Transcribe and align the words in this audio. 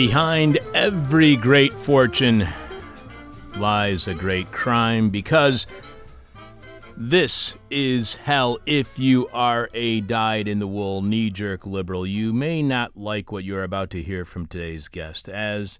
Behind 0.00 0.58
every 0.72 1.36
great 1.36 1.74
fortune 1.74 2.48
lies 3.58 4.08
a 4.08 4.14
great 4.14 4.50
crime 4.50 5.10
because 5.10 5.66
this 6.96 7.54
is 7.68 8.14
hell 8.14 8.58
if 8.64 8.98
you 8.98 9.28
are 9.34 9.68
a 9.74 10.00
dyed 10.00 10.48
in 10.48 10.58
the 10.58 10.66
wool 10.66 11.02
knee 11.02 11.28
jerk 11.28 11.66
liberal. 11.66 12.06
You 12.06 12.32
may 12.32 12.62
not 12.62 12.96
like 12.96 13.30
what 13.30 13.44
you're 13.44 13.62
about 13.62 13.90
to 13.90 14.02
hear 14.02 14.24
from 14.24 14.46
today's 14.46 14.88
guest. 14.88 15.28
As 15.28 15.78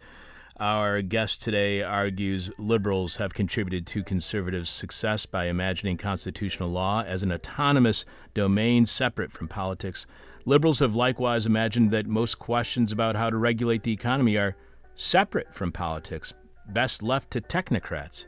our 0.59 1.01
guest 1.01 1.43
today 1.43 1.83
argues, 1.83 2.51
liberals 2.59 3.17
have 3.17 3.33
contributed 3.33 3.87
to 3.87 4.05
conservatives' 4.05 4.69
success 4.69 5.25
by 5.25 5.47
imagining 5.47 5.97
constitutional 5.97 6.69
law 6.69 7.03
as 7.07 7.23
an 7.23 7.33
autonomous 7.33 8.05
domain 8.35 8.85
separate 8.85 9.33
from 9.33 9.49
politics. 9.49 10.07
Liberals 10.51 10.81
have 10.81 10.97
likewise 10.97 11.47
imagined 11.47 11.93
that 11.93 12.09
most 12.09 12.41
questions 12.41 12.91
about 12.91 13.15
how 13.15 13.31
to 13.31 13.37
regulate 13.37 13.85
the 13.85 13.93
economy 13.93 14.37
are 14.37 14.57
separate 14.97 15.55
from 15.55 15.71
politics, 15.71 16.35
best 16.71 17.05
left 17.05 17.31
to 17.31 17.41
technocrats. 17.41 18.27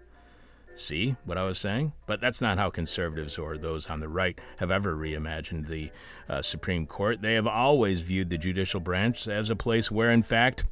See 0.72 1.16
what 1.24 1.36
I 1.36 1.42
was 1.42 1.58
saying? 1.58 1.94
But 2.06 2.20
that's 2.20 2.40
not 2.40 2.58
how 2.58 2.70
conservatives 2.70 3.38
or 3.38 3.58
those 3.58 3.88
on 3.88 3.98
the 3.98 4.08
right 4.08 4.40
have 4.58 4.70
ever 4.70 4.94
reimagined 4.94 5.66
the 5.66 5.90
uh, 6.28 6.42
Supreme 6.42 6.86
Court. 6.86 7.22
They 7.22 7.34
have 7.34 7.48
always 7.48 8.02
viewed 8.02 8.30
the 8.30 8.38
judicial 8.38 8.78
branch 8.78 9.26
as 9.26 9.50
a 9.50 9.56
place 9.56 9.90
where, 9.90 10.12
in 10.12 10.22
fact, 10.22 10.64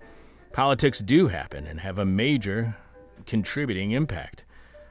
politics 0.53 1.01
do 1.01 1.27
happen 1.27 1.67
and 1.67 1.81
have 1.81 1.98
a 1.98 2.07
major 2.07 2.77
contributing 3.27 3.91
impact. 3.91 4.45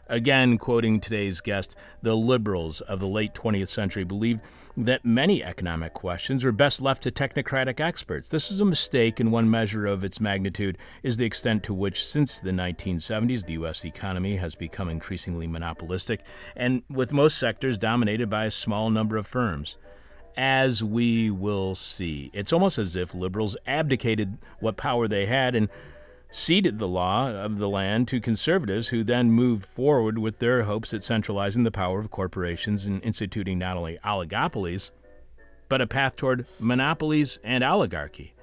Again, 0.10 0.58
quoting 0.58 1.00
today's 1.00 1.40
guest, 1.40 1.78
the 2.02 2.18
liberals 2.18 2.82
of 2.82 3.00
the 3.00 3.08
late 3.08 3.34
20th 3.34 3.70
century 3.70 4.04
believed 4.04 4.42
that 4.78 5.04
many 5.04 5.44
economic 5.44 5.94
questions 5.94 6.44
were 6.44 6.52
best 6.52 6.82
left 6.82 7.04
to 7.04 7.12
technocratic 7.12 7.80
experts. 7.80 8.30
This 8.30 8.52
is 8.52 8.60
a 8.60 8.66
mistake, 8.66 9.20
and 9.20 9.32
one 9.32 9.50
measure 9.50 9.86
of 9.86 10.04
its 10.04 10.20
magnitude 10.20 10.78
is 11.04 11.18
the 11.18 11.26
extent 11.26 11.64
to 11.64 11.74
which, 11.74 12.06
since 12.06 12.40
the 12.40 12.52
1970s, 12.52 13.46
the 13.46 13.54
U.S. 13.54 13.84
economy 13.84 14.36
has 14.38 14.56
become 14.56 14.90
increasingly 14.90 15.48
monopolistic, 15.48 16.22
and 16.56 16.84
with 16.90 17.12
most 17.12 17.38
sectors 17.38 17.78
dominated 17.78 18.30
by 18.30 18.46
a 18.46 18.52
small 18.52 18.90
number 18.90 19.18
of 19.18 19.28
firms. 19.28 19.78
As 20.38 20.84
we 20.84 21.30
will 21.30 21.76
see, 21.76 22.30
it's 22.34 22.54
almost 22.54 22.78
as 22.78 22.96
if 22.96 23.14
liberals 23.14 23.58
abdicated 23.68 24.38
what 24.60 24.78
power 24.78 25.08
they 25.08 25.26
had 25.26 25.56
and 25.56 25.68
ceded 26.30 26.78
the 26.78 26.88
law 26.88 27.30
of 27.30 27.58
the 27.58 27.70
land 27.70 28.08
to 28.08 28.22
conservatives 28.22 28.90
who 28.90 29.04
then 29.04 29.32
moved 29.32 29.66
forward 29.66 30.20
with 30.20 30.40
their 30.40 30.64
hopes 30.64 30.94
at 30.94 31.02
centralizing 31.02 31.64
the 31.64 31.72
power 31.72 32.00
of 32.00 32.12
corporations 32.12 32.86
and 32.86 33.04
instituting 33.04 33.58
not 33.58 33.78
only 33.78 33.98
oligopolies, 34.06 34.92
but 35.68 35.82
a 35.82 35.88
path 35.88 36.16
toward 36.16 36.46
monopolies 36.60 37.40
and 37.44 37.64
oligarchy. 37.64 38.34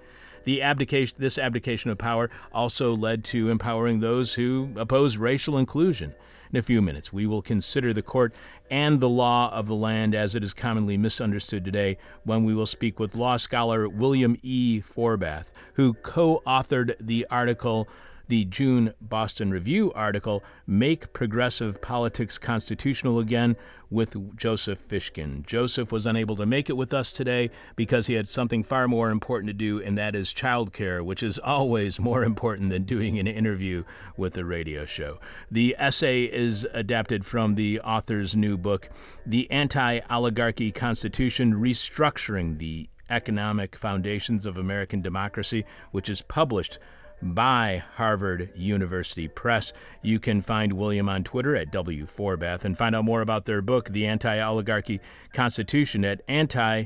The 0.45 0.63
abdication, 0.63 1.17
this 1.19 1.39
abdication 1.39 1.91
of 1.91 1.99
power 1.99 2.31
also 2.53 2.95
led 2.95 3.25
to 3.27 3.51
empowering 3.51 4.01
those 4.01 4.35
who 4.35 4.71
oppose 4.77 5.17
racial 5.17 5.59
inclusion. 5.59 6.15
In 6.53 6.59
a 6.59 6.63
few 6.63 6.81
minutes, 6.81 7.13
we 7.13 7.27
will 7.27 7.43
consider 7.43 7.93
the 7.93 8.03
court 8.03 8.33
and 8.71 9.01
the 9.01 9.09
law 9.09 9.51
of 9.53 9.67
the 9.67 9.75
land 9.75 10.15
as 10.15 10.35
it 10.35 10.45
is 10.45 10.55
commonly 10.55 10.97
misunderstood 10.97 11.65
today 11.65 11.99
when 12.25 12.45
we 12.45 12.55
will 12.55 12.67
speak 12.67 13.01
with 13.01 13.17
law 13.17 13.37
scholar 13.37 13.89
William 13.89 14.37
E. 14.43 14.81
Forbath, 14.81 15.47
who 15.75 15.95
co 15.95 16.43
authored 16.47 16.95
the 17.01 17.27
article 17.31 17.89
the 18.29 18.45
June 18.47 18.93
Boston 19.01 19.51
Review 19.51 19.93
article, 19.93 20.43
Make 20.67 21.13
Progressive 21.13 21.81
Politics 21.81 22.39
Constitutional 22.39 23.19
Again, 23.19 23.57
with 23.89 24.37
Joseph 24.37 24.87
Fishkin. 24.89 25.47
Joseph 25.47 25.93
was 25.93 26.07
unable 26.07 26.35
to 26.37 26.47
make 26.47 26.69
it 26.69 26.77
with 26.77 26.93
us 26.93 27.13
today 27.13 27.51
because 27.77 28.09
he 28.09 28.15
had 28.15 28.29
something 28.29 28.65
far 28.65 28.89
more 28.89 29.11
important 29.11 29.49
to 29.49 29.55
do, 29.55 29.81
and 29.81 29.97
that 29.97 30.15
is 30.15 30.35
childcare, 30.35 31.05
which 31.05 31.23
is 31.23 31.39
always 31.39 32.01
more 32.01 32.25
important 32.25 32.71
than 32.71 32.83
doing 32.83 33.19
an 33.19 33.27
interview 33.27 33.85
with 34.17 34.37
a 34.37 34.45
radio 34.45 34.85
show. 34.85 35.21
The 35.51 35.77
essay 35.79 36.25
is 36.25 36.67
adapted 36.73 37.25
from 37.25 37.55
the 37.55 37.81
author's 37.81 38.35
new 38.35 38.57
book, 38.57 38.89
The 39.25 39.51
Anti 39.51 40.01
Oligarchy 40.11 40.73
Constitution 40.73 41.55
Restructuring 41.55 42.59
the 42.59 42.89
Economic 43.09 43.77
Foundations 43.77 44.47
of 44.47 44.57
American 44.57 45.01
Democracy, 45.01 45.65
which 45.93 46.09
is 46.09 46.23
published 46.23 46.79
by 47.23 47.83
Harvard 47.95 48.51
University 48.55 49.29
Press. 49.29 49.73
You 50.03 50.19
can 50.19 50.43
find 50.43 50.75
William 50.75 51.09
on 51.09 51.25
Twitter 51.25 51.57
at 51.57 51.73
W4Bath 51.73 52.65
and 52.65 52.77
find 52.77 52.95
out 52.95 53.05
more 53.05 53.21
about 53.21 53.45
their 53.45 53.63
book, 53.63 53.91
The 53.91 54.07
Anti 54.07 54.41
Oligarchy 54.41 55.01
Constitution, 55.33 56.05
at 56.05 56.23
anti 56.29 56.85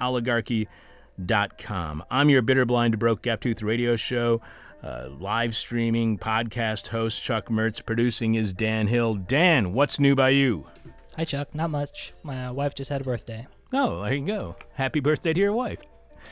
oligarchy.com. 0.00 2.04
I'm 2.10 2.30
your 2.30 2.42
bitter, 2.42 2.64
blind, 2.64 2.98
broke, 2.98 3.22
gap 3.22 3.40
tooth 3.40 3.62
radio 3.62 3.96
show. 3.96 4.40
Uh, 4.82 5.08
live 5.18 5.56
streaming 5.56 6.18
podcast 6.18 6.88
host 6.88 7.22
Chuck 7.22 7.48
Mertz. 7.48 7.84
Producing 7.84 8.34
is 8.34 8.52
Dan 8.52 8.88
Hill. 8.88 9.14
Dan, 9.14 9.72
what's 9.72 9.98
new 9.98 10.14
by 10.14 10.28
you? 10.28 10.66
Hi, 11.16 11.24
Chuck. 11.24 11.54
Not 11.54 11.70
much. 11.70 12.12
My 12.22 12.46
uh, 12.46 12.52
wife 12.52 12.74
just 12.74 12.90
had 12.90 13.00
a 13.00 13.04
birthday. 13.04 13.46
Oh, 13.72 14.02
there 14.02 14.14
you 14.14 14.26
go. 14.26 14.56
Happy 14.74 15.00
birthday 15.00 15.32
to 15.32 15.40
your 15.40 15.52
wife. 15.52 15.80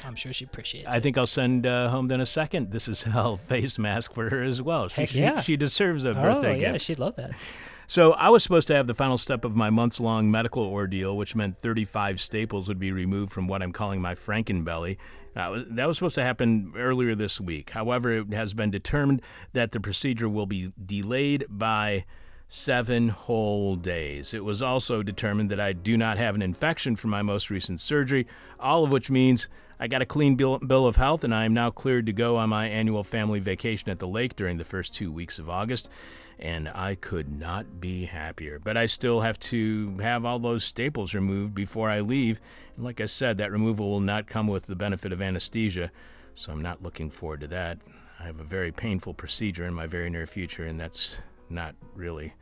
I'm 0.05 0.15
sure 0.15 0.33
she 0.33 0.45
appreciates 0.45 0.89
I 0.89 0.97
it. 0.97 1.03
think 1.03 1.19
I'll 1.19 1.27
send 1.27 1.67
uh, 1.67 1.89
home 1.89 2.09
then 2.09 2.21
a 2.21 2.27
second. 2.27 2.71
This 2.71 2.89
is 2.89 3.03
hell 3.05 3.37
face 3.37 3.79
mask 3.79 4.15
for 4.15 4.31
her 4.31 4.43
as 4.43 4.61
well. 4.61 4.89
She, 4.89 5.01
Heck 5.03 5.11
she, 5.11 5.21
yeah. 5.21 5.41
she 5.41 5.57
deserves 5.57 6.05
a 6.05 6.11
oh, 6.11 6.15
birthday 6.15 6.61
yeah, 6.61 6.73
gift. 6.73 6.85
she'd 6.85 6.99
love 6.99 7.17
that. 7.17 7.33
So 7.89 8.13
I 8.13 8.31
was 8.31 8.43
supposed 8.43 8.69
to 8.69 8.75
have 8.75 8.87
the 8.87 8.95
final 8.95 9.19
step 9.19 9.45
of 9.45 9.55
my 9.55 9.69
months 9.69 10.01
long 10.01 10.31
medical 10.31 10.63
ordeal, 10.63 11.15
which 11.15 11.35
meant 11.35 11.59
35 11.59 12.23
staples 12.23 12.67
would 12.67 12.79
be 12.79 12.91
removed 12.91 13.33
from 13.33 13.49
what 13.49 13.63
I'm 13.63 13.73
calling 13.73 14.01
my 14.01 14.15
Frankenbelly. 14.15 14.97
That 15.35 15.51
was, 15.51 15.69
that 15.69 15.87
was 15.87 15.99
supposed 15.99 16.15
to 16.15 16.23
happen 16.23 16.73
earlier 16.75 17.15
this 17.15 17.39
week. 17.39 17.71
However, 17.71 18.13
it 18.13 18.33
has 18.33 18.55
been 18.55 18.71
determined 18.71 19.21
that 19.53 19.73
the 19.73 19.81
procedure 19.81 20.29
will 20.29 20.47
be 20.47 20.73
delayed 20.83 21.45
by 21.51 22.07
seven 22.49 23.09
whole 23.09 23.77
days. 23.77 24.35
It 24.35 24.45
was 24.45 24.61
also 24.61 25.03
determined 25.03 25.51
that 25.51 25.61
I 25.61 25.73
do 25.73 25.97
not 25.97 26.19
have 26.19 26.35
an 26.35 26.43
infection 26.43 26.97
from 26.97 27.11
my 27.11 27.23
most 27.23 27.49
recent 27.49 27.81
surgery, 27.81 28.27
all 28.61 28.85
of 28.85 28.91
which 28.91 29.11
means 29.11 29.49
I 29.83 29.89
got 29.89 30.01
a 30.01 30.07
clean 30.07 30.37
bill, 30.37 30.61
bill 30.61 30.87
of 30.87 30.95
health 30.95 31.25
and 31.25 31.35
I 31.35 31.45
am 31.45 31.55
now 31.55 31.73
cleared 31.73 32.07
to 32.07 32.13
go 32.13 32.37
on 32.37 32.51
my 32.51 32.69
annual 32.69 33.03
family 33.03 33.41
vacation 33.41 33.91
at 33.91 33.99
the 33.99 34.07
lake 34.07 34.37
during 34.37 34.57
the 34.57 34.65
first 34.65 34.95
two 34.95 35.11
weeks 35.11 35.41
of 35.41 35.51
August. 35.51 35.91
And 36.39 36.69
I 36.69 36.95
could 36.95 37.37
not 37.37 37.81
be 37.81 38.05
happier. 38.05 38.61
But 38.61 38.77
I 38.77 38.87
still 38.87 39.23
have 39.23 39.41
to 39.41 39.99
have 39.99 40.25
all 40.25 40.39
those 40.39 40.63
staples 40.63 41.15
removed 41.15 41.57
before 41.57 41.91
I 41.91 41.99
leave. 41.99 42.41
And 42.77 42.85
like 42.85 43.01
I 43.01 43.07
said, 43.07 43.39
that 43.39 43.51
removal 43.51 43.91
will 43.91 43.99
not 43.99 44.29
come 44.29 44.47
with 44.47 44.67
the 44.67 44.77
benefit 44.77 45.13
of 45.13 45.21
anesthesia, 45.21 45.91
so 46.33 46.53
I'm 46.53 46.63
not 46.63 46.85
looking 46.85 47.11
forward 47.11 47.41
to 47.41 47.49
that. 47.49 47.79
I 48.21 48.23
have 48.23 48.39
a 48.39 48.45
very 48.45 48.71
painful 48.71 49.15
procedure 49.15 49.67
in 49.67 49.75
my 49.75 49.89
very 49.89 50.11
near 50.11 50.29
future, 50.29 50.65
and 50.65 50.79
that's 50.79 51.23
not 51.51 51.75
really 51.97 52.35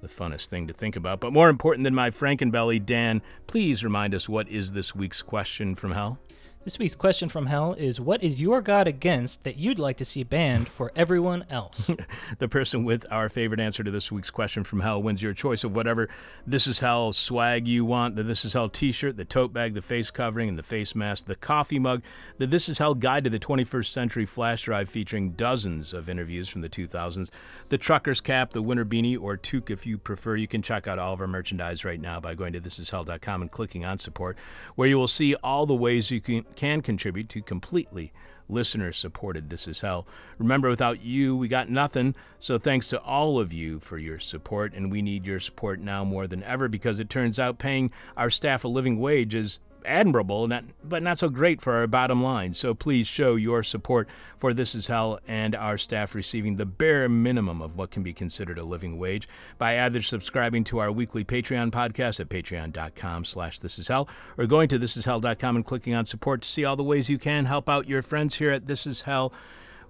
the 0.00 0.08
funnest 0.08 0.48
thing 0.48 0.66
to 0.66 0.74
think 0.74 0.96
about. 0.96 1.20
But 1.20 1.32
more 1.32 1.48
important 1.48 1.84
than 1.84 1.94
my 1.94 2.10
Frankenbelly, 2.10 2.84
Dan, 2.84 3.22
please 3.46 3.84
remind 3.84 4.16
us 4.16 4.28
what 4.28 4.48
is 4.48 4.72
this 4.72 4.96
week's 4.96 5.22
question 5.22 5.76
from 5.76 5.92
hell? 5.92 6.18
This 6.64 6.78
week's 6.78 6.94
question 6.94 7.28
from 7.28 7.46
hell 7.46 7.74
is 7.76 8.00
What 8.00 8.22
is 8.22 8.40
your 8.40 8.62
God 8.62 8.86
against 8.86 9.42
that 9.42 9.56
you'd 9.56 9.80
like 9.80 9.96
to 9.96 10.04
see 10.04 10.22
banned 10.22 10.68
for 10.68 10.92
everyone 10.94 11.44
else? 11.50 11.90
the 12.38 12.46
person 12.46 12.84
with 12.84 13.04
our 13.10 13.28
favorite 13.28 13.58
answer 13.58 13.82
to 13.82 13.90
this 13.90 14.12
week's 14.12 14.30
question 14.30 14.62
from 14.62 14.78
hell 14.78 15.02
wins 15.02 15.20
your 15.20 15.34
choice 15.34 15.64
of 15.64 15.74
whatever 15.74 16.08
This 16.46 16.68
Is 16.68 16.78
Hell 16.78 17.10
swag 17.10 17.66
you 17.66 17.84
want 17.84 18.14
the 18.14 18.22
This 18.22 18.44
Is 18.44 18.52
Hell 18.52 18.68
t 18.68 18.92
shirt, 18.92 19.16
the 19.16 19.24
tote 19.24 19.52
bag, 19.52 19.74
the 19.74 19.82
face 19.82 20.12
covering, 20.12 20.48
and 20.48 20.56
the 20.56 20.62
face 20.62 20.94
mask, 20.94 21.26
the 21.26 21.34
coffee 21.34 21.80
mug, 21.80 22.00
the 22.38 22.46
This 22.46 22.68
Is 22.68 22.78
Hell 22.78 22.94
guide 22.94 23.24
to 23.24 23.30
the 23.30 23.40
21st 23.40 23.86
century 23.86 24.24
flash 24.24 24.62
drive 24.62 24.88
featuring 24.88 25.32
dozens 25.32 25.92
of 25.92 26.08
interviews 26.08 26.48
from 26.48 26.60
the 26.60 26.68
2000s, 26.68 27.30
the 27.70 27.78
trucker's 27.78 28.20
cap, 28.20 28.52
the 28.52 28.62
winter 28.62 28.84
beanie, 28.84 29.20
or 29.20 29.36
toque 29.36 29.70
if 29.70 29.84
you 29.84 29.98
prefer. 29.98 30.36
You 30.36 30.46
can 30.46 30.62
check 30.62 30.86
out 30.86 31.00
all 31.00 31.12
of 31.12 31.20
our 31.20 31.26
merchandise 31.26 31.84
right 31.84 32.00
now 32.00 32.20
by 32.20 32.36
going 32.36 32.52
to 32.52 32.60
thisishell.com 32.60 33.42
and 33.42 33.50
clicking 33.50 33.84
on 33.84 33.98
support, 33.98 34.38
where 34.76 34.86
you 34.86 34.96
will 34.96 35.08
see 35.08 35.34
all 35.34 35.66
the 35.66 35.74
ways 35.74 36.12
you 36.12 36.20
can, 36.20 36.44
can 36.56 36.82
contribute 36.82 37.28
to 37.30 37.42
completely 37.42 38.12
listener 38.48 38.92
supported 38.92 39.50
This 39.50 39.66
Is 39.66 39.80
Hell. 39.80 40.06
Remember, 40.38 40.68
without 40.68 41.02
you, 41.02 41.36
we 41.36 41.48
got 41.48 41.70
nothing. 41.70 42.14
So 42.38 42.58
thanks 42.58 42.88
to 42.88 43.00
all 43.00 43.38
of 43.38 43.52
you 43.52 43.80
for 43.80 43.98
your 43.98 44.18
support, 44.18 44.74
and 44.74 44.90
we 44.90 45.02
need 45.02 45.26
your 45.26 45.40
support 45.40 45.80
now 45.80 46.04
more 46.04 46.26
than 46.26 46.42
ever 46.42 46.68
because 46.68 47.00
it 47.00 47.08
turns 47.08 47.38
out 47.38 47.58
paying 47.58 47.90
our 48.16 48.30
staff 48.30 48.64
a 48.64 48.68
living 48.68 48.98
wage 48.98 49.34
is 49.34 49.60
admirable, 49.84 50.46
not, 50.48 50.64
but 50.82 51.02
not 51.02 51.18
so 51.18 51.28
great 51.28 51.60
for 51.60 51.74
our 51.74 51.86
bottom 51.86 52.22
line. 52.22 52.52
So 52.52 52.74
please 52.74 53.06
show 53.06 53.36
your 53.36 53.62
support 53.62 54.08
for 54.38 54.52
This 54.54 54.74
Is 54.74 54.86
Hell 54.86 55.18
and 55.26 55.54
our 55.54 55.78
staff 55.78 56.14
receiving 56.14 56.56
the 56.56 56.66
bare 56.66 57.08
minimum 57.08 57.60
of 57.60 57.76
what 57.76 57.90
can 57.90 58.02
be 58.02 58.12
considered 58.12 58.58
a 58.58 58.64
living 58.64 58.98
wage 58.98 59.28
by 59.58 59.80
either 59.80 60.02
subscribing 60.02 60.64
to 60.64 60.78
our 60.78 60.92
weekly 60.92 61.24
Patreon 61.24 61.70
podcast 61.70 62.20
at 62.20 62.28
patreon.com 62.28 63.24
slash 63.24 63.58
This 63.58 63.78
Is 63.78 63.88
Hell 63.88 64.08
or 64.36 64.46
going 64.46 64.68
to 64.68 64.78
thisishell.com 64.78 65.56
and 65.56 65.64
clicking 65.64 65.94
on 65.94 66.06
support 66.06 66.42
to 66.42 66.48
see 66.48 66.64
all 66.64 66.76
the 66.76 66.82
ways 66.82 67.10
you 67.10 67.18
can 67.18 67.44
help 67.44 67.68
out 67.68 67.88
your 67.88 68.02
friends 68.02 68.36
here 68.36 68.50
at 68.50 68.66
This 68.66 68.86
Is 68.86 69.02
Hell 69.02 69.32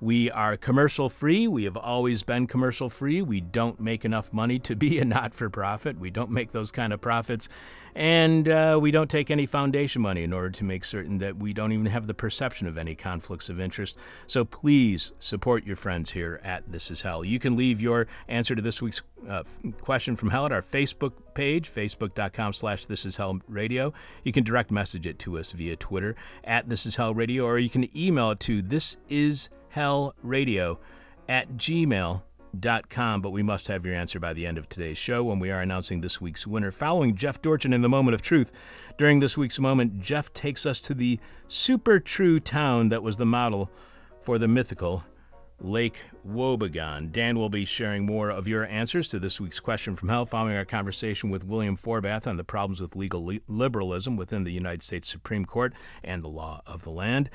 We 0.02 0.32
are 0.32 0.56
commercial 0.56 1.08
free. 1.08 1.46
We 1.46 1.62
have 1.62 1.76
always 1.76 2.25
been 2.25 2.49
commercial 2.49 2.90
free. 2.90 3.22
We 3.22 3.40
don't 3.40 3.78
make 3.78 4.04
enough 4.04 4.32
money 4.32 4.58
to 4.58 4.75
be 4.75 4.99
a 4.99 5.04
not 5.12 5.32
for 5.32 5.49
profit. 5.49 6.00
We 6.00 6.10
don't 6.10 6.32
make 6.32 6.50
those 6.50 6.72
kind 6.72 6.93
of 6.93 7.00
profits. 7.00 7.49
And 7.94 8.49
uh, 8.49 8.81
we 8.82 8.90
don't 8.90 9.08
take 9.08 9.31
any 9.31 9.46
foundation 9.46 10.02
money 10.02 10.25
in 10.25 10.32
order 10.32 10.50
to 10.50 10.64
make 10.64 10.84
certain 10.84 11.19
that 11.19 11.37
we 11.37 11.52
don't 11.52 11.70
even 11.70 11.87
have 11.87 12.08
the 12.08 12.14
perception 12.14 12.66
of 12.66 12.76
any 12.76 12.96
conflicts 12.96 13.49
of 13.49 13.60
interest. 13.60 13.96
So 14.26 14.44
please 14.44 15.12
support 15.20 15.64
your 15.64 15.76
friends 15.76 16.10
here 16.10 16.40
at 16.43 16.72
This 16.72 16.90
Is 16.90 17.02
Hell. 17.02 17.25
You 17.25 17.38
can 17.38 17.55
leave 17.56 17.81
your 17.81 18.08
answer 18.26 18.56
to 18.56 18.62
this 18.62 18.82
week's 18.82 19.02
uh, 19.28 19.44
question 19.82 20.16
from 20.16 20.31
Hell 20.31 20.46
at 20.46 20.52
our 20.52 20.62
Facebook 20.62 21.12
page, 21.34 21.72
facebook.com 21.72 22.55
slash 22.55 22.87
This 22.87 23.06
Is 23.06 23.19
Hell 23.19 23.38
Radio. 23.46 23.93
You 24.25 24.32
can 24.32 24.43
direct 24.43 24.72
message 24.72 25.06
it 25.06 25.20
to 25.20 25.38
us 25.38 25.52
via 25.52 25.76
Twitter 25.76 26.16
at 26.43 26.69
This 26.69 26.87
Is 26.87 26.96
Hell 26.96 27.14
Radio, 27.14 27.44
or 27.44 27.60
you 27.60 27.70
can 27.70 27.96
email 27.96 28.32
it 28.32 28.40
to 28.40 28.62
This 28.62 28.96
Is 29.08 29.48
Hell 29.72 30.14
Radio 30.22 30.78
at 31.28 31.56
gmail.com 31.56 32.22
com, 32.88 33.22
but 33.22 33.30
we 33.30 33.42
must 33.42 33.69
have 33.69 33.86
your 33.86 33.94
answer 33.94 34.20
by 34.20 34.32
the 34.32 34.46
end 34.46 34.58
of 34.58 34.69
today's 34.69 34.98
show 34.98 35.24
when 35.24 35.38
we 35.38 35.50
are 35.50 35.60
announcing 35.60 36.00
this 36.00 36.20
week's 36.20 36.46
winner. 36.46 36.70
Following 36.70 37.16
Jeff 37.16 37.40
Dorchin 37.40 37.72
in 37.72 37.82
the 37.82 37.88
moment 37.88 38.14
of 38.14 38.22
truth, 38.22 38.52
during 38.98 39.20
this 39.20 39.38
week's 39.38 39.58
moment, 39.58 40.00
Jeff 40.00 40.32
takes 40.34 40.66
us 40.66 40.80
to 40.80 40.94
the 40.94 41.19
super 41.48 41.98
true 41.98 42.40
town 42.40 42.90
that 42.90 43.02
was 43.02 43.16
the 43.16 43.26
model 43.26 43.70
for 44.20 44.38
the 44.38 44.48
mythical 44.48 45.02
Lake 45.60 46.00
Wobegon. 46.28 47.10
Dan 47.10 47.38
will 47.38 47.48
be 47.48 47.64
sharing 47.64 48.04
more 48.04 48.30
of 48.30 48.48
your 48.48 48.66
answers 48.66 49.08
to 49.08 49.19
this 49.19 49.40
week's 49.40 49.60
question 49.60 49.96
from 49.96 50.08
hell 50.08 50.26
following 50.26 50.56
our 50.56 50.64
conversation 50.64 51.30
with 51.30 51.46
William 51.46 51.76
Forbath 51.76 52.26
on 52.26 52.36
the 52.36 52.44
problems 52.44 52.80
with 52.80 52.96
legal 52.96 53.32
liberalism 53.48 54.16
within 54.16 54.44
the 54.44 54.52
United 54.52 54.82
States 54.82 55.08
Supreme 55.08 55.46
Court 55.46 55.72
and 56.04 56.22
the 56.22 56.28
law 56.28 56.62
of 56.66 56.82
the 56.82 56.90
land. 56.90 57.30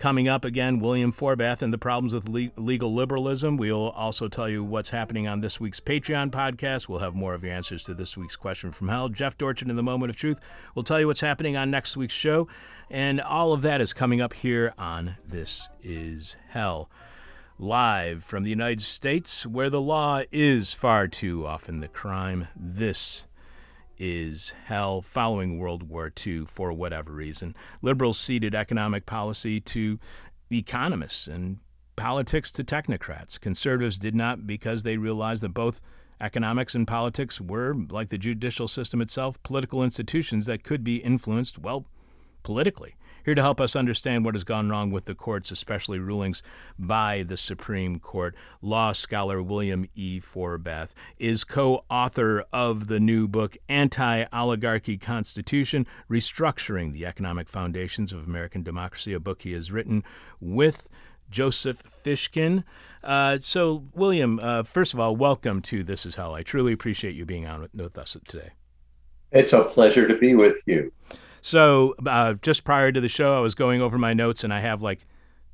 Coming 0.00 0.28
up 0.28 0.46
again, 0.46 0.78
William 0.78 1.12
Forbath 1.12 1.60
and 1.60 1.74
the 1.74 1.78
problems 1.78 2.14
with 2.14 2.26
le- 2.26 2.48
legal 2.56 2.94
liberalism. 2.94 3.58
We'll 3.58 3.90
also 3.90 4.28
tell 4.28 4.48
you 4.48 4.64
what's 4.64 4.88
happening 4.88 5.28
on 5.28 5.42
this 5.42 5.60
week's 5.60 5.78
Patreon 5.78 6.30
podcast. 6.30 6.88
We'll 6.88 7.00
have 7.00 7.14
more 7.14 7.34
of 7.34 7.44
your 7.44 7.52
answers 7.52 7.82
to 7.82 7.92
this 7.92 8.16
week's 8.16 8.34
question 8.34 8.72
from 8.72 8.88
hell. 8.88 9.10
Jeff 9.10 9.36
Dorchin 9.36 9.68
in 9.68 9.76
the 9.76 9.82
Moment 9.82 10.08
of 10.08 10.16
Truth. 10.16 10.40
We'll 10.74 10.84
tell 10.84 10.98
you 10.98 11.06
what's 11.06 11.20
happening 11.20 11.54
on 11.54 11.70
next 11.70 11.98
week's 11.98 12.14
show. 12.14 12.48
And 12.88 13.20
all 13.20 13.52
of 13.52 13.60
that 13.60 13.82
is 13.82 13.92
coming 13.92 14.22
up 14.22 14.32
here 14.32 14.72
on 14.78 15.16
This 15.28 15.68
Is 15.82 16.38
Hell. 16.48 16.88
Live 17.58 18.24
from 18.24 18.42
the 18.42 18.48
United 18.48 18.80
States, 18.80 19.44
where 19.44 19.68
the 19.68 19.82
law 19.82 20.22
is 20.32 20.72
far 20.72 21.08
too 21.08 21.46
often 21.46 21.80
the 21.80 21.88
crime. 21.88 22.48
This 22.56 23.26
is 24.00 24.54
hell 24.64 25.02
following 25.02 25.58
World 25.58 25.84
War 25.84 26.10
II 26.26 26.46
for 26.46 26.72
whatever 26.72 27.12
reason. 27.12 27.54
Liberals 27.82 28.18
ceded 28.18 28.54
economic 28.54 29.04
policy 29.04 29.60
to 29.60 30.00
economists 30.50 31.28
and 31.28 31.58
politics 31.96 32.50
to 32.52 32.64
technocrats. 32.64 33.38
Conservatives 33.38 33.98
did 33.98 34.14
not 34.14 34.46
because 34.46 34.82
they 34.82 34.96
realized 34.96 35.42
that 35.42 35.50
both 35.50 35.82
economics 36.20 36.74
and 36.74 36.88
politics 36.88 37.40
were, 37.40 37.74
like 37.90 38.08
the 38.08 38.18
judicial 38.18 38.66
system 38.66 39.02
itself, 39.02 39.40
political 39.42 39.84
institutions 39.84 40.46
that 40.46 40.64
could 40.64 40.82
be 40.82 40.96
influenced, 40.96 41.58
well, 41.58 41.84
politically. 42.42 42.96
Here 43.24 43.34
to 43.34 43.42
help 43.42 43.60
us 43.60 43.76
understand 43.76 44.24
what 44.24 44.34
has 44.34 44.44
gone 44.44 44.70
wrong 44.70 44.90
with 44.90 45.04
the 45.04 45.14
courts, 45.14 45.50
especially 45.50 45.98
rulings 45.98 46.42
by 46.78 47.22
the 47.22 47.36
Supreme 47.36 47.98
Court, 47.98 48.34
law 48.62 48.92
scholar 48.92 49.42
William 49.42 49.86
E. 49.94 50.20
Forbath 50.20 50.88
is 51.18 51.44
co 51.44 51.84
author 51.90 52.44
of 52.52 52.86
the 52.86 52.98
new 52.98 53.28
book, 53.28 53.56
Anti 53.68 54.24
Oligarchy 54.32 54.96
Constitution 54.96 55.86
Restructuring 56.08 56.92
the 56.92 57.04
Economic 57.04 57.48
Foundations 57.48 58.12
of 58.12 58.26
American 58.26 58.62
Democracy, 58.62 59.12
a 59.12 59.20
book 59.20 59.42
he 59.42 59.52
has 59.52 59.70
written 59.70 60.02
with 60.40 60.88
Joseph 61.30 61.82
Fishkin. 62.04 62.64
Uh, 63.04 63.38
so, 63.40 63.84
William, 63.94 64.40
uh, 64.42 64.62
first 64.62 64.94
of 64.94 65.00
all, 65.00 65.14
welcome 65.14 65.60
to 65.62 65.84
This 65.84 66.06
Is 66.06 66.16
Hell. 66.16 66.34
I 66.34 66.42
truly 66.42 66.72
appreciate 66.72 67.14
you 67.14 67.24
being 67.24 67.46
on 67.46 67.68
with 67.74 67.98
us 67.98 68.16
today. 68.26 68.50
It's 69.32 69.52
a 69.52 69.64
pleasure 69.64 70.08
to 70.08 70.18
be 70.18 70.34
with 70.34 70.62
you. 70.66 70.92
So 71.40 71.94
uh, 72.06 72.34
just 72.34 72.64
prior 72.64 72.92
to 72.92 73.00
the 73.00 73.08
show, 73.08 73.36
I 73.36 73.40
was 73.40 73.54
going 73.54 73.80
over 73.80 73.98
my 73.98 74.14
notes, 74.14 74.44
and 74.44 74.52
I 74.52 74.60
have 74.60 74.82
like 74.82 75.06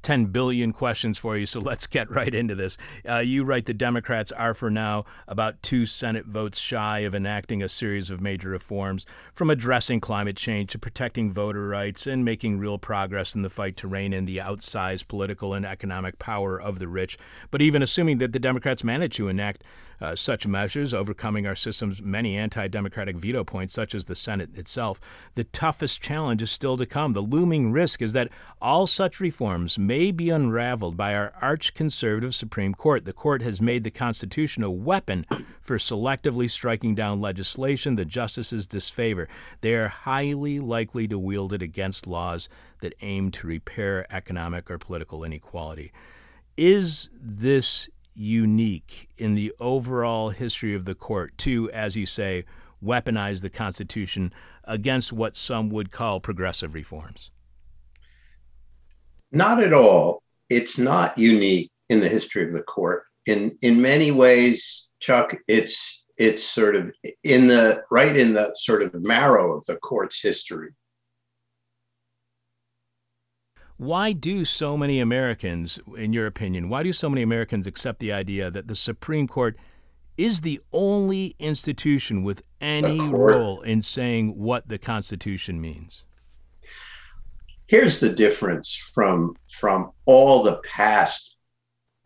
10 0.06 0.26
billion 0.26 0.73
questions 0.73 1.19
for 1.19 1.37
you, 1.37 1.44
so 1.44 1.58
let's 1.58 1.88
get 1.88 2.08
right 2.08 2.32
into 2.32 2.55
this. 2.55 2.79
Uh, 3.08 3.19
you 3.19 3.43
write 3.43 3.67
the 3.67 3.75
Democrats 3.75 4.31
are, 4.31 4.55
for 4.55 4.70
now, 4.70 5.05
about 5.26 5.61
two 5.64 5.85
Senate 5.85 6.26
votes 6.26 6.61
shy 6.61 7.00
of 7.00 7.12
enacting 7.12 7.61
a 7.61 7.69
series 7.69 8.08
of 8.08 8.20
major 8.20 8.50
reforms, 8.50 9.05
from 9.35 9.50
addressing 9.50 9.99
climate 9.99 10.37
change 10.37 10.70
to 10.70 10.79
protecting 10.79 11.32
voter 11.32 11.67
rights 11.67 12.06
and 12.06 12.25
making 12.25 12.61
real 12.61 12.79
progress 12.79 13.35
in 13.35 13.43
the 13.43 13.50
fight 13.50 13.76
to 13.76 13.88
rein 13.88 14.12
in 14.12 14.26
the 14.26 14.37
outsized 14.37 15.08
political 15.08 15.53
and 15.53 15.67
economic 15.67 16.20
power 16.20 16.56
of 16.56 16.79
the 16.79 16.87
rich. 16.87 17.19
But 17.50 17.61
even 17.61 17.82
assuming 17.82 18.19
that 18.19 18.31
the 18.31 18.38
Democrats 18.38 18.85
manage 18.85 19.17
to 19.17 19.26
enact 19.26 19.64
uh, 20.00 20.14
such 20.14 20.47
measures, 20.47 20.93
overcoming 20.93 21.47
our 21.47 21.55
system's 21.55 22.02
many 22.02 22.37
anti 22.37 22.69
democratic 22.69 23.17
veto 23.17 23.44
points, 23.44 23.75
such 23.75 23.94
as 23.94 24.05
the 24.05 24.14
Senate 24.14 24.50
itself, 24.55 25.00
the 25.35 25.44
toughest 25.44 26.00
challenge 26.00 26.43
is 26.43 26.50
still 26.50 26.76
to 26.76 26.87
come. 26.87 27.12
The 27.12 27.23
looming 27.23 27.73
risk 27.73 28.02
is 28.02 28.12
that 28.12 28.29
all 28.61 28.87
such 28.87 29.20
reforms 29.20 29.79
may 29.79 29.96
be 29.97 30.31
unraveled 30.31 30.97
by 30.97 31.15
our 31.15 31.33
arch 31.41 31.73
conservative 31.73 32.35
Supreme 32.35 32.75
Court. 32.75 33.05
The 33.05 33.13
court 33.13 33.43
has 33.43 33.61
made 33.61 33.83
the 33.83 33.91
Constitution 33.91 34.63
a 34.63 34.71
weapon 34.71 35.25
for 35.61 35.79
selectively 35.79 36.51
striking 36.51 36.95
down 36.95 37.21
legislation 37.21 37.95
the 37.95 38.05
justices 38.05 38.67
disfavor. 38.67 39.29
They 39.61 39.75
are 39.75 39.89
highly 39.89 40.61
likely 40.61 41.09
to 41.09 41.19
wield 41.19 41.53
it 41.53 41.63
against 41.63 42.07
laws 42.07 42.49
that 42.81 42.95
aim 43.01 43.31
to 43.33 43.47
repair 43.47 44.07
economic 44.13 44.71
or 44.71 44.79
political 44.79 45.25
inequality. 45.25 45.93
Is 46.57 47.09
this 47.19 47.89
unique 48.15 49.09
in 49.17 49.35
the 49.35 49.53
overall 49.61 50.31
history 50.31 50.75
of 50.75 50.85
the 50.85 50.95
court 50.95 51.37
to, 51.39 51.71
as 51.71 51.97
you 51.97 52.07
say, 52.07 52.45
weaponize 52.85 53.41
the 53.41 53.51
Constitution 53.51 54.33
against 54.65 55.13
what 55.13 55.37
some 55.37 55.71
would 55.71 55.91
call 55.91 56.21
progressive 56.21 56.75
reforms? 56.75 57.31
Not 59.32 59.62
at 59.62 59.73
all. 59.73 60.23
It's 60.49 60.78
not 60.78 61.19
unique 61.19 61.70
in 61.88 62.00
the 62.00 62.08
history 62.08 62.44
of 62.46 62.52
the 62.52 62.62
court. 62.62 63.04
In 63.26 63.56
in 63.62 63.83
many 63.83 64.11
ways, 64.11 64.90
Chuck, 65.00 65.37
it's 65.49 66.06
it's 66.16 66.42
sort 66.42 66.76
of 66.76 66.92
in 67.25 67.47
the 67.47 67.83
right 67.90 68.16
in 68.16 68.33
the 68.33 68.54
sort 68.54 68.83
of 68.83 68.95
marrow 68.95 69.56
of 69.56 69.64
the 69.66 69.76
court's 69.76 70.21
history. 70.21 70.71
Why 73.78 74.12
do 74.12 74.47
so 74.47 74.76
many 74.76 75.00
Americans, 75.00 75.78
in 75.99 76.14
your 76.14 76.26
opinion, 76.26 76.71
why 76.71 76.83
do 76.83 76.95
so 76.95 77.11
many 77.11 77.21
Americans 77.21 77.66
accept 77.66 77.99
the 77.99 78.11
idea 78.11 78.50
that 78.50 78.68
the 78.68 78.75
Supreme 78.75 79.28
Court 79.28 79.56
is 80.16 80.40
the 80.40 80.61
only 80.73 81.37
institution 81.38 82.23
with 82.23 82.42
any 82.59 82.99
role 82.99 83.61
in 83.61 83.83
saying 83.83 84.38
what 84.38 84.68
the 84.68 84.78
Constitution 84.78 85.61
means? 85.61 86.06
Here's 87.68 87.99
the 87.99 88.11
difference 88.11 88.76
from, 88.94 89.35
from 89.50 89.90
all 90.04 90.42
the 90.42 90.61
past 90.64 91.37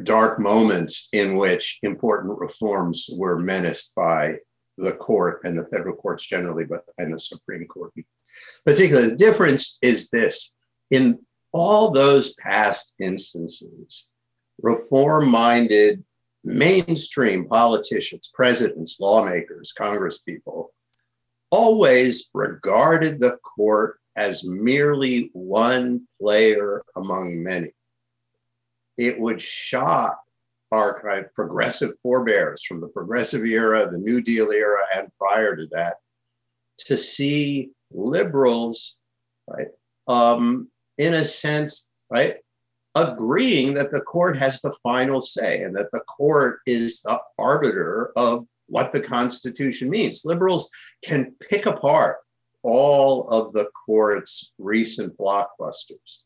dark 0.05 0.41
moments 0.41 1.09
in 1.13 1.37
which 1.37 1.79
important 1.83 2.39
reforms 2.39 3.09
were 3.13 3.39
menaced 3.39 3.95
by 3.95 4.37
the 4.79 4.93
court 4.93 5.41
and 5.45 5.59
the 5.59 5.67
federal 5.67 5.95
courts 5.95 6.25
generally, 6.25 6.65
but 6.65 6.85
and 6.97 7.13
the 7.13 7.19
Supreme 7.19 7.67
Court. 7.67 7.93
Particularly, 8.65 9.11
the 9.11 9.17
difference 9.17 9.77
is 9.83 10.09
this: 10.09 10.57
in 10.91 11.19
all 11.53 11.91
those 11.91 12.33
past 12.35 12.95
instances, 12.99 14.11
reform 14.63 15.29
minded 15.29 16.03
mainstream 16.43 17.47
politicians, 17.47 18.31
presidents, 18.33 18.99
lawmakers, 18.99 19.75
congresspeople 19.79 20.69
always 21.51 22.31
regarded 22.33 23.21
the 23.21 23.37
court 23.39 24.00
as 24.17 24.45
merely 24.45 25.31
one 25.33 26.07
player 26.21 26.83
among 26.97 27.43
many. 27.43 27.73
It 28.97 29.19
would 29.19 29.41
shock 29.41 30.21
our 30.73 31.01
kind 31.03 31.25
of 31.25 31.35
progressive 31.35 31.99
forebears 31.99 32.65
from 32.65 32.81
the 32.81 32.89
progressive 32.89 33.45
era, 33.45 33.89
the 33.91 33.99
New 33.99 34.21
Deal 34.21 34.53
era, 34.53 34.83
and 34.95 35.11
prior 35.19 35.57
to 35.57 35.67
that, 35.73 35.97
to 36.79 36.97
see 36.97 37.71
liberals, 37.91 38.97
right, 39.49 39.69
um, 40.07 40.69
in 40.99 41.15
a 41.15 41.25
sense, 41.25 41.91
right, 42.09 42.37
agreeing 42.95 43.75
that 43.75 43.91
the 43.91 44.01
court 44.01 44.37
has 44.37 44.61
the 44.61 44.73
final 44.83 45.21
say 45.21 45.63
and 45.63 45.75
that 45.75 45.91
the 45.93 46.01
court 46.01 46.61
is 46.67 47.03
the 47.03 47.21
arbiter 47.39 48.13
of 48.17 48.47
what 48.67 48.93
the 48.93 49.01
Constitution 49.01 49.91
means. 49.91 50.25
Liberals 50.25 50.71
can 51.05 51.35
pick 51.41 51.67
apart 51.67 52.19
all 52.63 53.29
of 53.29 53.53
the 53.53 53.69
court's 53.87 54.53
recent 54.59 55.17
blockbusters. 55.17 56.23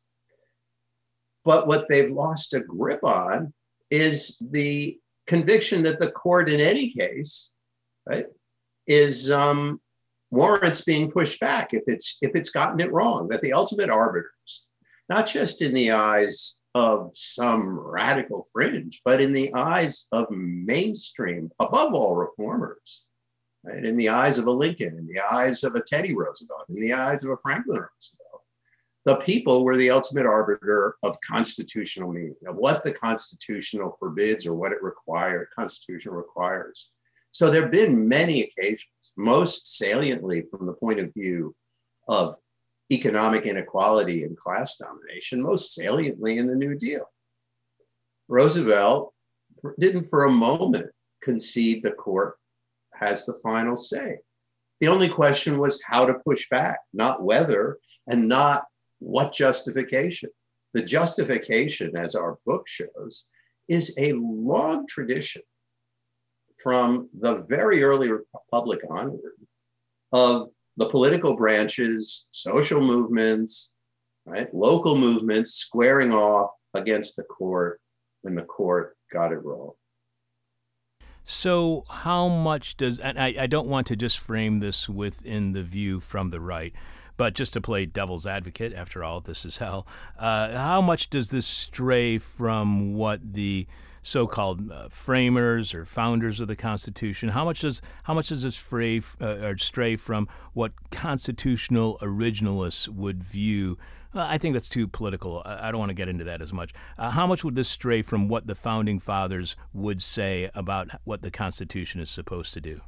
But 1.44 1.66
what 1.66 1.86
they've 1.88 2.10
lost 2.10 2.54
a 2.54 2.60
grip 2.60 3.04
on 3.04 3.52
is 3.90 4.38
the 4.50 4.98
conviction 5.26 5.82
that 5.84 6.00
the 6.00 6.10
court, 6.10 6.48
in 6.48 6.60
any 6.60 6.90
case, 6.90 7.52
right, 8.06 8.26
is 8.86 9.30
um, 9.30 9.80
warrants 10.30 10.82
being 10.82 11.10
pushed 11.10 11.40
back 11.40 11.72
if 11.72 11.82
it's 11.86 12.18
if 12.22 12.32
it's 12.34 12.50
gotten 12.50 12.80
it 12.80 12.92
wrong. 12.92 13.28
That 13.28 13.42
the 13.42 13.52
ultimate 13.52 13.90
arbiters, 13.90 14.66
not 15.08 15.26
just 15.26 15.62
in 15.62 15.72
the 15.72 15.92
eyes 15.92 16.56
of 16.74 17.12
some 17.14 17.78
radical 17.78 18.46
fringe, 18.52 19.00
but 19.04 19.20
in 19.20 19.32
the 19.32 19.54
eyes 19.54 20.08
of 20.12 20.26
mainstream, 20.30 21.50
above 21.60 21.94
all 21.94 22.16
reformers, 22.16 23.04
right? 23.64 23.84
in 23.84 23.96
the 23.96 24.08
eyes 24.08 24.38
of 24.38 24.46
a 24.46 24.50
Lincoln, 24.50 24.96
in 24.98 25.06
the 25.06 25.20
eyes 25.20 25.64
of 25.64 25.74
a 25.74 25.82
Teddy 25.82 26.14
Roosevelt, 26.14 26.66
in 26.68 26.80
the 26.80 26.92
eyes 26.92 27.24
of 27.24 27.30
a 27.30 27.36
Franklin 27.38 27.78
Roosevelt, 27.78 28.42
the 29.04 29.16
people 29.16 29.64
were 29.64 29.76
the 29.76 29.90
ultimate 29.90 30.26
arbiter 30.26 30.96
of 31.02 31.20
constitutional 31.20 32.12
meaning, 32.12 32.36
of 32.46 32.56
what 32.56 32.84
the 32.84 32.92
constitutional 32.92 33.96
forbids 33.98 34.46
or 34.46 34.54
what 34.54 34.72
it 34.72 34.82
requires, 34.82 35.48
constitution 35.56 36.12
requires. 36.12 36.90
So 37.30 37.50
there 37.50 37.62
have 37.62 37.72
been 37.72 38.08
many 38.08 38.42
occasions, 38.42 39.12
most 39.16 39.76
saliently 39.76 40.44
from 40.50 40.66
the 40.66 40.72
point 40.72 41.00
of 41.00 41.12
view 41.12 41.54
of 42.08 42.36
economic 42.92 43.44
inequality 43.44 44.24
and 44.24 44.36
class 44.36 44.76
domination, 44.76 45.42
most 45.42 45.74
saliently 45.74 46.38
in 46.38 46.46
the 46.46 46.54
New 46.54 46.76
Deal. 46.76 47.10
Roosevelt 48.28 49.12
didn't 49.78 50.04
for 50.04 50.24
a 50.24 50.30
moment 50.30 50.86
concede 51.22 51.82
the 51.82 51.92
court 51.92 52.36
has 52.98 53.24
the 53.24 53.38
final 53.42 53.76
say. 53.76 54.18
The 54.80 54.88
only 54.88 55.08
question 55.08 55.58
was 55.58 55.82
how 55.86 56.06
to 56.06 56.14
push 56.14 56.48
back, 56.48 56.80
not 56.92 57.22
whether, 57.22 57.78
and 58.06 58.28
not 58.28 58.64
what 58.98 59.32
justification. 59.32 60.30
The 60.72 60.82
justification, 60.82 61.96
as 61.96 62.14
our 62.14 62.38
book 62.44 62.66
shows, 62.66 63.28
is 63.68 63.94
a 63.98 64.12
long 64.12 64.86
tradition 64.86 65.42
from 66.62 67.08
the 67.20 67.36
very 67.48 67.82
early 67.82 68.10
republic 68.10 68.80
onward 68.90 69.20
of 70.12 70.50
the 70.76 70.88
political 70.88 71.36
branches, 71.36 72.26
social 72.30 72.80
movements, 72.80 73.72
right, 74.26 74.52
local 74.54 74.96
movements 74.96 75.54
squaring 75.54 76.12
off 76.12 76.50
against 76.74 77.16
the 77.16 77.24
court 77.24 77.80
when 78.22 78.34
the 78.34 78.42
court 78.42 78.96
got 79.12 79.32
it 79.32 79.42
wrong. 79.44 79.72
So, 81.24 81.84
how 81.88 82.28
much 82.28 82.76
does, 82.76 83.00
and 83.00 83.18
I, 83.18 83.34
I 83.40 83.46
don't 83.46 83.66
want 83.66 83.86
to 83.86 83.96
just 83.96 84.18
frame 84.18 84.60
this 84.60 84.90
within 84.90 85.52
the 85.52 85.62
view 85.62 85.98
from 86.00 86.28
the 86.28 86.40
right, 86.40 86.74
but 87.16 87.34
just 87.34 87.54
to 87.54 87.62
play 87.62 87.86
devil's 87.86 88.26
advocate, 88.26 88.74
after 88.74 89.02
all, 89.02 89.20
this 89.20 89.46
is 89.46 89.56
hell, 89.56 89.86
uh, 90.18 90.52
how 90.52 90.82
much 90.82 91.08
does 91.08 91.30
this 91.30 91.46
stray 91.46 92.18
from 92.18 92.92
what 92.92 93.32
the 93.32 93.66
so-called 94.02 94.70
uh, 94.70 94.88
framers 94.90 95.72
or 95.72 95.86
founders 95.86 96.40
of 96.40 96.48
the 96.48 96.56
Constitution? 96.56 97.30
How 97.30 97.46
much 97.46 97.60
does 97.62 97.80
how 98.02 98.12
much 98.12 98.28
does 98.28 98.42
this 98.42 98.58
fray, 98.58 99.00
uh, 99.18 99.36
or 99.36 99.56
stray 99.56 99.96
from 99.96 100.28
what 100.52 100.72
constitutional 100.90 101.98
originalists 102.02 102.86
would 102.86 103.24
view? 103.24 103.78
I 104.14 104.38
think 104.38 104.52
that's 104.52 104.68
too 104.68 104.86
political. 104.86 105.42
I 105.44 105.70
don't 105.70 105.80
want 105.80 105.90
to 105.90 105.94
get 105.94 106.08
into 106.08 106.24
that 106.24 106.40
as 106.40 106.52
much. 106.52 106.72
Uh, 106.98 107.10
how 107.10 107.26
much 107.26 107.44
would 107.44 107.54
this 107.54 107.68
stray 107.68 108.02
from 108.02 108.28
what 108.28 108.46
the 108.46 108.54
founding 108.54 109.00
fathers 109.00 109.56
would 109.72 110.00
say 110.00 110.50
about 110.54 110.88
what 111.04 111.22
the 111.22 111.30
Constitution 111.30 112.00
is 112.00 112.10
supposed 112.10 112.54
to 112.54 112.60
do? 112.60 112.80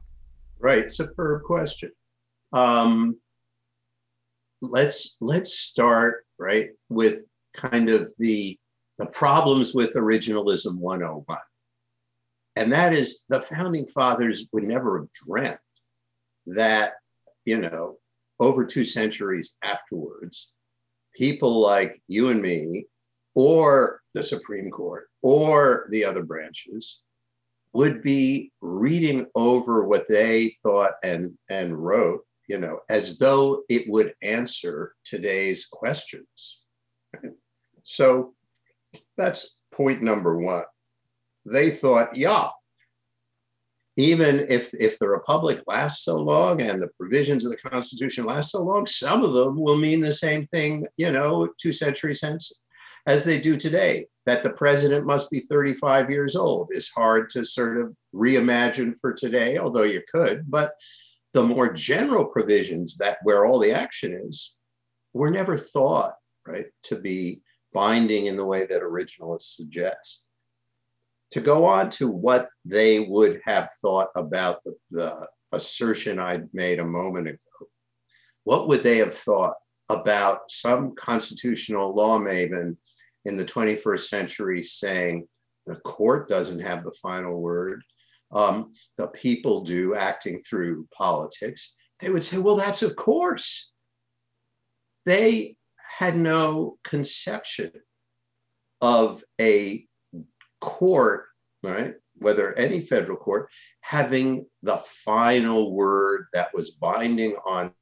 Right, 0.59 0.91
superb 0.91 1.43
question. 1.43 1.91
Um, 2.53 3.19
let's 4.63 5.17
let's 5.21 5.59
start 5.59 6.25
right 6.39 6.71
with 6.89 7.27
kind 7.55 7.91
of 7.91 8.13
the 8.19 8.59
the 8.99 9.07
problems 9.07 9.75
with 9.75 9.95
originalism 9.95 10.79
101. 10.79 11.39
And 12.57 12.73
that 12.73 12.95
is 12.95 13.25
the 13.29 13.41
founding 13.41 13.87
fathers 13.87 14.47
would 14.53 14.65
never 14.65 14.99
have 14.99 15.09
dreamt 15.13 15.59
that, 16.47 16.95
you 17.45 17.59
know, 17.59 17.97
over 18.41 18.65
two 18.65 18.85
centuries 18.85 19.57
afterwards, 19.63 20.55
people 21.17 21.61
like 21.61 22.01
you 22.09 22.31
and 22.31 22.41
me, 22.41 22.87
or 23.35 24.01
the 24.15 24.23
Supreme 24.23 24.71
Court, 24.71 25.09
or 25.23 25.89
the 25.91 26.05
other 26.05 26.23
branches, 26.23 27.03
would 27.73 28.03
be 28.03 28.53
reading 28.61 29.27
over 29.35 29.85
what 29.85 30.07
they 30.09 30.51
thought 30.63 30.93
and, 31.03 31.37
and 31.51 31.77
wrote, 31.77 32.25
you 32.49 32.59
know, 32.59 32.81
as 32.89 33.19
though 33.19 33.63
it 33.69 33.89
would 33.91 34.15
answer 34.23 34.95
today's 35.05 35.67
questions. 35.67 36.61
So 37.83 38.35
that's 39.19 39.59
point 39.73 40.03
number 40.03 40.39
one. 40.39 40.65
They 41.45 41.71
thought, 41.71 42.17
yeah, 42.17 42.49
even 43.97 44.47
if, 44.49 44.75
if 44.75 44.99
the 44.99 45.09
republic 45.09 45.63
lasts 45.67 46.05
so 46.05 46.17
long 46.17 46.61
and 46.61 46.81
the 46.81 46.91
provisions 46.99 47.45
of 47.45 47.51
the 47.51 47.71
Constitution 47.71 48.27
last 48.27 48.51
so 48.51 48.63
long, 48.63 48.87
some 48.87 49.25
of 49.25 49.33
them 49.33 49.59
will 49.59 49.77
mean 49.77 50.01
the 50.01 50.13
same 50.13 50.47
thing, 50.49 50.87
you 50.99 51.11
know, 51.11 51.49
two 51.59 51.73
centuries 51.73 52.21
hence 52.21 52.53
as 53.07 53.25
they 53.25 53.41
do 53.41 53.57
today. 53.57 54.07
That 54.27 54.43
the 54.43 54.53
president 54.53 55.07
must 55.07 55.31
be 55.31 55.47
35 55.49 56.11
years 56.11 56.35
old 56.35 56.71
is 56.73 56.89
hard 56.89 57.31
to 57.31 57.45
sort 57.45 57.79
of 57.79 57.95
reimagine 58.15 58.99
for 59.01 59.13
today, 59.15 59.57
although 59.57 59.85
you 59.85 60.03
could. 60.13 60.51
But 60.51 60.73
the 61.33 61.45
more 61.45 61.73
general 61.73 62.25
provisions 62.25 62.97
that 62.97 63.19
where 63.23 63.47
all 63.47 63.59
the 63.61 63.73
action 63.73 64.21
is 64.29 64.57
were 65.13 65.31
never 65.31 65.57
thought, 65.57 66.15
right, 66.47 66.67
to 66.85 66.97
be 66.97 67.43
binding 67.73 68.27
in 68.27 68.37
the 68.37 68.45
way 68.45 68.67
that 68.67 68.83
originalists 68.83 69.55
suggest. 69.55 70.26
To 71.33 71.41
go 71.41 71.65
on 71.65 71.91
to 71.91 72.09
what 72.09 72.49
they 72.65 73.01
would 73.01 73.41
have 73.45 73.69
thought 73.83 74.09
about 74.15 74.63
the, 74.65 74.75
the 74.91 75.27
assertion 75.53 76.19
I'd 76.19 76.53
made 76.55 76.79
a 76.79 76.85
moment 76.85 77.29
ago, 77.29 77.39
what 78.45 78.69
would 78.69 78.83
they 78.83 78.99
have 78.99 79.15
thought 79.15 79.55
about 79.89 80.51
some 80.51 80.95
constitutional 80.95 81.95
law 81.95 82.19
maven 82.19 82.77
in 83.25 83.37
the 83.37 83.45
21st 83.45 84.07
century 84.07 84.63
saying 84.63 85.27
the 85.67 85.77
court 85.77 86.29
doesn't 86.29 86.61
have 86.61 86.85
the 86.85 86.95
final 87.03 87.41
word, 87.41 87.83
um, 88.33 88.73
the 88.99 89.09
people 89.09 89.63
do 89.63 89.95
acting 89.95 90.39
through 90.39 90.87
politics? 90.97 91.75
They 92.01 92.11
would 92.11 92.25
say, 92.25 92.39
well, 92.39 92.57
that's 92.57 92.83
of 92.83 92.95
course. 92.95 93.71
They 95.07 95.57
had 95.99 96.17
no 96.17 96.79
conception 96.85 97.73
of 98.81 99.25
a 99.41 99.87
court, 100.61 101.27
right? 101.63 101.95
Whether 102.19 102.55
any 102.55 102.81
federal 102.81 103.17
court 103.17 103.51
having 103.81 104.47
the 104.63 104.79
final 104.79 105.73
word 105.75 106.27
that 106.33 106.55
was 106.55 106.71
binding 106.71 107.37
on 107.45 107.73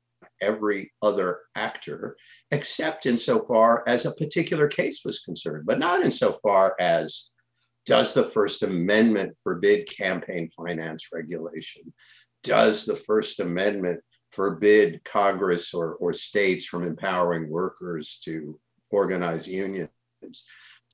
every 0.41 0.93
other 1.03 1.41
actor, 1.55 2.17
except 2.51 3.07
insofar 3.07 3.85
as 3.87 4.05
a 4.05 4.15
particular 4.15 4.69
case 4.69 5.03
was 5.05 5.21
concerned, 5.21 5.65
but 5.67 5.79
not 5.79 6.03
insofar 6.03 6.75
as 6.81 7.31
does 7.87 8.15
the 8.15 8.25
First 8.25 8.63
Amendment 8.63 9.37
forbid 9.43 9.89
campaign 9.89 10.51
finance 10.57 11.09
regulation? 11.13 11.93
Does 12.43 12.85
the 12.85 12.97
First 12.97 13.41
Amendment 13.41 14.01
forbid 14.31 15.03
Congress 15.05 15.75
or, 15.75 15.95
or 15.95 16.13
states 16.13 16.65
from 16.65 16.85
empowering 16.85 17.49
workers 17.49 18.21
to 18.25 18.59
organize 18.91 19.47
unions? 19.47 19.91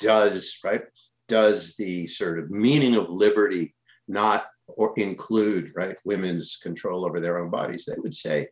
Does, 0.00 0.58
right? 0.64 0.82
Does 1.30 1.76
the 1.76 2.08
sort 2.08 2.40
of 2.40 2.50
meaning 2.50 2.96
of 2.96 3.08
liberty 3.08 3.72
not 4.08 4.42
or 4.66 4.92
include, 4.96 5.72
right, 5.76 5.96
women's 6.04 6.56
control 6.56 7.06
over 7.06 7.20
their 7.20 7.38
own 7.38 7.50
bodies? 7.50 7.84
They 7.84 7.98
would 7.98 8.16
say, 8.16 8.48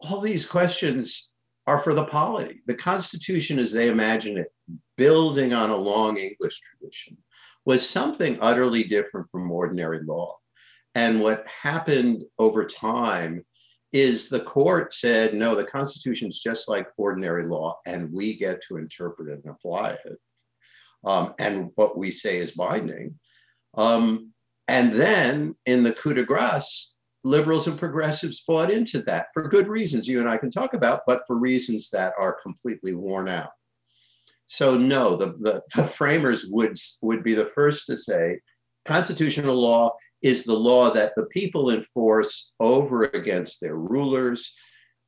all 0.00 0.20
these 0.20 0.44
questions 0.44 1.30
are 1.68 1.78
for 1.78 1.94
the 1.94 2.06
polity. 2.06 2.62
The 2.66 2.74
Constitution, 2.74 3.60
as 3.60 3.72
they 3.72 3.88
imagine 3.88 4.38
it, 4.38 4.52
building 4.96 5.52
on 5.52 5.70
a 5.70 5.76
long 5.76 6.16
English 6.16 6.60
tradition, 6.60 7.16
was 7.64 7.88
something 7.88 8.38
utterly 8.40 8.82
different 8.82 9.30
from 9.30 9.50
ordinary 9.50 10.02
law. 10.02 10.36
And 10.96 11.20
what 11.20 11.46
happened 11.46 12.24
over 12.40 12.64
time 12.64 13.44
is 13.92 14.28
the 14.28 14.40
court 14.40 14.94
said, 14.94 15.32
no, 15.32 15.54
the 15.54 15.64
Constitution 15.64 16.26
is 16.26 16.40
just 16.40 16.68
like 16.68 16.88
ordinary 16.96 17.46
law, 17.46 17.78
and 17.86 18.12
we 18.12 18.36
get 18.36 18.60
to 18.62 18.78
interpret 18.78 19.28
it 19.28 19.44
and 19.44 19.54
apply 19.54 19.90
it. 20.04 20.18
Um, 21.04 21.34
and 21.38 21.70
what 21.76 21.96
we 21.96 22.10
say 22.10 22.38
is 22.38 22.52
binding. 22.52 23.18
Um, 23.76 24.32
and 24.66 24.92
then 24.92 25.54
in 25.66 25.82
the 25.82 25.92
coup 25.92 26.14
de 26.14 26.24
grace, 26.24 26.94
liberals 27.24 27.66
and 27.66 27.78
progressives 27.78 28.44
bought 28.46 28.70
into 28.70 29.02
that 29.02 29.26
for 29.32 29.48
good 29.48 29.68
reasons 29.68 30.06
you 30.06 30.20
and 30.20 30.28
I 30.28 30.36
can 30.36 30.50
talk 30.50 30.74
about, 30.74 31.02
but 31.06 31.22
for 31.26 31.36
reasons 31.36 31.90
that 31.90 32.14
are 32.18 32.38
completely 32.42 32.94
worn 32.94 33.28
out. 33.28 33.50
So 34.46 34.76
no, 34.78 35.14
the, 35.16 35.36
the, 35.40 35.62
the 35.76 35.86
framers 35.86 36.46
would, 36.48 36.76
would 37.02 37.22
be 37.22 37.34
the 37.34 37.50
first 37.54 37.86
to 37.86 37.96
say 37.96 38.40
constitutional 38.86 39.56
law 39.56 39.94
is 40.22 40.44
the 40.44 40.54
law 40.54 40.90
that 40.90 41.12
the 41.16 41.26
people 41.26 41.70
enforce 41.70 42.52
over 42.58 43.04
against 43.04 43.60
their 43.60 43.76
rulers. 43.76 44.54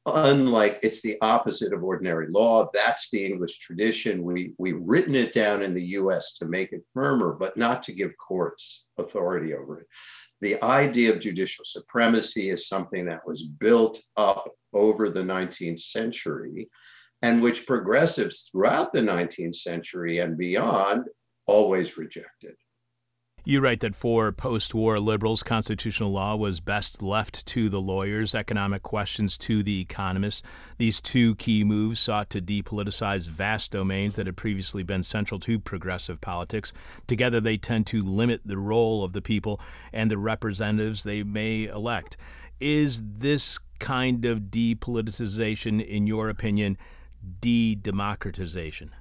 Unlike 0.07 0.81
it's 0.83 1.03
the 1.03 1.19
opposite 1.21 1.73
of 1.73 1.85
ordinary 1.85 2.29
law. 2.29 2.71
That's 2.73 3.11
the 3.11 3.25
English 3.25 3.59
tradition. 3.59 4.23
We, 4.23 4.55
we've 4.59 4.81
written 4.81 5.15
it 5.15 5.33
down 5.33 5.63
in 5.63 5.75
the 5.75 5.85
US 5.99 6.35
to 6.39 6.47
make 6.47 6.73
it 6.73 6.87
firmer, 6.95 7.35
but 7.39 7.57
not 7.57 7.83
to 7.85 7.93
give 7.93 8.17
courts 8.17 8.87
authority 8.99 9.55
over 9.55 9.81
it. 9.81 9.87
The 10.41 10.63
idea 10.65 11.13
of 11.13 11.21
judicial 11.21 11.67
supremacy 11.67 12.49
is 12.49 12.67
something 12.67 13.05
that 13.07 13.27
was 13.27 13.43
built 13.43 14.03
up 14.17 14.51
over 14.73 15.11
the 15.11 15.23
19th 15.23 15.81
century 15.81 16.71
and 17.23 17.43
which 17.43 17.67
progressives 17.67 18.49
throughout 18.51 18.95
the 18.95 19.01
19th 19.01 19.57
century 19.57 20.19
and 20.19 20.39
beyond 20.39 21.05
always 21.47 21.99
rejected. 21.99 22.55
You 23.51 23.61
write 23.61 23.81
that 23.81 23.97
for 23.97 24.31
post 24.31 24.77
war 24.77 25.01
liberals, 25.01 25.43
constitutional 25.43 26.13
law 26.13 26.37
was 26.37 26.61
best 26.61 27.03
left 27.03 27.45
to 27.47 27.69
the 27.69 27.81
lawyers, 27.81 28.33
economic 28.33 28.85
questions 28.85 29.37
to 29.39 29.65
the 29.65 29.81
economists. 29.81 30.45
These 30.79 31.01
two 31.01 31.35
key 31.35 31.65
moves 31.65 31.99
sought 31.99 32.31
to 32.31 32.41
depoliticize 32.41 33.29
vast 33.29 33.73
domains 33.73 34.15
that 34.15 34.27
had 34.27 34.37
previously 34.37 34.85
been 34.85 35.03
central 35.03 35.41
to 35.41 35.59
progressive 35.59 36.21
politics. 36.21 36.73
Together, 37.09 37.41
they 37.41 37.57
tend 37.57 37.89
to 37.89 38.05
limit 38.05 38.43
the 38.45 38.57
role 38.57 39.03
of 39.03 39.15
the 39.15 39.21
people 39.21 39.61
and 39.93 40.13
the 40.13 40.17
representatives 40.17 41.03
they 41.03 41.25
may 41.25 41.65
elect. 41.65 42.17
Is 42.61 43.03
this 43.05 43.59
kind 43.81 44.25
of 44.27 44.43
depoliticization, 44.43 45.85
in 45.85 46.07
your 46.07 46.29
opinion, 46.29 46.79
de 47.41 47.75
democratization? 47.75 48.93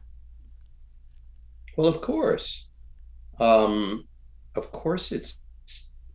Well, 1.77 1.86
of 1.86 2.01
course. 2.01 2.65
Um, 3.39 4.08
of 4.56 4.72
course 4.72 5.12
it's 5.12 5.41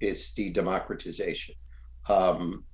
it's 0.01 0.35
the 0.35 0.51
democratization. 0.51 1.55
Um, 2.09 2.65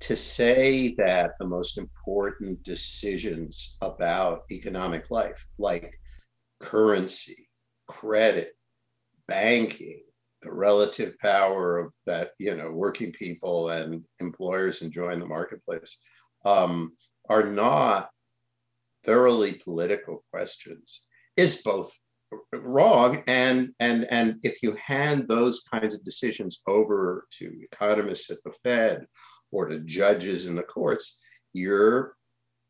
to 0.00 0.16
say 0.16 0.94
that 0.98 1.32
the 1.38 1.46
most 1.46 1.78
important 1.78 2.62
decisions 2.62 3.76
about 3.80 4.42
economic 4.50 5.10
life, 5.10 5.46
like 5.58 5.98
currency, 6.60 7.48
credit, 7.88 8.52
banking, 9.26 10.02
the 10.42 10.52
relative 10.52 11.18
power 11.18 11.78
of 11.78 11.92
that, 12.04 12.32
you 12.38 12.54
know, 12.54 12.70
working 12.70 13.12
people 13.12 13.70
and 13.70 14.04
employers 14.20 14.82
enjoying 14.82 15.18
the 15.18 15.26
marketplace, 15.26 15.98
um, 16.44 16.92
are 17.28 17.44
not 17.44 18.10
thoroughly 19.04 19.54
political 19.64 20.24
questions, 20.30 21.06
is 21.36 21.62
both 21.62 21.96
wrong 22.52 23.22
and 23.26 23.72
and 23.78 24.06
and 24.10 24.38
if 24.42 24.62
you 24.62 24.76
hand 24.84 25.26
those 25.28 25.62
kinds 25.72 25.94
of 25.94 26.04
decisions 26.04 26.60
over 26.66 27.26
to 27.30 27.52
economists 27.72 28.30
at 28.30 28.38
the 28.44 28.52
fed 28.64 29.06
or 29.52 29.68
to 29.68 29.78
judges 29.80 30.46
in 30.46 30.56
the 30.56 30.62
courts 30.62 31.18
you're 31.52 32.16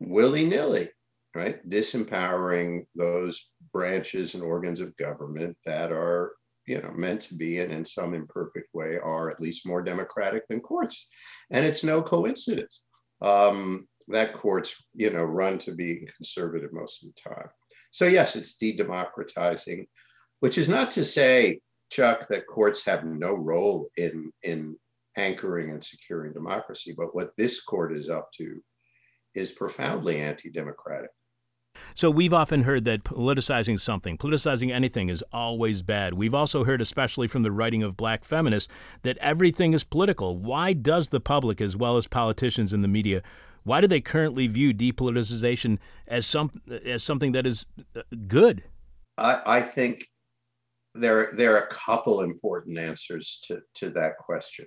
willy-nilly 0.00 0.88
right 1.34 1.68
disempowering 1.70 2.84
those 2.94 3.50
branches 3.72 4.34
and 4.34 4.42
organs 4.42 4.80
of 4.80 4.96
government 4.96 5.56
that 5.64 5.90
are 5.90 6.32
you 6.66 6.80
know 6.82 6.92
meant 6.92 7.20
to 7.20 7.34
be 7.34 7.60
and 7.60 7.72
in 7.72 7.84
some 7.84 8.14
imperfect 8.14 8.68
way 8.74 8.98
are 8.98 9.30
at 9.30 9.40
least 9.40 9.66
more 9.66 9.82
democratic 9.82 10.46
than 10.48 10.60
courts. 10.60 11.08
And 11.50 11.64
it's 11.64 11.84
no 11.84 12.02
coincidence 12.02 12.84
um, 13.22 13.86
that 14.08 14.34
courts 14.34 14.84
you 14.94 15.10
know 15.10 15.24
run 15.24 15.58
to 15.60 15.72
being 15.72 16.06
conservative 16.16 16.72
most 16.72 17.04
of 17.04 17.10
the 17.14 17.30
time 17.30 17.48
so, 17.96 18.04
yes, 18.04 18.36
it's 18.36 18.58
de 18.58 18.76
democratizing, 18.76 19.86
which 20.40 20.58
is 20.58 20.68
not 20.68 20.90
to 20.90 21.02
say, 21.02 21.60
Chuck, 21.90 22.28
that 22.28 22.46
courts 22.46 22.84
have 22.84 23.06
no 23.06 23.30
role 23.30 23.88
in, 23.96 24.30
in 24.42 24.76
anchoring 25.16 25.70
and 25.70 25.82
securing 25.82 26.34
democracy. 26.34 26.92
But 26.94 27.14
what 27.14 27.30
this 27.38 27.62
court 27.62 27.96
is 27.96 28.10
up 28.10 28.30
to 28.32 28.60
is 29.34 29.52
profoundly 29.52 30.20
anti 30.20 30.50
democratic. 30.50 31.08
So 31.94 32.10
we've 32.10 32.34
often 32.34 32.64
heard 32.64 32.84
that 32.84 33.02
politicizing 33.02 33.80
something, 33.80 34.18
politicizing 34.18 34.70
anything 34.70 35.08
is 35.08 35.24
always 35.32 35.80
bad. 35.80 36.12
We've 36.12 36.34
also 36.34 36.64
heard, 36.64 36.82
especially 36.82 37.28
from 37.28 37.44
the 37.44 37.52
writing 37.52 37.82
of 37.82 37.96
black 37.96 38.26
feminists, 38.26 38.70
that 39.04 39.16
everything 39.18 39.72
is 39.72 39.84
political. 39.84 40.36
Why 40.36 40.74
does 40.74 41.08
the 41.08 41.20
public, 41.20 41.62
as 41.62 41.76
well 41.76 41.96
as 41.96 42.06
politicians 42.06 42.74
in 42.74 42.82
the 42.82 42.88
media, 42.88 43.22
why 43.66 43.80
do 43.80 43.88
they 43.88 44.00
currently 44.00 44.46
view 44.46 44.72
depoliticization 44.72 45.78
as 46.06 46.24
some 46.24 46.52
as 46.84 47.02
something 47.02 47.32
that 47.32 47.46
is 47.46 47.66
uh, 47.96 48.02
good? 48.28 48.62
I, 49.18 49.42
I 49.44 49.60
think 49.60 50.06
there 50.94 51.30
there 51.32 51.56
are 51.56 51.64
a 51.64 51.74
couple 51.74 52.20
important 52.20 52.78
answers 52.78 53.40
to 53.48 53.60
to 53.74 53.90
that 53.90 54.18
question. 54.18 54.66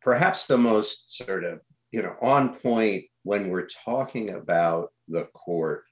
Perhaps 0.00 0.46
the 0.46 0.56
most 0.56 1.14
sort 1.14 1.44
of 1.44 1.60
you 1.92 2.00
know 2.00 2.16
on 2.22 2.56
point 2.56 3.04
when 3.24 3.50
we're 3.50 3.68
talking 3.84 4.30
about 4.30 4.88
the 5.08 5.24
court 5.34 5.84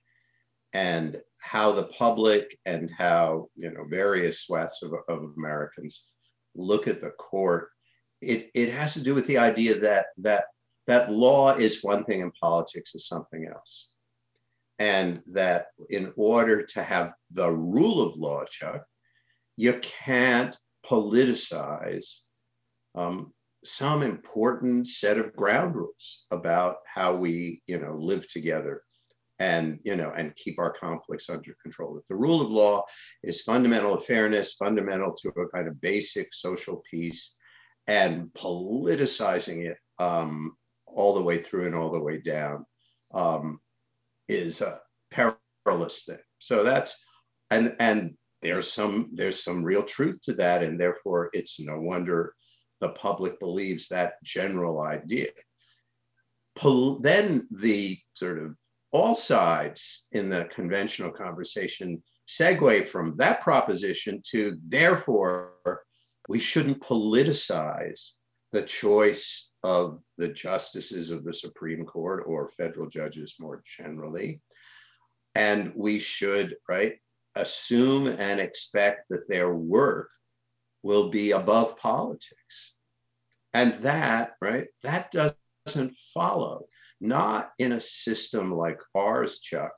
and 0.72 1.20
how 1.42 1.70
the 1.72 1.88
public 1.88 2.58
and 2.64 2.90
how 2.96 3.48
you 3.56 3.70
know 3.70 3.84
various 3.90 4.40
swaths 4.40 4.82
of, 4.82 4.94
of 5.10 5.32
Americans 5.36 6.06
look 6.54 6.88
at 6.88 7.02
the 7.02 7.10
court, 7.10 7.68
it, 8.22 8.50
it 8.54 8.72
has 8.72 8.94
to 8.94 9.02
do 9.02 9.14
with 9.14 9.26
the 9.26 9.36
idea 9.36 9.78
that 9.78 10.06
that 10.16 10.44
that 10.88 11.12
law 11.12 11.54
is 11.54 11.84
one 11.84 12.02
thing 12.04 12.22
and 12.22 12.32
politics 12.40 12.94
is 12.94 13.06
something 13.06 13.46
else. 13.46 13.90
And 14.78 15.22
that 15.32 15.66
in 15.90 16.12
order 16.16 16.62
to 16.62 16.82
have 16.82 17.12
the 17.30 17.52
rule 17.52 18.00
of 18.00 18.16
law, 18.16 18.44
Chuck, 18.50 18.84
you 19.56 19.74
can't 19.82 20.56
politicize 20.86 22.20
um, 22.94 23.34
some 23.64 24.02
important 24.02 24.88
set 24.88 25.18
of 25.18 25.36
ground 25.36 25.76
rules 25.76 26.24
about 26.30 26.76
how 26.86 27.14
we, 27.14 27.60
you 27.66 27.78
know, 27.78 27.94
live 27.96 28.26
together 28.28 28.82
and 29.40 29.78
you 29.84 29.94
know 29.94 30.12
and 30.16 30.34
keep 30.34 30.58
our 30.58 30.72
conflicts 30.72 31.30
under 31.30 31.54
control 31.62 31.94
that 31.94 32.08
the 32.08 32.16
rule 32.16 32.42
of 32.42 32.50
law 32.50 32.84
is 33.22 33.42
fundamental 33.42 33.96
to 33.96 34.04
fairness 34.04 34.54
fundamental 34.54 35.12
to 35.12 35.28
a 35.28 35.48
kind 35.50 35.68
of 35.68 35.80
basic 35.80 36.34
social 36.34 36.82
peace 36.90 37.36
and 37.86 38.24
politicizing 38.32 39.64
it 39.64 39.76
um, 40.00 40.56
all 40.94 41.14
the 41.14 41.22
way 41.22 41.38
through 41.38 41.66
and 41.66 41.74
all 41.74 41.90
the 41.90 42.00
way 42.00 42.18
down 42.18 42.64
um, 43.14 43.60
is 44.28 44.60
a 44.60 44.80
perilous 45.10 46.04
thing. 46.04 46.18
So 46.38 46.62
that's 46.62 47.02
and 47.50 47.74
and 47.80 48.16
there's 48.42 48.70
some 48.70 49.10
there's 49.12 49.42
some 49.42 49.64
real 49.64 49.82
truth 49.82 50.20
to 50.22 50.34
that, 50.34 50.62
and 50.62 50.78
therefore 50.78 51.30
it's 51.32 51.60
no 51.60 51.80
wonder 51.80 52.34
the 52.80 52.90
public 52.90 53.40
believes 53.40 53.88
that 53.88 54.14
general 54.22 54.80
idea. 54.80 55.28
Pol- 56.54 57.00
then 57.00 57.48
the 57.50 57.98
sort 58.14 58.38
of 58.38 58.54
all 58.92 59.14
sides 59.14 60.06
in 60.12 60.28
the 60.28 60.48
conventional 60.54 61.10
conversation 61.10 62.02
segue 62.28 62.86
from 62.86 63.16
that 63.16 63.40
proposition 63.40 64.20
to 64.30 64.56
therefore 64.68 65.54
we 66.28 66.38
shouldn't 66.38 66.80
politicize 66.80 68.12
the 68.52 68.62
choice 68.62 69.47
of 69.62 70.00
the 70.16 70.28
justices 70.28 71.10
of 71.10 71.24
the 71.24 71.32
Supreme 71.32 71.84
Court 71.84 72.24
or 72.26 72.50
federal 72.56 72.88
judges 72.88 73.34
more 73.40 73.62
generally. 73.64 74.40
And 75.34 75.72
we 75.74 75.98
should, 75.98 76.56
right, 76.68 76.96
assume 77.34 78.08
and 78.08 78.40
expect 78.40 79.08
that 79.10 79.28
their 79.28 79.54
work 79.54 80.10
will 80.82 81.10
be 81.10 81.32
above 81.32 81.76
politics. 81.76 82.74
And 83.54 83.74
that, 83.82 84.32
right, 84.40 84.68
that 84.82 85.12
doesn't 85.12 85.96
follow, 86.14 86.66
not 87.00 87.52
in 87.58 87.72
a 87.72 87.80
system 87.80 88.52
like 88.52 88.80
ours, 88.94 89.40
Chuck, 89.40 89.72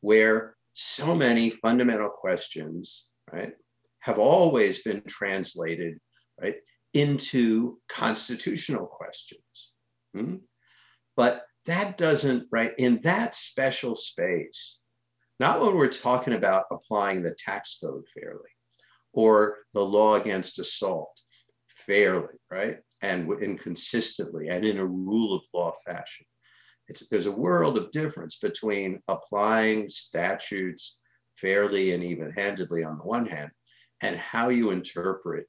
where 0.00 0.56
so 0.72 1.14
many 1.14 1.50
fundamental 1.50 2.08
questions, 2.08 3.08
right, 3.32 3.52
have 4.00 4.18
always 4.18 4.82
been 4.82 5.02
translated, 5.06 5.98
right, 6.40 6.56
into 6.94 7.78
constitutional 7.88 8.86
questions. 8.86 9.72
Hmm? 10.14 10.36
But 11.16 11.44
that 11.66 11.98
doesn't, 11.98 12.46
right, 12.50 12.72
in 12.78 13.00
that 13.02 13.34
special 13.34 13.94
space, 13.94 14.78
not 15.40 15.60
when 15.60 15.76
we're 15.76 15.88
talking 15.88 16.34
about 16.34 16.64
applying 16.70 17.22
the 17.22 17.36
tax 17.38 17.78
code 17.82 18.04
fairly 18.18 18.50
or 19.12 19.58
the 19.74 19.84
law 19.84 20.14
against 20.14 20.58
assault 20.58 21.10
fairly, 21.76 22.34
right? 22.50 22.78
And, 23.02 23.28
and 23.28 23.58
consistently 23.60 24.48
and 24.48 24.64
in 24.64 24.78
a 24.78 24.86
rule 24.86 25.34
of 25.34 25.42
law 25.52 25.74
fashion. 25.86 26.26
It's, 26.88 27.08
there's 27.08 27.26
a 27.26 27.32
world 27.32 27.78
of 27.78 27.92
difference 27.92 28.38
between 28.38 29.00
applying 29.08 29.90
statutes 29.90 30.98
fairly 31.36 31.92
and 31.92 32.02
even 32.02 32.32
handedly 32.32 32.82
on 32.82 32.98
the 32.98 33.04
one 33.04 33.26
hand 33.26 33.50
and 34.00 34.16
how 34.16 34.48
you 34.48 34.70
interpret 34.70 35.46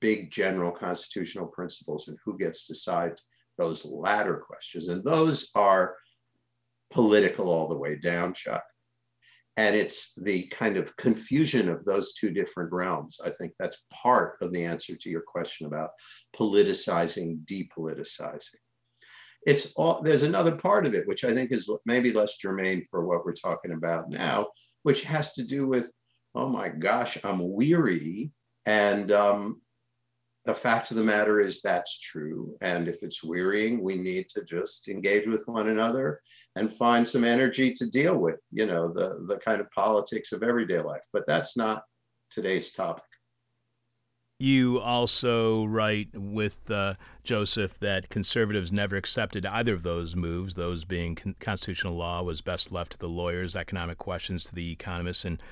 big 0.00 0.30
general 0.30 0.70
constitutional 0.70 1.46
principles 1.46 2.08
and 2.08 2.18
who 2.24 2.36
gets 2.38 2.66
to 2.66 2.72
decide 2.72 3.14
those 3.58 3.84
latter 3.84 4.36
questions. 4.36 4.88
And 4.88 5.02
those 5.04 5.50
are 5.54 5.96
political 6.90 7.48
all 7.48 7.68
the 7.68 7.78
way 7.78 7.96
down, 7.96 8.34
Chuck. 8.34 8.62
And 9.58 9.74
it's 9.74 10.12
the 10.16 10.42
kind 10.48 10.76
of 10.76 10.94
confusion 10.96 11.70
of 11.70 11.84
those 11.84 12.12
two 12.12 12.30
different 12.30 12.72
realms. 12.72 13.20
I 13.24 13.30
think 13.30 13.52
that's 13.58 13.84
part 13.90 14.36
of 14.42 14.52
the 14.52 14.64
answer 14.64 14.94
to 14.96 15.08
your 15.08 15.22
question 15.22 15.66
about 15.66 15.90
politicizing, 16.36 17.38
depoliticizing. 17.46 18.60
It's 19.46 19.72
all 19.74 20.02
there's 20.02 20.24
another 20.24 20.56
part 20.56 20.84
of 20.84 20.94
it, 20.94 21.06
which 21.06 21.24
I 21.24 21.32
think 21.32 21.52
is 21.52 21.70
maybe 21.86 22.12
less 22.12 22.36
germane 22.36 22.84
for 22.90 23.06
what 23.06 23.24
we're 23.24 23.32
talking 23.32 23.72
about 23.72 24.10
now, 24.10 24.48
which 24.82 25.04
has 25.04 25.32
to 25.34 25.44
do 25.44 25.66
with, 25.66 25.90
oh 26.34 26.48
my 26.48 26.68
gosh, 26.68 27.16
I'm 27.24 27.54
weary 27.54 28.32
and 28.66 29.12
um, 29.12 29.62
the 30.46 30.54
fact 30.54 30.92
of 30.92 30.96
the 30.96 31.02
matter 31.02 31.40
is 31.40 31.60
that's 31.60 31.98
true. 31.98 32.56
And 32.60 32.86
if 32.86 33.02
it's 33.02 33.24
wearying, 33.24 33.82
we 33.82 33.96
need 33.96 34.28
to 34.30 34.44
just 34.44 34.88
engage 34.88 35.26
with 35.26 35.46
one 35.48 35.68
another 35.68 36.20
and 36.54 36.72
find 36.72 37.06
some 37.06 37.24
energy 37.24 37.72
to 37.74 37.90
deal 37.90 38.16
with, 38.16 38.38
you 38.52 38.64
know, 38.64 38.92
the, 38.92 39.26
the 39.26 39.38
kind 39.38 39.60
of 39.60 39.70
politics 39.72 40.30
of 40.30 40.44
everyday 40.44 40.78
life. 40.78 41.02
But 41.12 41.26
that's 41.26 41.56
not 41.56 41.82
today's 42.30 42.72
topic. 42.72 43.02
You 44.38 44.78
also 44.78 45.64
write 45.64 46.10
with 46.14 46.70
uh, 46.70 46.94
Joseph 47.24 47.78
that 47.80 48.10
conservatives 48.10 48.70
never 48.70 48.94
accepted 48.94 49.46
either 49.46 49.74
of 49.74 49.82
those 49.82 50.14
moves, 50.14 50.54
those 50.54 50.84
being 50.84 51.14
con- 51.14 51.36
constitutional 51.40 51.96
law 51.96 52.22
was 52.22 52.42
best 52.42 52.70
left 52.70 52.92
to 52.92 52.98
the 52.98 53.08
lawyers, 53.08 53.56
economic 53.56 53.98
questions 53.98 54.44
to 54.44 54.54
the 54.54 54.70
economists, 54.70 55.24
and 55.24 55.42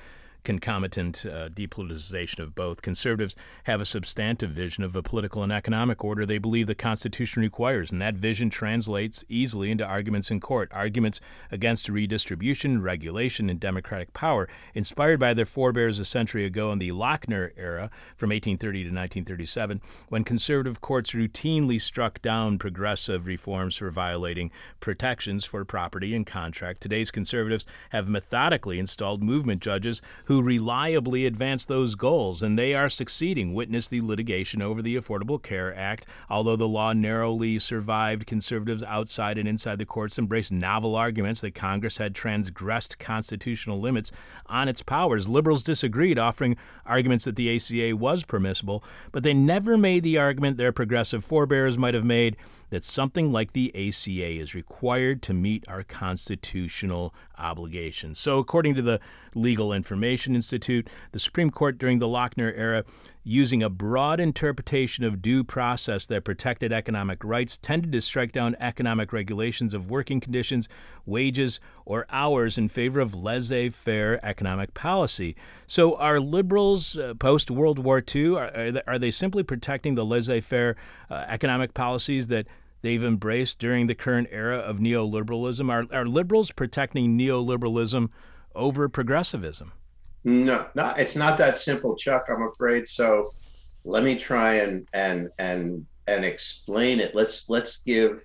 concomitant 0.45 1.25
uh, 1.25 1.49
depoliticization 1.49 2.39
of 2.39 2.55
both. 2.55 2.81
Conservatives 2.81 3.35
have 3.65 3.81
a 3.81 3.85
substantive 3.85 4.51
vision 4.51 4.83
of 4.83 4.95
a 4.95 5.03
political 5.03 5.43
and 5.43 5.51
economic 5.51 6.03
order 6.03 6.25
they 6.25 6.37
believe 6.37 6.67
the 6.67 6.75
Constitution 6.75 7.41
requires, 7.41 7.91
and 7.91 8.01
that 8.01 8.15
vision 8.15 8.49
translates 8.49 9.25
easily 9.27 9.71
into 9.71 9.83
arguments 9.83 10.31
in 10.31 10.39
court, 10.39 10.71
arguments 10.73 11.19
against 11.51 11.89
redistribution, 11.89 12.81
regulation, 12.81 13.49
and 13.49 13.59
democratic 13.59 14.13
power, 14.13 14.47
inspired 14.73 15.19
by 15.19 15.33
their 15.33 15.45
forebears 15.45 15.99
a 15.99 16.05
century 16.05 16.45
ago 16.45 16.71
in 16.71 16.79
the 16.79 16.91
Lochner 16.91 17.51
era 17.57 17.89
from 18.15 18.29
1830 18.29 18.79
to 18.79 18.89
1937, 18.89 19.81
when 20.09 20.23
conservative 20.23 20.79
courts 20.79 21.11
routinely 21.11 21.81
struck 21.81 22.21
down 22.21 22.57
progressive 22.57 23.27
reforms 23.27 23.75
for 23.75 23.89
violating 23.89 24.51
protections 24.79 25.43
for 25.43 25.65
property 25.65 26.15
and 26.15 26.25
contract. 26.25 26.81
Today's 26.81 27.11
conservatives 27.11 27.65
have 27.89 28.07
methodically 28.07 28.79
installed 28.79 29.23
movement 29.23 29.61
judges 29.61 30.01
who 30.25 30.34
who 30.35 30.41
reliably 30.41 31.25
advance 31.25 31.63
those 31.63 31.95
goals, 31.95 32.43
and 32.43 32.59
they 32.59 32.73
are 32.73 32.89
succeeding. 32.89 33.53
Witness 33.53 33.87
the 33.87 34.01
litigation 34.01 34.61
over 34.61 34.81
the 34.81 34.97
Affordable 34.97 35.41
Care 35.41 35.73
Act. 35.73 36.05
Although 36.29 36.57
the 36.57 36.67
law 36.67 36.91
narrowly 36.91 37.57
survived, 37.57 38.27
conservatives 38.27 38.83
outside 38.83 39.37
and 39.37 39.47
inside 39.47 39.77
the 39.77 39.85
courts 39.85 40.19
embraced 40.19 40.51
novel 40.51 40.93
arguments 40.93 41.39
that 41.39 41.55
Congress 41.55 41.99
had 41.99 42.13
transgressed 42.13 42.99
constitutional 42.99 43.79
limits 43.79 44.11
on 44.47 44.67
its 44.67 44.81
powers. 44.81 45.29
Liberals 45.29 45.63
disagreed, 45.63 46.19
offering 46.19 46.57
arguments 46.85 47.23
that 47.23 47.37
the 47.37 47.55
ACA 47.55 47.95
was 47.95 48.23
permissible, 48.23 48.83
but 49.13 49.23
they 49.23 49.33
never 49.33 49.77
made 49.77 50.03
the 50.03 50.17
argument 50.17 50.57
their 50.57 50.73
progressive 50.73 51.23
forebears 51.23 51.77
might 51.77 51.93
have 51.93 52.03
made 52.03 52.35
that 52.69 52.83
something 52.83 53.31
like 53.31 53.53
the 53.53 53.71
ACA 53.75 54.39
is 54.39 54.55
required 54.55 55.21
to 55.23 55.33
meet 55.33 55.67
our 55.67 55.83
constitutional 55.83 57.13
obligations. 57.37 58.19
So, 58.19 58.39
according 58.39 58.75
to 58.75 58.81
the 58.81 58.99
Legal 59.33 59.71
Information 59.73 60.35
Institute, 60.35 60.89
the 61.11 61.19
Supreme 61.19 61.51
Court 61.51 61.77
during 61.77 61.99
the 61.99 62.07
Lochner 62.07 62.53
era, 62.55 62.83
using 63.27 63.63
a 63.63 63.69
broad 63.69 64.19
interpretation 64.19 65.03
of 65.03 65.19
due 65.19 65.43
process 65.43 66.05
that 66.05 66.23
protected 66.23 66.71
economic 66.71 67.23
rights, 67.23 67.57
tended 67.57 67.91
to 67.91 67.99
strike 67.99 68.31
down 68.31 68.55
economic 68.59 69.11
regulations 69.11 69.73
of 69.73 69.89
working 69.89 70.19
conditions, 70.19 70.69
wages, 71.07 71.59
or 71.85 72.05
hours 72.11 72.55
in 72.55 72.69
favor 72.69 72.99
of 72.99 73.15
laissez 73.15 73.69
faire 73.69 74.23
economic 74.23 74.75
policy. 74.75 75.35
So, 75.65 75.95
are 75.95 76.19
liberals 76.19 76.95
uh, 76.97 77.15
post 77.15 77.49
World 77.49 77.79
War 77.79 78.03
II, 78.15 78.35
are, 78.35 78.83
are, 78.85 78.99
they 78.99 79.11
simply 79.11 79.41
protecting 79.41 79.95
the 79.95 80.05
laissez 80.05 80.41
faire 80.41 80.75
uh, 81.09 81.25
economic 81.27 81.73
policies 81.73 82.27
that 82.27 82.45
they've 82.83 83.03
embraced 83.03 83.57
during 83.57 83.87
the 83.87 83.95
current 83.95 84.27
era 84.31 84.57
of 84.57 84.77
neoliberalism? 84.77 85.71
Are, 85.71 85.87
are 85.91 86.05
liberals 86.05 86.51
protecting 86.51 87.17
neoliberalism 87.17 88.09
over 88.53 88.87
progressivism? 88.87 89.71
No, 90.25 90.65
no, 90.73 90.93
it's 90.97 91.15
not 91.15 91.37
that 91.37 91.59
simple, 91.59 91.95
Chuck. 91.95 92.25
I'm 92.29 92.47
afraid. 92.47 92.89
So, 92.89 93.31
let 93.83 94.03
me 94.03 94.17
try 94.17 94.55
and 94.55 94.87
and 94.93 95.29
and 95.37 95.85
and 96.07 96.25
explain 96.25 96.99
it. 96.99 97.13
Let's 97.13 97.47
let's 97.47 97.83
give, 97.83 98.21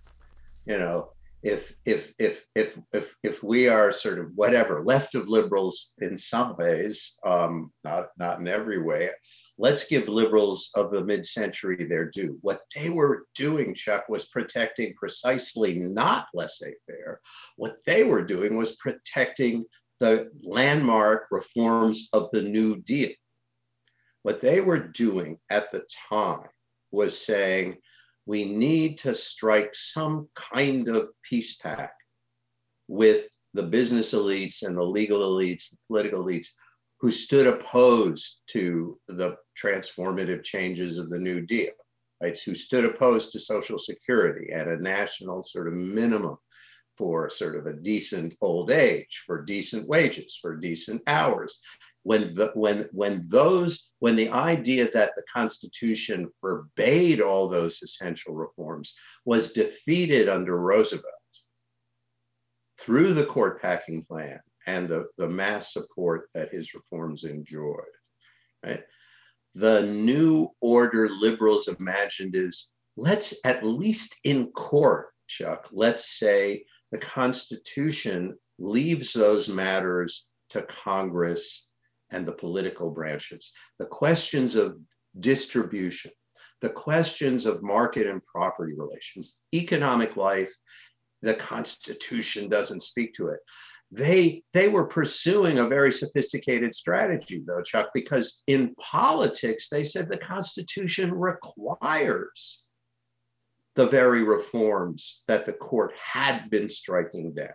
you 0.64 0.78
know, 0.78 1.10
if 1.42 1.74
if 1.84 2.14
if 2.18 2.46
if 2.54 2.78
if 2.94 3.14
if 3.22 3.42
we 3.42 3.68
are 3.68 3.92
sort 3.92 4.18
of 4.18 4.30
whatever 4.34 4.82
left 4.82 5.14
of 5.14 5.28
liberals 5.28 5.92
in 6.00 6.16
some 6.16 6.56
ways, 6.56 7.18
um, 7.26 7.70
not 7.84 8.08
not 8.18 8.40
in 8.40 8.48
every 8.48 8.80
way, 8.80 9.10
let's 9.58 9.86
give 9.86 10.08
liberals 10.08 10.70
of 10.76 10.90
the 10.90 11.04
mid-century 11.04 11.84
their 11.84 12.06
due. 12.06 12.38
What 12.40 12.60
they 12.74 12.88
were 12.88 13.26
doing, 13.34 13.74
Chuck, 13.74 14.08
was 14.08 14.28
protecting 14.28 14.94
precisely 14.94 15.74
not 15.74 16.28
laissez-faire. 16.32 17.20
What 17.56 17.76
they 17.84 18.04
were 18.04 18.24
doing 18.24 18.56
was 18.56 18.76
protecting 18.76 19.66
the 20.00 20.30
landmark 20.42 21.26
reforms 21.30 22.08
of 22.12 22.30
the 22.32 22.42
New 22.42 22.76
Deal. 22.76 23.10
What 24.22 24.40
they 24.40 24.60
were 24.60 24.88
doing 24.88 25.38
at 25.50 25.70
the 25.70 25.84
time 26.10 26.48
was 26.90 27.24
saying, 27.24 27.78
we 28.26 28.44
need 28.44 28.98
to 28.98 29.14
strike 29.14 29.70
some 29.74 30.28
kind 30.34 30.88
of 30.88 31.08
peace 31.22 31.56
pact 31.56 32.02
with 32.88 33.28
the 33.54 33.62
business 33.62 34.12
elites 34.12 34.62
and 34.62 34.76
the 34.76 34.82
legal 34.82 35.20
elites, 35.20 35.70
the 35.70 35.76
political 35.86 36.24
elites, 36.24 36.48
who 37.00 37.10
stood 37.10 37.46
opposed 37.46 38.42
to 38.48 38.98
the 39.08 39.36
transformative 39.60 40.44
changes 40.44 40.98
of 40.98 41.10
the 41.10 41.18
New 41.18 41.40
Deal, 41.40 41.72
right? 42.22 42.38
Who 42.38 42.54
stood 42.54 42.84
opposed 42.84 43.32
to 43.32 43.40
Social 43.40 43.78
Security 43.78 44.52
at 44.52 44.68
a 44.68 44.82
national 44.82 45.42
sort 45.42 45.68
of 45.68 45.74
minimum 45.74 46.36
for 47.00 47.30
sort 47.30 47.56
of 47.56 47.64
a 47.64 47.72
decent 47.72 48.34
old 48.42 48.70
age, 48.70 49.22
for 49.24 49.42
decent 49.42 49.88
wages, 49.88 50.38
for 50.40 50.54
decent 50.54 51.02
hours. 51.06 51.58
When 52.02 52.34
the 52.34 52.50
when 52.54 52.90
when 52.92 53.24
those 53.26 53.88
when 54.00 54.16
the 54.16 54.28
idea 54.28 54.90
that 54.92 55.12
the 55.16 55.22
Constitution 55.34 56.30
forbade 56.42 57.22
all 57.22 57.48
those 57.48 57.80
essential 57.82 58.34
reforms 58.34 58.94
was 59.24 59.54
defeated 59.54 60.28
under 60.28 60.60
Roosevelt 60.60 61.04
through 62.78 63.14
the 63.14 63.24
court 63.24 63.62
packing 63.62 64.04
plan 64.04 64.38
and 64.66 64.86
the, 64.86 65.06
the 65.16 65.28
mass 65.28 65.72
support 65.72 66.28
that 66.34 66.50
his 66.50 66.74
reforms 66.74 67.24
enjoyed. 67.24 67.94
Right? 68.62 68.84
The 69.54 69.86
new 69.86 70.50
order 70.60 71.08
liberals 71.08 71.68
imagined 71.68 72.36
is 72.36 72.72
let's 72.98 73.34
at 73.46 73.64
least 73.64 74.20
in 74.24 74.48
court, 74.52 75.08
Chuck, 75.28 75.66
let's 75.72 76.18
say 76.18 76.64
the 76.92 76.98
Constitution 76.98 78.36
leaves 78.58 79.12
those 79.12 79.48
matters 79.48 80.26
to 80.50 80.62
Congress 80.62 81.68
and 82.10 82.26
the 82.26 82.32
political 82.32 82.90
branches. 82.90 83.52
The 83.78 83.86
questions 83.86 84.56
of 84.56 84.78
distribution, 85.18 86.10
the 86.60 86.70
questions 86.70 87.46
of 87.46 87.62
market 87.62 88.06
and 88.06 88.22
property 88.24 88.74
relations, 88.76 89.42
economic 89.54 90.16
life, 90.16 90.52
the 91.22 91.34
Constitution 91.34 92.48
doesn't 92.48 92.82
speak 92.82 93.14
to 93.14 93.28
it. 93.28 93.40
They, 93.92 94.44
they 94.52 94.68
were 94.68 94.86
pursuing 94.86 95.58
a 95.58 95.68
very 95.68 95.92
sophisticated 95.92 96.74
strategy, 96.74 97.42
though, 97.44 97.62
Chuck, 97.62 97.90
because 97.92 98.42
in 98.46 98.74
politics, 98.80 99.68
they 99.68 99.84
said 99.84 100.08
the 100.08 100.16
Constitution 100.16 101.12
requires 101.12 102.64
the 103.76 103.86
very 103.86 104.22
reforms 104.22 105.22
that 105.28 105.46
the 105.46 105.52
court 105.52 105.92
had 105.96 106.50
been 106.50 106.68
striking 106.68 107.32
down. 107.32 107.48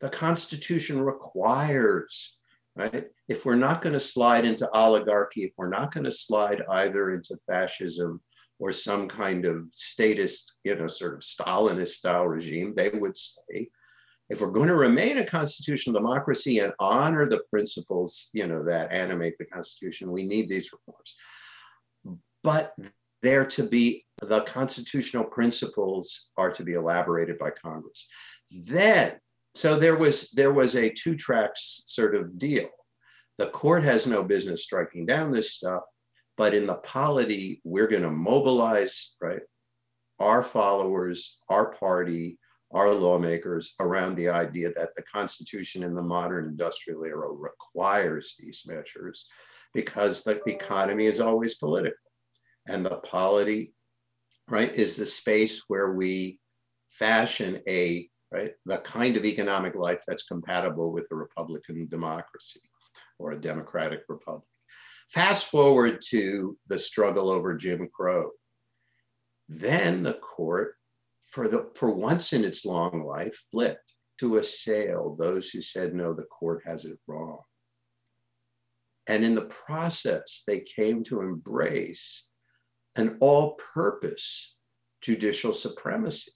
The 0.00 0.10
Constitution 0.10 1.00
requires, 1.02 2.36
right? 2.76 3.06
If 3.28 3.46
we're 3.46 3.54
not 3.54 3.80
going 3.80 3.94
to 3.94 4.00
slide 4.00 4.44
into 4.44 4.68
oligarchy, 4.74 5.44
if 5.44 5.52
we're 5.56 5.70
not 5.70 5.92
going 5.92 6.04
to 6.04 6.12
slide 6.12 6.62
either 6.68 7.14
into 7.14 7.38
fascism 7.50 8.20
or 8.58 8.72
some 8.72 9.08
kind 9.08 9.46
of 9.46 9.64
statist, 9.72 10.54
you 10.64 10.74
know, 10.74 10.86
sort 10.86 11.14
of 11.14 11.20
Stalinist 11.20 11.88
style 11.88 12.26
regime, 12.26 12.74
they 12.76 12.90
would 12.90 13.16
say, 13.16 13.68
if 14.30 14.40
we're 14.40 14.50
going 14.50 14.68
to 14.68 14.74
remain 14.74 15.18
a 15.18 15.26
constitutional 15.26 16.00
democracy 16.00 16.60
and 16.60 16.72
honor 16.78 17.26
the 17.26 17.42
principles, 17.50 18.30
you 18.32 18.46
know, 18.46 18.64
that 18.64 18.92
animate 18.92 19.36
the 19.38 19.44
Constitution, 19.44 20.12
we 20.12 20.24
need 20.24 20.48
these 20.48 20.70
reforms. 20.72 21.16
But 22.42 22.74
they're 23.24 23.46
to 23.46 23.64
be 23.64 24.04
the 24.20 24.42
constitutional 24.42 25.24
principles 25.24 26.30
are 26.36 26.52
to 26.52 26.62
be 26.62 26.74
elaborated 26.74 27.38
by 27.38 27.50
Congress. 27.50 28.06
Then, 28.50 29.18
so 29.54 29.76
there 29.76 29.96
was 29.96 30.30
there 30.30 30.52
was 30.52 30.76
a 30.76 30.90
two 30.90 31.16
tracks 31.16 31.82
sort 31.86 32.14
of 32.14 32.38
deal. 32.38 32.68
The 33.38 33.48
court 33.48 33.82
has 33.82 34.06
no 34.06 34.22
business 34.22 34.62
striking 34.62 35.06
down 35.06 35.32
this 35.32 35.54
stuff, 35.54 35.82
but 36.36 36.54
in 36.54 36.66
the 36.66 36.76
polity, 36.76 37.60
we're 37.64 37.88
going 37.88 38.02
to 38.02 38.10
mobilize 38.10 39.14
right 39.20 39.42
our 40.20 40.44
followers, 40.44 41.38
our 41.48 41.74
party, 41.74 42.38
our 42.72 42.92
lawmakers 42.92 43.74
around 43.80 44.14
the 44.14 44.28
idea 44.28 44.72
that 44.74 44.94
the 44.94 45.02
Constitution 45.02 45.82
in 45.82 45.94
the 45.94 46.02
modern 46.02 46.44
industrial 46.44 47.04
era 47.04 47.28
requires 47.32 48.36
these 48.38 48.62
measures 48.66 49.26
because 49.72 50.22
the 50.22 50.40
economy 50.46 51.06
is 51.06 51.20
always 51.20 51.56
political 51.56 52.03
and 52.66 52.84
the 52.84 52.98
polity 52.98 53.72
right, 54.48 54.74
is 54.74 54.96
the 54.96 55.06
space 55.06 55.62
where 55.68 55.92
we 55.92 56.38
fashion 56.90 57.60
a 57.68 58.08
right 58.32 58.52
the 58.66 58.78
kind 58.78 59.16
of 59.16 59.24
economic 59.24 59.74
life 59.74 60.00
that's 60.06 60.24
compatible 60.24 60.92
with 60.92 61.08
a 61.10 61.14
republican 61.14 61.86
democracy 61.88 62.60
or 63.18 63.32
a 63.32 63.40
democratic 63.40 64.02
republic. 64.08 64.48
Fast 65.08 65.46
forward 65.46 66.00
to 66.10 66.56
the 66.68 66.78
struggle 66.78 67.30
over 67.30 67.54
Jim 67.54 67.88
Crow. 67.94 68.30
Then 69.48 70.02
the 70.02 70.14
court, 70.14 70.74
for, 71.26 71.48
the, 71.48 71.70
for 71.74 71.90
once 71.90 72.32
in 72.32 72.44
its 72.44 72.64
long 72.64 73.04
life, 73.04 73.36
flipped 73.50 73.94
to 74.20 74.36
assail 74.36 75.16
those 75.18 75.50
who 75.50 75.60
said, 75.60 75.94
no, 75.94 76.14
the 76.14 76.24
court 76.24 76.62
has 76.64 76.84
it 76.84 76.98
wrong. 77.06 77.40
And 79.06 79.24
in 79.24 79.34
the 79.34 79.42
process, 79.66 80.44
they 80.46 80.60
came 80.60 81.04
to 81.04 81.20
embrace 81.20 82.26
an 82.96 83.16
all 83.20 83.54
purpose 83.74 84.56
judicial 85.00 85.52
supremacy. 85.52 86.32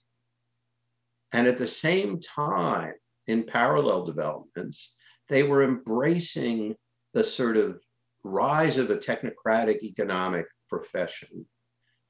And 1.31 1.47
at 1.47 1.57
the 1.57 1.67
same 1.67 2.19
time, 2.19 2.93
in 3.27 3.43
parallel 3.43 4.05
developments, 4.05 4.95
they 5.27 5.43
were 5.43 5.63
embracing 5.63 6.75
the 7.13 7.23
sort 7.23 7.57
of 7.57 7.79
rise 8.23 8.77
of 8.77 8.89
a 8.89 8.97
technocratic 8.97 9.81
economic 9.83 10.45
profession 10.67 11.45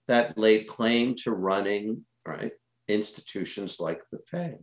that 0.07 0.37
laid 0.37 0.67
claim 0.67 1.15
to 1.15 1.31
running 1.31 2.03
right 2.25 2.51
institutions 2.87 3.79
like 3.79 4.01
the 4.11 4.19
Fed. 4.29 4.59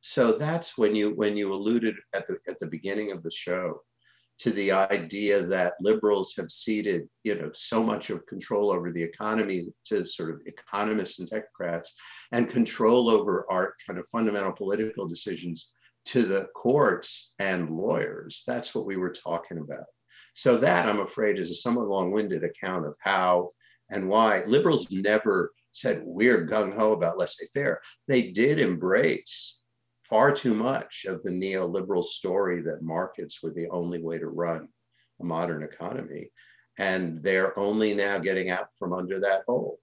So 0.00 0.32
that's 0.32 0.76
when 0.78 0.94
you 0.94 1.10
when 1.14 1.36
you 1.36 1.52
alluded 1.52 1.96
at 2.12 2.26
the 2.26 2.38
at 2.48 2.58
the 2.60 2.66
beginning 2.66 3.12
of 3.12 3.22
the 3.22 3.30
show 3.30 3.82
to 4.42 4.50
the 4.50 4.72
idea 4.72 5.40
that 5.40 5.74
liberals 5.80 6.34
have 6.36 6.50
ceded, 6.50 7.08
you 7.22 7.36
know, 7.36 7.48
so 7.54 7.80
much 7.80 8.10
of 8.10 8.26
control 8.26 8.72
over 8.72 8.90
the 8.90 9.02
economy 9.02 9.68
to 9.84 10.04
sort 10.04 10.30
of 10.30 10.40
economists 10.46 11.20
and 11.20 11.30
technocrats, 11.30 11.90
and 12.32 12.50
control 12.50 13.08
over 13.08 13.46
our 13.52 13.74
kind 13.86 14.00
of 14.00 14.04
fundamental 14.10 14.50
political 14.50 15.06
decisions 15.06 15.74
to 16.06 16.22
the 16.22 16.48
courts 16.56 17.36
and 17.38 17.70
lawyers. 17.70 18.42
That's 18.44 18.74
what 18.74 18.84
we 18.84 18.96
were 18.96 19.12
talking 19.12 19.58
about. 19.58 19.84
So 20.34 20.56
that, 20.56 20.88
I'm 20.88 20.98
afraid, 20.98 21.38
is 21.38 21.52
a 21.52 21.54
somewhat 21.54 21.86
long-winded 21.86 22.42
account 22.42 22.84
of 22.84 22.94
how 22.98 23.50
and 23.90 24.08
why 24.08 24.42
liberals 24.46 24.90
never 24.90 25.52
said 25.70 26.02
we're 26.04 26.48
gung 26.48 26.74
ho 26.74 26.90
about 26.90 27.16
laissez-faire. 27.16 27.80
They 28.08 28.32
did 28.32 28.58
embrace 28.58 29.60
far 30.12 30.30
too 30.30 30.52
much 30.52 31.06
of 31.08 31.22
the 31.22 31.30
neoliberal 31.30 32.04
story 32.04 32.60
that 32.60 32.82
markets 32.82 33.42
were 33.42 33.50
the 33.50 33.66
only 33.70 33.98
way 33.98 34.18
to 34.18 34.26
run 34.26 34.68
a 35.22 35.24
modern 35.24 35.62
economy. 35.62 36.28
And 36.78 37.22
they're 37.22 37.58
only 37.58 37.94
now 37.94 38.18
getting 38.18 38.50
out 38.50 38.66
from 38.78 38.92
under 38.92 39.18
that 39.20 39.44
hole. 39.48 39.78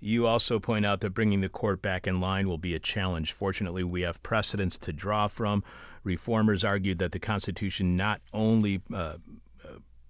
You 0.00 0.26
also 0.26 0.58
point 0.58 0.84
out 0.84 0.98
that 1.00 1.10
bringing 1.10 1.40
the 1.40 1.48
court 1.48 1.80
back 1.82 2.08
in 2.08 2.20
line 2.20 2.48
will 2.48 2.58
be 2.58 2.74
a 2.74 2.80
challenge. 2.80 3.32
Fortunately, 3.32 3.84
we 3.84 4.00
have 4.00 4.20
precedents 4.24 4.76
to 4.78 4.92
draw 4.92 5.28
from. 5.28 5.62
Reformers 6.02 6.64
argued 6.64 6.98
that 6.98 7.12
the 7.12 7.20
Constitution 7.20 7.96
not 7.96 8.20
only 8.32 8.80
uh, 8.92 9.18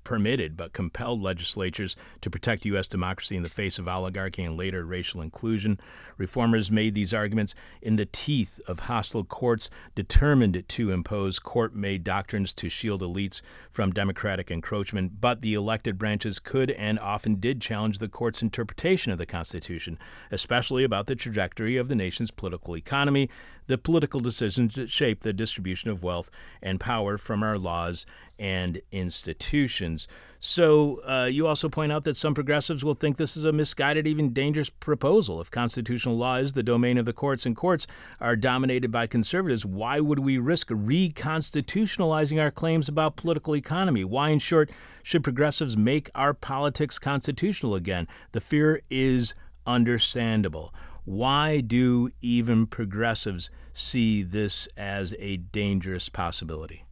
permitted 0.08 0.56
but 0.56 0.72
compelled 0.72 1.20
legislatures 1.20 1.94
to 2.22 2.30
protect 2.30 2.64
U.S. 2.64 2.88
democracy 2.88 3.36
in 3.36 3.42
the 3.42 3.50
face 3.50 3.78
of 3.78 3.86
oligarchy 3.86 4.42
and 4.42 4.56
later 4.56 4.82
racial 4.82 5.20
inclusion. 5.20 5.78
Reformers 6.16 6.70
made 6.70 6.94
these 6.94 7.12
arguments 7.12 7.54
in 7.82 7.96
the 7.96 8.06
teeth 8.06 8.58
of 8.66 8.80
hostile 8.80 9.22
courts 9.22 9.68
determined 9.94 10.64
to 10.66 10.90
impose 10.92 11.38
court 11.38 11.74
made 11.74 12.04
doctrines 12.04 12.54
to 12.54 12.70
shield 12.70 13.02
elites 13.02 13.42
from 13.70 13.92
democratic 13.92 14.50
encroachment, 14.50 15.20
but 15.20 15.42
the 15.42 15.52
elected 15.52 15.98
branches 15.98 16.38
could 16.38 16.70
and 16.70 16.98
often 17.00 17.38
did 17.38 17.60
challenge 17.60 17.98
the 17.98 18.08
court's 18.08 18.40
interpretation 18.40 19.12
of 19.12 19.18
the 19.18 19.26
Constitution, 19.26 19.98
especially 20.30 20.84
about 20.84 21.06
the 21.06 21.16
trajectory 21.16 21.76
of 21.76 21.88
the 21.88 21.94
nation's 21.94 22.30
political 22.30 22.74
economy, 22.74 23.28
the 23.66 23.76
political 23.76 24.20
decisions 24.20 24.74
that 24.76 24.88
shape 24.88 25.20
the 25.20 25.34
distribution 25.34 25.90
of 25.90 26.02
wealth 26.02 26.30
and 26.62 26.80
power 26.80 27.18
from 27.18 27.42
our 27.42 27.58
laws 27.58 28.06
and 28.38 28.80
institutions. 28.92 30.06
So, 30.40 31.02
uh, 31.08 31.24
you 31.24 31.46
also 31.48 31.68
point 31.68 31.90
out 31.90 32.04
that 32.04 32.16
some 32.16 32.34
progressives 32.34 32.84
will 32.84 32.94
think 32.94 33.16
this 33.16 33.36
is 33.36 33.44
a 33.44 33.52
misguided, 33.52 34.06
even 34.06 34.32
dangerous 34.32 34.70
proposal. 34.70 35.40
If 35.40 35.50
constitutional 35.50 36.16
law 36.16 36.36
is 36.36 36.52
the 36.52 36.62
domain 36.62 36.98
of 36.98 37.06
the 37.06 37.12
courts 37.12 37.44
and 37.44 37.56
courts 37.56 37.86
are 38.20 38.36
dominated 38.36 38.92
by 38.92 39.08
conservatives, 39.08 39.66
why 39.66 39.98
would 39.98 40.20
we 40.20 40.38
risk 40.38 40.68
reconstitutionalizing 40.68 42.40
our 42.40 42.52
claims 42.52 42.88
about 42.88 43.16
political 43.16 43.56
economy? 43.56 44.04
Why, 44.04 44.30
in 44.30 44.38
short, 44.38 44.70
should 45.02 45.24
progressives 45.24 45.76
make 45.76 46.10
our 46.14 46.34
politics 46.34 46.98
constitutional 46.98 47.74
again? 47.74 48.06
The 48.32 48.40
fear 48.40 48.82
is 48.88 49.34
understandable. 49.66 50.72
Why 51.04 51.60
do 51.60 52.10
even 52.20 52.66
progressives 52.66 53.50
see 53.72 54.22
this 54.22 54.68
as 54.76 55.14
a 55.18 55.38
dangerous 55.38 56.08
possibility? 56.08 56.84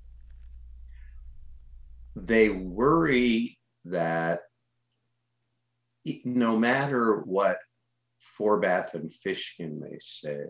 They 2.17 2.49
worry 2.49 3.59
that 3.85 4.41
no 6.25 6.57
matter 6.57 7.21
what 7.21 7.59
Forbath 8.39 8.95
and 8.95 9.13
Fishkin 9.25 9.79
may 9.79 9.99
say 10.01 10.47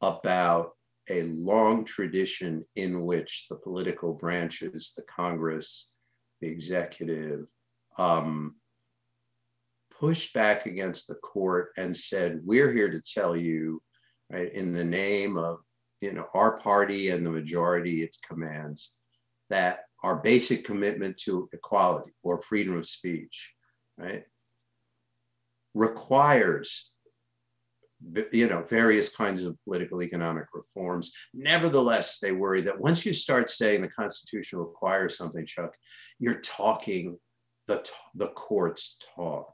about 0.00 0.72
a 1.10 1.22
long 1.24 1.84
tradition 1.84 2.64
in 2.74 3.02
which 3.02 3.46
the 3.48 3.56
political 3.56 4.14
branches, 4.14 4.92
the 4.96 5.02
Congress, 5.02 5.92
the 6.40 6.48
executive, 6.48 7.46
um, 7.98 8.56
pushed 9.90 10.34
back 10.34 10.66
against 10.66 11.06
the 11.06 11.14
court 11.16 11.70
and 11.76 11.96
said, 11.96 12.40
"We're 12.44 12.72
here 12.72 12.90
to 12.90 13.00
tell 13.00 13.36
you, 13.36 13.82
right, 14.30 14.52
in 14.52 14.72
the 14.72 14.84
name 14.84 15.36
of 15.36 15.60
you 16.00 16.12
know 16.12 16.28
our 16.34 16.58
party 16.58 17.10
and 17.10 17.24
the 17.24 17.30
majority 17.30 18.02
it 18.02 18.16
commands, 18.26 18.92
that 19.48 19.85
our 20.06 20.14
basic 20.14 20.64
commitment 20.64 21.16
to 21.16 21.48
equality 21.52 22.12
or 22.22 22.40
freedom 22.40 22.78
of 22.78 22.86
speech, 22.86 23.52
right, 23.98 24.22
requires 25.74 26.92
you 28.30 28.46
know 28.46 28.62
various 28.62 29.08
kinds 29.16 29.42
of 29.42 29.58
political 29.64 30.04
economic 30.04 30.44
reforms. 30.54 31.12
Nevertheless 31.34 32.20
they 32.20 32.30
worry 32.30 32.60
that 32.60 32.78
once 32.78 33.04
you 33.04 33.12
start 33.12 33.50
saying 33.50 33.82
the 33.82 33.88
constitution 33.88 34.60
requires 34.60 35.16
something 35.18 35.44
chuck 35.44 35.74
you're 36.20 36.40
talking 36.40 37.18
the 37.66 37.84
the 38.14 38.28
courts 38.28 38.98
talk. 39.16 39.52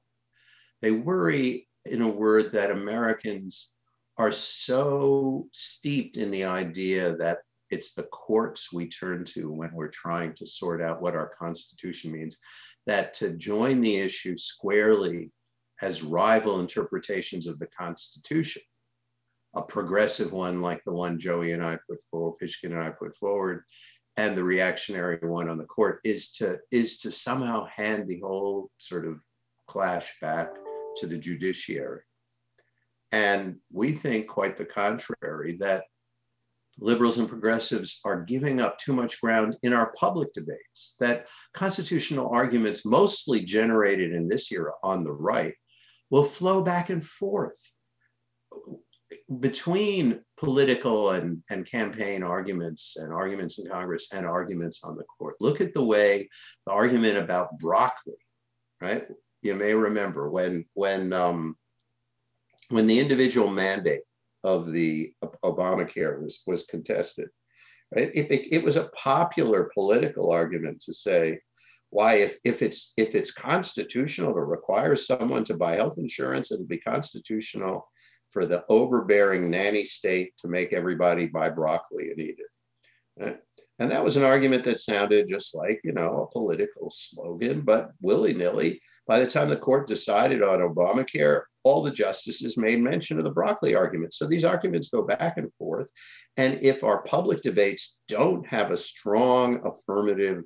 They 0.83 0.91
worry 0.91 1.67
in 1.87 2.03
a 2.03 2.09
word 2.09 2.53
that 2.53 2.71
americans 2.71 3.75
are 4.19 4.33
so 4.33 5.49
steeped 5.53 6.17
in 6.19 6.31
the 6.31 6.45
idea 6.45 7.17
that 7.17 7.39
it's 7.73 7.95
the 7.95 8.03
courts 8.05 8.71
we 8.71 8.87
turn 8.87 9.25
to 9.25 9.51
when 9.51 9.73
we're 9.73 9.89
trying 9.89 10.35
to 10.35 10.47
sort 10.47 10.83
out 10.83 11.01
what 11.01 11.17
our 11.17 11.33
Constitution 11.39 12.13
means, 12.13 12.37
that 12.87 13.15
to 13.15 13.31
join 13.31 13.81
the 13.81 13.97
issue 13.97 14.37
squarely 14.37 15.33
as 15.81 16.03
rival 16.03 16.61
interpretations 16.61 17.47
of 17.47 17.59
the 17.59 17.69
Constitution, 17.69 18.61
a 19.55 19.63
progressive 19.63 20.33
one 20.33 20.61
like 20.61 20.85
the 20.85 20.93
one 20.93 21.19
Joey 21.19 21.53
and 21.53 21.65
I 21.65 21.79
put 21.89 21.99
forward, 22.11 22.35
Fishkin 22.43 22.73
and 22.73 22.79
I 22.79 22.91
put 22.91 23.17
forward, 23.17 23.65
and 24.19 24.37
the 24.37 24.45
reactionary 24.45 25.17
one 25.23 25.49
on 25.49 25.57
the 25.57 25.65
court 25.65 26.01
is 26.05 26.31
to 26.33 26.59
is 26.71 26.99
to 26.99 27.11
somehow 27.11 27.67
hand 27.75 28.07
the 28.07 28.21
whole 28.21 28.71
sort 28.77 29.07
of 29.07 29.19
clash 29.67 30.13
back 30.21 30.51
to 30.99 31.07
the 31.07 31.17
judiciary. 31.17 32.03
And 33.13 33.57
we 33.73 33.93
think 33.93 34.29
quite 34.29 34.59
the 34.59 34.67
contrary, 34.67 35.57
that 35.61 35.85
liberals 36.83 37.19
and 37.19 37.29
progressives 37.29 38.01
are 38.05 38.23
giving 38.23 38.61
up 38.61 38.79
too 38.79 38.93
much 38.93 39.21
ground 39.21 39.57
in 39.63 39.73
our 39.73 39.93
public 39.95 40.33
debates, 40.33 40.97
that 41.01 41.29
constitutional 41.55 42.29
arguments, 42.31 42.85
mostly 42.85 43.41
generated 43.41 44.13
in 44.13 44.29
this 44.29 44.51
era 44.53 44.73
on 44.83 45.05
the 45.05 45.13
right, 45.13 45.55
will 46.11 46.25
flow 46.25 46.63
back 46.63 46.91
and 46.91 47.07
forth 47.07 47.73
between 49.41 50.21
political 50.37 51.11
and, 51.11 51.43
and 51.51 51.71
campaign 51.71 52.23
arguments 52.23 52.97
and 52.97 53.13
arguments 53.13 53.59
in 53.59 53.69
Congress 53.69 54.09
and 54.13 54.27
arguments 54.27 54.81
on 54.83 54.97
the 54.97 55.05
court. 55.05 55.37
Look 55.41 55.61
at 55.61 55.75
the 55.75 55.85
way 55.85 56.29
the 56.67 56.73
argument 56.73 57.17
about 57.17 57.59
broccoli, 57.59 58.15
right? 58.81 59.07
You 59.43 59.55
may 59.55 59.75
remember 59.75 60.31
when 60.31 60.67
when 60.75 61.13
um, 61.13 61.57
when 62.69 62.87
the 62.87 62.99
individual 62.99 63.49
mandate 63.49 64.03
of 64.45 64.73
the 64.73 65.13
Obamacare 65.45 66.21
was, 66.23 66.43
was 66.47 66.65
contested. 66.65 67.29
Right? 67.95 68.11
It, 68.15 68.31
it, 68.31 68.55
it 68.57 68.65
was 68.65 68.77
a 68.77 68.91
popular 68.97 69.71
political 69.75 70.31
argument 70.31 70.81
to 70.87 70.93
say, 70.93 71.41
why 71.91 72.15
if, 72.15 72.39
if 72.43 72.63
it's 72.63 72.95
if 72.97 73.15
it's 73.15 73.33
constitutional 73.33 74.33
to 74.33 74.41
require 74.41 74.97
someone 74.97 75.45
to 75.45 75.55
buy 75.55 75.77
health 75.77 75.99
insurance, 75.99 76.51
it'll 76.51 76.65
be 76.65 76.79
constitutional 76.79 77.87
for 78.31 78.47
the 78.47 78.65
overbearing 78.71 79.51
nanny 79.51 79.85
state 79.85 80.33
to 80.39 80.49
make 80.49 80.73
everybody 80.73 81.27
buy 81.27 81.51
broccoli 81.51 82.11
and 82.11 82.19
eat 82.19 82.39
it. 82.39 83.23
Right? 83.23 83.39
And 83.79 83.91
that 83.91 84.03
was 84.03 84.17
an 84.17 84.25
argument 84.25 84.65
that 84.65 84.81
sounded 84.81 85.29
just 85.29 85.55
like, 85.55 85.81
you 85.85 85.93
know, 85.93 86.23
a 86.23 86.33
political 86.33 86.89
slogan, 86.91 87.61
but 87.61 87.91
willy-nilly. 88.01 88.81
By 89.07 89.19
the 89.19 89.27
time 89.27 89.49
the 89.49 89.57
court 89.57 89.89
decided 89.89 90.43
on 90.43 90.61
Obamacare, 90.61 91.43
all 91.65 91.83
the 91.83 91.91
justices 91.91 92.57
made 92.57 92.81
mention 92.81 93.19
of 93.19 93.25
the 93.25 93.31
broccoli 93.31 93.75
argument. 93.75 94.15
So 94.15 94.27
these 94.27 94.45
arguments 94.45 94.89
go 94.89 95.03
back 95.03 95.39
and 95.39 95.53
forth. 95.55 95.91
And 96.37 96.59
if 96.63 96.83
our 96.83 97.03
public 97.03 97.43
debates 97.43 98.01
don't 98.09 98.47
have 98.47 98.71
a 98.71 98.77
strong 98.77 99.61
affirmative 99.65 100.45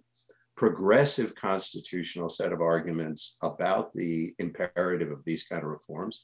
progressive 0.56 1.34
constitutional 1.34 2.28
set 2.28 2.52
of 2.52 2.62
arguments 2.62 3.36
about 3.42 3.92
the 3.94 4.34
imperative 4.38 5.10
of 5.10 5.22
these 5.24 5.44
kind 5.44 5.62
of 5.62 5.68
reforms, 5.68 6.22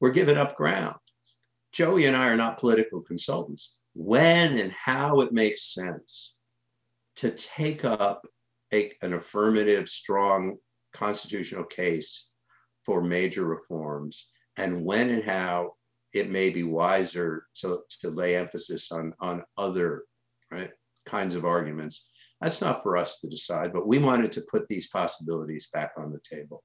we're 0.00 0.10
giving 0.10 0.36
up 0.36 0.56
ground. 0.56 0.96
Joey 1.72 2.06
and 2.06 2.16
I 2.16 2.30
are 2.30 2.36
not 2.36 2.58
political 2.58 3.00
consultants. 3.00 3.78
When 3.94 4.58
and 4.58 4.72
how 4.72 5.20
it 5.20 5.32
makes 5.32 5.74
sense 5.74 6.36
to 7.16 7.30
take 7.30 7.84
up 7.84 8.26
a, 8.72 8.92
an 9.02 9.14
affirmative, 9.14 9.88
strong 9.88 10.56
constitutional 10.92 11.64
case 11.64 12.30
for 12.84 13.02
major 13.02 13.44
reforms, 13.44 14.28
and 14.56 14.84
when 14.84 15.10
and 15.10 15.22
how 15.22 15.72
it 16.12 16.30
may 16.30 16.50
be 16.50 16.62
wiser 16.62 17.46
to, 17.54 17.80
to 18.00 18.10
lay 18.10 18.36
emphasis 18.36 18.92
on, 18.92 19.14
on 19.20 19.42
other 19.56 20.04
right, 20.50 20.70
kinds 21.06 21.34
of 21.34 21.44
arguments. 21.44 22.10
That's 22.40 22.60
not 22.60 22.82
for 22.82 22.96
us 22.96 23.20
to 23.20 23.28
decide, 23.28 23.72
but 23.72 23.86
we 23.86 23.98
wanted 23.98 24.32
to 24.32 24.44
put 24.50 24.68
these 24.68 24.88
possibilities 24.88 25.68
back 25.72 25.92
on 25.96 26.12
the 26.12 26.20
table. 26.28 26.62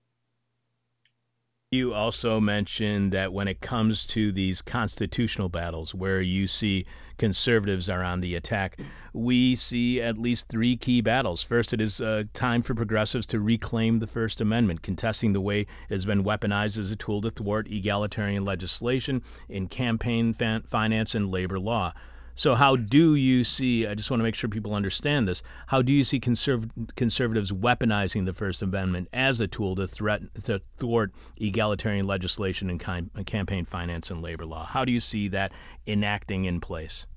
You 1.71 1.93
also 1.93 2.39
mentioned 2.39 3.12
that 3.12 3.34
when 3.34 3.49
it 3.49 3.60
comes 3.60 4.08
to 4.08 4.32
these 4.32 4.62
constitutional 4.62 5.49
battles 5.49 5.93
where 5.93 6.21
you 6.21 6.47
see 6.47 6.86
conservatives 7.17 7.89
are 7.89 8.01
on 8.01 8.21
the 8.21 8.36
attack, 8.36 8.80
we 9.12 9.53
see 9.53 10.01
at 10.01 10.17
least 10.17 10.47
three 10.47 10.77
key 10.77 11.01
battles. 11.01 11.43
First, 11.43 11.73
it 11.73 11.82
is 11.82 11.99
uh, 11.99 12.23
time 12.34 12.62
for 12.62 12.73
progressives 12.73 13.25
to 13.25 13.41
reclaim 13.41 13.99
the 13.99 14.08
First 14.08 14.39
Amendment, 14.39 14.82
contesting 14.82 15.34
the 15.34 15.41
way 15.41 15.62
it 15.62 15.67
has 15.89 16.06
been 16.06 16.23
weaponized 16.23 16.80
as 16.80 16.89
a 16.89 16.95
tool 16.95 17.19
to 17.19 17.30
thwart 17.30 17.67
egalitarian 17.67 18.45
legislation 18.45 19.21
in 19.49 19.67
campaign 19.67 20.34
finance 20.34 21.15
and 21.15 21.30
labor 21.30 21.60
law. 21.60 21.91
So, 22.38 22.54
how 22.54 22.76
do 22.76 23.15
you 23.15 23.43
see? 23.43 23.88
I 23.88 23.95
just 23.95 24.12
want 24.12 24.19
to 24.19 24.23
make 24.23 24.36
sure 24.36 24.47
people 24.47 24.76
understand 24.76 25.28
this. 25.28 25.41
How 25.65 25.82
do 25.82 25.91
you 25.91 26.04
see 26.04 26.19
conserv- 26.19 26.69
conservatives 26.95 27.52
weaponizing 27.52 28.26
the 28.26 28.34
First 28.34 28.62
Amendment 28.62 29.10
as 29.12 29.41
a 29.41 29.47
tool 29.47 29.76
to 29.76 29.88
threaten 29.88 30.30
to 30.43 30.62
thwart 30.78 31.13
egalitarian 31.38 32.06
legislation 32.06 32.69
and 32.69 32.80
campaign 33.26 33.65
finance 33.65 34.12
and 34.12 34.21
labor 34.21 34.45
law? 34.45 34.67
How 34.67 34.86
do 34.86 34.91
you 34.91 35.00
see 35.00 35.28
that 35.30 35.52
enacting 35.88 36.45
in 36.45 36.62
place? 36.62 37.08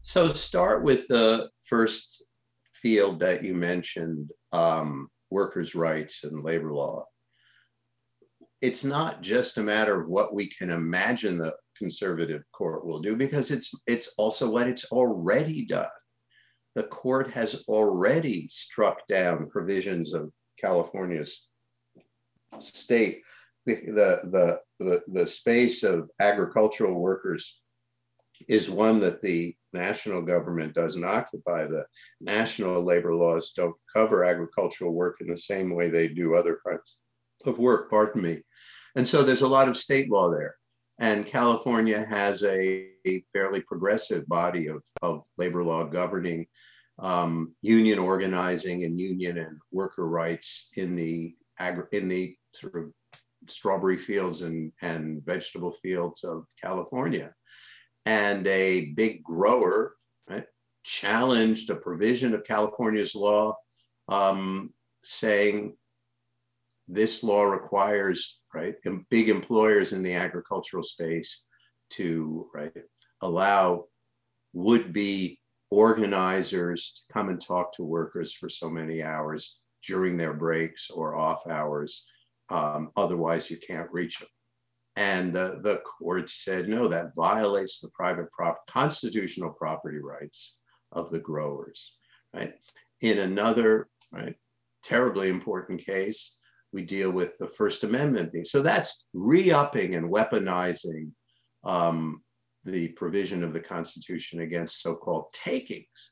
So, 0.00 0.32
start 0.32 0.82
with 0.82 1.06
the 1.08 1.50
first 1.66 2.24
field 2.72 3.20
that 3.20 3.44
you 3.44 3.52
mentioned 3.54 4.30
um, 4.52 5.10
workers' 5.28 5.74
rights 5.74 6.24
and 6.24 6.42
labor 6.42 6.72
law. 6.72 7.04
It's 8.62 8.84
not 8.84 9.20
just 9.20 9.58
a 9.58 9.62
matter 9.62 10.00
of 10.00 10.08
what 10.08 10.34
we 10.34 10.46
can 10.48 10.70
imagine 10.70 11.36
the 11.36 11.54
conservative 11.78 12.42
court 12.52 12.84
will 12.86 12.98
do 12.98 13.16
because 13.16 13.50
it's 13.50 13.72
it's 13.86 14.14
also 14.18 14.50
what 14.50 14.68
it's 14.68 14.90
already 14.92 15.64
done. 15.66 15.88
The 16.74 16.84
court 16.84 17.30
has 17.30 17.64
already 17.68 18.48
struck 18.48 19.06
down 19.08 19.48
provisions 19.48 20.12
of 20.12 20.30
California's 20.58 21.48
state 22.60 23.22
the 23.66 24.20
the 24.24 24.60
the, 24.78 25.02
the 25.08 25.26
space 25.26 25.82
of 25.82 26.10
agricultural 26.20 27.00
workers 27.00 27.60
is 28.48 28.70
one 28.70 29.00
that 29.00 29.22
the 29.22 29.54
national 29.72 30.22
government 30.22 30.74
doesn't 30.74 31.04
occupy. 31.04 31.64
The 31.64 31.86
national 32.20 32.82
labor 32.82 33.14
laws 33.14 33.52
don't 33.56 33.74
cover 33.94 34.24
agricultural 34.24 34.92
work 34.92 35.16
in 35.20 35.28
the 35.28 35.36
same 35.36 35.74
way 35.74 35.88
they 35.88 36.08
do 36.08 36.34
other 36.34 36.60
kinds 36.66 36.96
of 37.46 37.58
work, 37.58 37.90
pardon 37.90 38.22
me. 38.22 38.42
And 38.94 39.08
so 39.08 39.22
there's 39.22 39.42
a 39.42 39.48
lot 39.48 39.68
of 39.68 39.76
state 39.76 40.10
law 40.10 40.30
there. 40.30 40.56
And 40.98 41.26
California 41.26 42.06
has 42.08 42.42
a, 42.44 42.88
a 43.06 43.22
fairly 43.32 43.60
progressive 43.60 44.26
body 44.26 44.68
of, 44.68 44.82
of 45.02 45.24
labor 45.36 45.62
law 45.62 45.84
governing 45.84 46.46
um, 46.98 47.54
union 47.60 47.98
organizing 47.98 48.84
and 48.84 48.98
union 48.98 49.38
and 49.38 49.58
worker 49.70 50.08
rights 50.08 50.70
in 50.76 50.94
the 50.94 51.34
agri- 51.58 51.84
in 51.92 52.08
the 52.08 52.34
sort 52.54 52.76
of 52.76 52.92
strawberry 53.48 53.98
fields 53.98 54.42
and, 54.42 54.72
and 54.80 55.24
vegetable 55.24 55.72
fields 55.72 56.24
of 56.24 56.46
California. 56.60 57.34
And 58.06 58.46
a 58.46 58.92
big 58.92 59.22
grower 59.22 59.96
right, 60.28 60.46
challenged 60.84 61.68
a 61.70 61.76
provision 61.76 62.34
of 62.34 62.44
California's 62.44 63.14
law 63.14 63.54
um, 64.08 64.72
saying 65.04 65.76
this 66.88 67.22
law 67.22 67.42
requires 67.42 68.40
right 68.54 68.76
big 69.10 69.28
employers 69.28 69.92
in 69.92 70.02
the 70.02 70.14
agricultural 70.14 70.82
space 70.82 71.44
to 71.90 72.48
right 72.54 72.72
allow 73.22 73.84
would-be 74.52 75.38
organizers 75.70 76.92
to 77.06 77.12
come 77.12 77.28
and 77.28 77.40
talk 77.40 77.72
to 77.74 77.82
workers 77.82 78.32
for 78.32 78.48
so 78.48 78.70
many 78.70 79.02
hours 79.02 79.58
during 79.86 80.16
their 80.16 80.32
breaks 80.32 80.90
or 80.90 81.16
off 81.16 81.46
hours. 81.46 82.06
Um, 82.48 82.90
otherwise 82.96 83.50
you 83.50 83.56
can't 83.56 83.90
reach 83.90 84.20
them 84.20 84.28
and 84.96 85.32
the, 85.32 85.60
the 85.62 85.78
court 85.78 86.30
said 86.30 86.68
no 86.68 86.88
that 86.88 87.14
violates 87.14 87.80
the 87.80 87.90
private 87.90 88.30
prop 88.32 88.66
constitutional 88.68 89.50
property 89.50 89.98
rights 89.98 90.56
of 90.92 91.10
the 91.10 91.18
growers 91.18 91.96
right? 92.34 92.54
In 93.00 93.18
another 93.18 93.88
right 94.12 94.36
terribly 94.82 95.28
important 95.28 95.84
case 95.84 96.38
we 96.76 96.82
deal 96.82 97.10
with 97.10 97.38
the 97.38 97.48
First 97.48 97.84
Amendment 97.84 98.32
being. 98.32 98.44
So 98.44 98.60
that's 98.60 99.06
re-upping 99.14 99.94
and 99.94 100.12
weaponizing 100.12 101.10
um, 101.64 102.20
the 102.66 102.88
provision 102.88 103.42
of 103.42 103.54
the 103.54 103.60
Constitution 103.60 104.40
against 104.40 104.82
so-called 104.82 105.32
takings, 105.32 106.10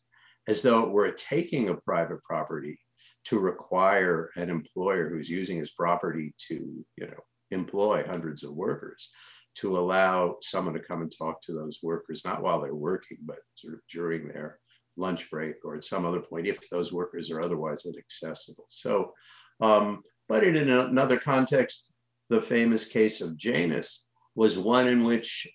as 0.49 0.63
though 0.63 0.83
it 0.85 0.91
were 0.91 1.05
a 1.05 1.15
taking 1.15 1.69
of 1.69 1.85
private 1.85 2.25
property 2.25 2.79
to 3.25 3.39
require 3.39 4.31
an 4.37 4.49
employer 4.49 5.11
who's 5.11 5.29
using 5.29 5.59
his 5.59 5.73
property 5.73 6.35
to, 6.49 6.83
you 6.97 7.07
know, 7.09 7.23
employ 7.51 8.03
hundreds 8.07 8.43
of 8.43 8.55
workers 8.55 9.13
to 9.57 9.79
allow 9.79 10.37
someone 10.41 10.73
to 10.73 10.81
come 10.81 11.03
and 11.03 11.13
talk 11.15 11.43
to 11.43 11.53
those 11.53 11.81
workers, 11.83 12.25
not 12.25 12.43
while 12.43 12.63
they're 12.63 12.75
working, 12.75 13.19
but 13.27 13.41
sort 13.55 13.75
of 13.75 13.81
during 13.93 14.29
their 14.29 14.59
lunch 14.97 15.31
break 15.31 15.57
or 15.63 15.77
at 15.77 15.85
some 15.85 16.07
other 16.07 16.21
point 16.21 16.47
if 16.47 16.71
those 16.71 16.91
workers 16.91 17.31
are 17.31 17.43
otherwise 17.43 17.85
inaccessible. 17.85 18.65
So 18.69 19.13
um, 19.61 20.03
but 20.29 20.45
in 20.45 20.57
another 20.57 21.19
context, 21.19 21.91
the 22.31 22.41
famous 22.41 22.87
case 22.87 23.21
of 23.21 23.37
Janus 23.37 24.07
was 24.35 24.59
one 24.59 24.89
in 24.89 25.05
which 25.05 25.47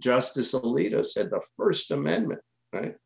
Justice 0.00 0.54
Alito 0.54 1.04
said 1.04 1.30
the 1.30 1.42
First 1.56 1.90
Amendment, 1.90 2.40
right? 2.72 2.96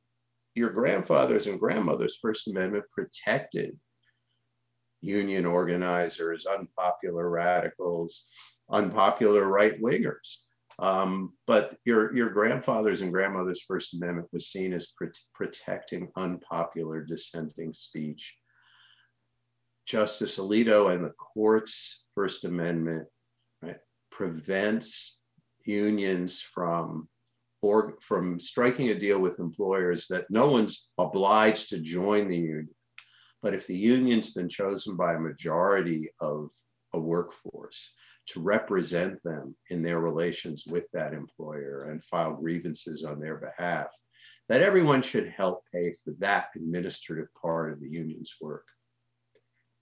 Your 0.55 0.71
grandfather's 0.71 1.47
and 1.47 1.61
grandmother's 1.61 2.19
First 2.21 2.49
Amendment 2.49 2.85
protected 2.93 3.79
union 5.01 5.45
organizers, 5.45 6.47
unpopular 6.47 7.29
radicals, 7.29 8.27
unpopular 8.71 9.47
right 9.47 9.81
wingers. 9.81 10.39
Um, 10.81 11.33
but 11.47 11.77
your, 11.85 12.15
your 12.17 12.31
grandfather's 12.31 13.01
and 13.01 13.13
grandmother's 13.13 13.63
First 13.63 13.95
Amendment 13.95 14.29
was 14.33 14.49
seen 14.49 14.73
as 14.73 14.93
pr- 14.97 15.07
protecting 15.35 16.11
unpopular 16.17 17.03
dissenting 17.03 17.75
speech 17.75 18.37
Justice 19.89 20.39
Alito 20.39 20.93
and 20.93 21.03
the 21.03 21.15
court's 21.15 22.05
First 22.15 22.45
Amendment 22.45 23.09
right, 23.63 23.79
prevents 24.11 25.19
unions 25.65 26.43
from 26.43 27.09
or 27.63 27.97
from 28.03 28.39
striking 28.39 28.91
a 28.91 28.95
deal 28.95 29.19
with 29.19 29.41
employers 29.41 30.07
that 30.09 30.31
no 30.31 30.51
one's 30.51 30.91
obliged 30.99 31.71
to 31.71 31.81
join 31.81 32.29
the 32.29 32.37
union. 32.37 32.69
But 33.41 33.55
if 33.55 33.67
the 33.67 33.77
union's 33.77 34.35
been 34.35 34.49
chosen 34.49 34.95
by 34.95 35.15
a 35.15 35.21
majority 35.21 36.11
of 36.21 36.51
a 36.93 37.01
workforce 37.01 37.95
to 38.27 38.43
represent 38.43 39.23
them 39.25 39.57
in 39.71 39.83
their 39.83 40.01
relations 40.01 40.65
with 40.67 40.87
that 40.93 41.15
employer 41.15 41.89
and 41.91 42.05
file 42.05 42.35
grievances 42.35 43.05
on 43.05 43.21
their 43.21 43.37
behalf, 43.37 43.87
that 44.51 44.61
everyone 44.61 45.01
should 45.01 45.29
help 45.31 45.65
pay 45.73 45.95
for 46.05 46.13
that 46.19 46.49
administrative 46.55 47.29
part 47.41 47.73
of 47.73 47.81
the 47.81 47.89
union's 47.89 48.35
work. 48.39 48.67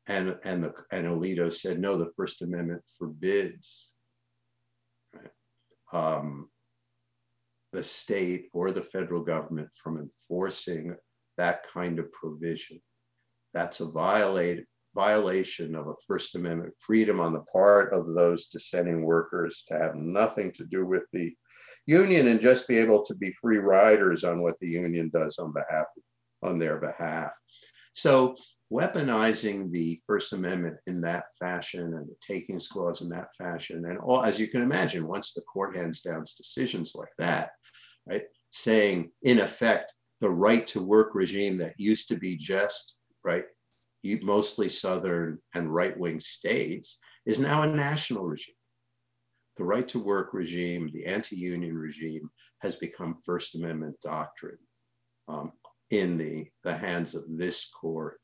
And, 0.08 0.38
and, 0.44 0.62
the, 0.62 0.72
and 0.92 1.06
Alito 1.06 1.52
said, 1.52 1.80
no, 1.80 1.96
the 1.96 2.12
First 2.16 2.42
Amendment 2.42 2.82
forbids 2.96 3.92
right, 5.12 5.30
um, 5.92 6.48
the 7.72 7.82
state 7.82 8.48
or 8.52 8.70
the 8.70 8.82
federal 8.82 9.22
government 9.22 9.68
from 9.82 9.98
enforcing 9.98 10.94
that 11.36 11.68
kind 11.68 11.98
of 11.98 12.12
provision. 12.12 12.80
That's 13.52 13.80
a 13.80 13.90
violate, 13.90 14.64
violation 14.94 15.74
of 15.74 15.88
a 15.88 15.94
First 16.06 16.36
Amendment 16.36 16.72
freedom 16.78 17.20
on 17.20 17.32
the 17.32 17.44
part 17.52 17.92
of 17.92 18.14
those 18.14 18.46
dissenting 18.46 19.04
workers 19.04 19.64
to 19.68 19.78
have 19.78 19.96
nothing 19.96 20.52
to 20.52 20.64
do 20.64 20.86
with 20.86 21.04
the 21.12 21.34
union 21.86 22.28
and 22.28 22.40
just 22.40 22.68
be 22.68 22.78
able 22.78 23.04
to 23.04 23.14
be 23.14 23.32
free 23.32 23.58
riders 23.58 24.24
on 24.24 24.42
what 24.42 24.58
the 24.60 24.68
union 24.68 25.10
does 25.12 25.38
on 25.38 25.52
behalf 25.52 25.86
on 26.42 26.58
their 26.58 26.78
behalf. 26.78 27.30
So 27.94 28.36
weaponizing 28.72 29.70
the 29.70 30.00
First 30.06 30.32
Amendment 30.32 30.76
in 30.86 31.00
that 31.02 31.24
fashion 31.38 31.94
and 31.94 32.08
the 32.08 32.16
takings 32.20 32.68
clause 32.68 33.00
in 33.00 33.08
that 33.10 33.34
fashion, 33.36 33.84
and 33.86 33.98
all 33.98 34.22
as 34.22 34.38
you 34.38 34.48
can 34.48 34.62
imagine, 34.62 35.06
once 35.06 35.32
the 35.32 35.42
court 35.42 35.76
hands 35.76 36.00
down 36.00 36.24
decisions 36.36 36.94
like 36.94 37.12
that, 37.18 37.50
right, 38.06 38.24
saying 38.50 39.10
in 39.22 39.40
effect 39.40 39.92
the 40.20 40.30
right 40.30 40.66
to 40.66 40.82
work 40.82 41.14
regime 41.14 41.56
that 41.58 41.74
used 41.76 42.08
to 42.08 42.16
be 42.16 42.36
just 42.36 42.98
right, 43.24 43.44
mostly 44.22 44.68
Southern 44.68 45.38
and 45.54 45.74
right 45.74 45.98
wing 45.98 46.20
states, 46.20 46.98
is 47.26 47.40
now 47.40 47.62
a 47.62 47.66
national 47.66 48.24
regime. 48.24 48.54
The 49.56 49.64
right 49.64 49.86
to 49.88 49.98
work 49.98 50.32
regime, 50.32 50.90
the 50.92 51.06
anti 51.06 51.36
union 51.36 51.76
regime, 51.76 52.30
has 52.60 52.76
become 52.76 53.18
First 53.24 53.54
Amendment 53.54 53.96
doctrine 54.02 54.58
um, 55.28 55.52
in 55.90 56.16
the, 56.16 56.46
the 56.62 56.76
hands 56.76 57.14
of 57.14 57.24
this 57.28 57.68
court. 57.68 58.18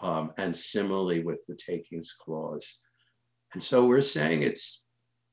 Um, 0.00 0.32
and 0.38 0.56
similarly 0.56 1.22
with 1.22 1.44
the 1.46 1.54
takings 1.54 2.14
clause. 2.18 2.78
And 3.52 3.62
so 3.62 3.86
we're 3.86 4.00
saying 4.00 4.42
it's 4.42 4.88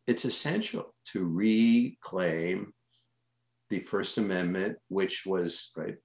it's 0.08 0.26
essential 0.26 0.94
to 1.14 1.26
reclaim 1.26 2.74
the 3.70 3.80
First 3.80 4.18
Amendment, 4.18 4.78
which 4.90 5.26
was 5.26 5.72
right 5.76 5.96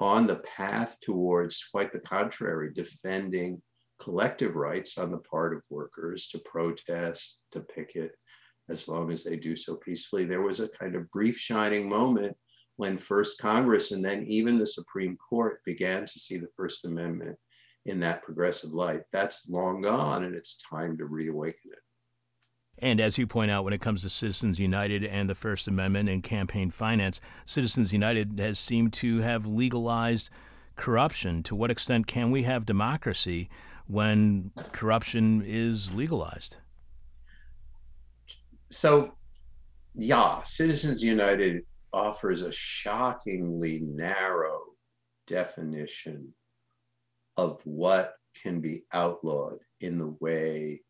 on 0.00 0.26
the 0.26 0.36
path 0.36 0.98
towards 1.00 1.64
quite 1.70 1.92
the 1.92 2.00
contrary, 2.00 2.72
defending 2.74 3.62
collective 4.00 4.54
rights 4.54 4.98
on 4.98 5.10
the 5.10 5.18
part 5.18 5.54
of 5.54 5.62
workers 5.70 6.28
to 6.28 6.38
protest, 6.40 7.44
to 7.52 7.60
picket, 7.60 8.12
as 8.68 8.88
long 8.88 9.10
as 9.10 9.24
they 9.24 9.36
do 9.36 9.56
so 9.56 9.76
peacefully. 9.76 10.24
There 10.24 10.42
was 10.42 10.60
a 10.60 10.68
kind 10.68 10.94
of 10.94 11.10
brief 11.10 11.36
shining 11.36 11.88
moment 11.88 12.36
when 12.76 12.96
first 12.96 13.40
Congress 13.40 13.90
and 13.90 14.04
then 14.04 14.24
even 14.28 14.56
the 14.56 14.66
Supreme 14.66 15.16
Court 15.16 15.60
began 15.64 16.06
to 16.06 16.18
see 16.18 16.36
the 16.36 16.50
First 16.56 16.84
Amendment 16.84 17.36
in 17.88 17.98
that 18.00 18.22
progressive 18.22 18.70
light. 18.70 19.02
That's 19.12 19.48
long 19.48 19.80
gone, 19.80 20.24
and 20.24 20.34
it's 20.34 20.62
time 20.68 20.96
to 20.98 21.06
reawaken 21.06 21.72
it. 21.72 21.78
And 22.80 23.00
as 23.00 23.18
you 23.18 23.26
point 23.26 23.50
out, 23.50 23.64
when 23.64 23.72
it 23.72 23.80
comes 23.80 24.02
to 24.02 24.10
Citizens 24.10 24.60
United 24.60 25.04
and 25.04 25.28
the 25.28 25.34
First 25.34 25.66
Amendment 25.66 26.08
and 26.08 26.22
campaign 26.22 26.70
finance, 26.70 27.20
Citizens 27.44 27.92
United 27.92 28.38
has 28.38 28.58
seemed 28.58 28.92
to 28.94 29.18
have 29.18 29.46
legalized 29.46 30.30
corruption. 30.76 31.42
To 31.44 31.56
what 31.56 31.70
extent 31.70 32.06
can 32.06 32.30
we 32.30 32.44
have 32.44 32.66
democracy 32.66 33.48
when 33.88 34.52
corruption 34.70 35.42
is 35.44 35.92
legalized? 35.92 36.58
So, 38.70 39.14
yeah, 39.94 40.42
Citizens 40.44 41.02
United 41.02 41.62
offers 41.92 42.42
a 42.42 42.52
shockingly 42.52 43.80
narrow 43.80 44.60
definition 45.26 46.32
of 47.38 47.60
what 47.64 48.14
can 48.42 48.60
be 48.60 48.82
outlawed 48.92 49.60
in 49.80 49.96
the 49.96 50.14
way 50.20 50.82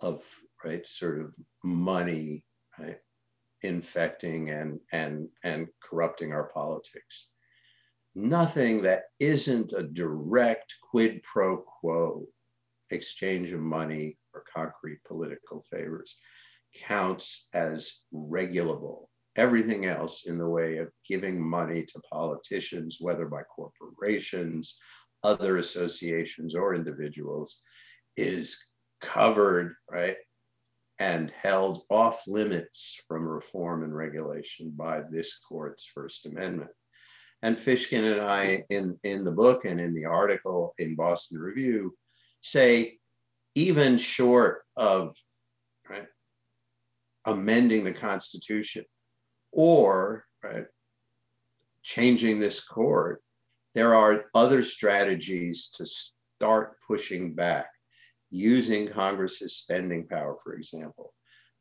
of 0.00 0.22
right 0.64 0.86
sort 0.86 1.20
of 1.20 1.32
money 1.62 2.44
right, 2.78 2.98
infecting 3.62 4.50
and 4.50 4.80
and 4.92 5.28
and 5.44 5.68
corrupting 5.80 6.32
our 6.32 6.50
politics. 6.52 7.28
Nothing 8.16 8.82
that 8.82 9.04
isn't 9.20 9.72
a 9.72 9.84
direct 9.84 10.74
quid 10.90 11.22
pro 11.22 11.58
quo 11.58 12.26
exchange 12.90 13.52
of 13.52 13.60
money 13.60 14.18
for 14.30 14.44
concrete 14.52 14.98
political 15.06 15.64
favors 15.70 16.16
counts 16.74 17.48
as 17.54 18.00
regulable. 18.12 19.08
Everything 19.36 19.86
else 19.86 20.26
in 20.26 20.38
the 20.38 20.48
way 20.48 20.78
of 20.78 20.90
giving 21.08 21.40
money 21.40 21.84
to 21.84 22.00
politicians, 22.10 22.98
whether 23.00 23.26
by 23.26 23.42
corporations, 23.42 24.78
other 25.24 25.58
associations, 25.58 26.54
or 26.54 26.74
individuals, 26.74 27.60
is 28.16 28.68
covered, 29.00 29.74
right, 29.90 30.16
and 31.00 31.32
held 31.42 31.82
off 31.90 32.22
limits 32.28 33.00
from 33.08 33.26
reform 33.26 33.82
and 33.82 33.94
regulation 33.94 34.72
by 34.76 35.02
this 35.10 35.38
court's 35.38 35.84
First 35.84 36.26
Amendment. 36.26 36.70
And 37.42 37.56
Fishkin 37.56 38.12
and 38.12 38.20
I, 38.20 38.62
in, 38.70 38.98
in 39.02 39.24
the 39.24 39.32
book 39.32 39.64
and 39.64 39.80
in 39.80 39.94
the 39.94 40.04
article 40.04 40.74
in 40.78 40.94
Boston 40.94 41.38
Review, 41.38 41.94
say 42.40 42.98
even 43.54 43.98
short 43.98 44.62
of 44.76 45.14
right, 45.88 46.06
amending 47.24 47.84
the 47.84 47.92
Constitution, 47.92 48.84
or 49.52 50.24
right, 50.42 50.66
changing 51.82 52.38
this 52.38 52.64
court, 52.64 53.22
there 53.74 53.94
are 53.94 54.26
other 54.34 54.62
strategies 54.62 55.68
to 55.70 55.86
start 55.86 56.76
pushing 56.86 57.34
back, 57.34 57.66
using 58.30 58.88
Congress's 58.88 59.56
spending 59.56 60.06
power, 60.06 60.36
for 60.42 60.54
example, 60.54 61.12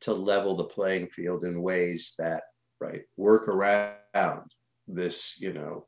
to 0.01 0.13
level 0.13 0.55
the 0.55 0.65
playing 0.65 1.07
field 1.07 1.43
in 1.43 1.61
ways 1.61 2.13
that 2.19 2.43
right 2.79 3.03
work 3.17 3.47
around 3.47 4.51
this, 4.87 5.39
you 5.39 5.53
know, 5.53 5.87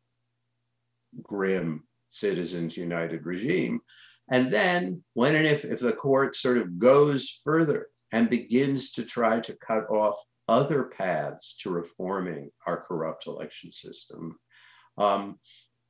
grim 1.21 1.83
Citizens 2.09 2.77
United 2.77 3.25
regime. 3.25 3.81
And 4.31 4.51
then 4.51 5.03
when 5.13 5.35
and 5.35 5.45
if, 5.45 5.65
if 5.65 5.79
the 5.79 5.93
court 5.93 6.35
sort 6.35 6.57
of 6.57 6.79
goes 6.79 7.41
further 7.43 7.87
and 8.11 8.29
begins 8.29 8.91
to 8.93 9.03
try 9.03 9.39
to 9.41 9.57
cut 9.57 9.87
off 9.89 10.15
other 10.47 10.85
paths 10.85 11.55
to 11.59 11.69
reforming 11.69 12.49
our 12.65 12.81
corrupt 12.81 13.27
election 13.27 13.71
system, 13.71 14.37
um, 14.97 15.37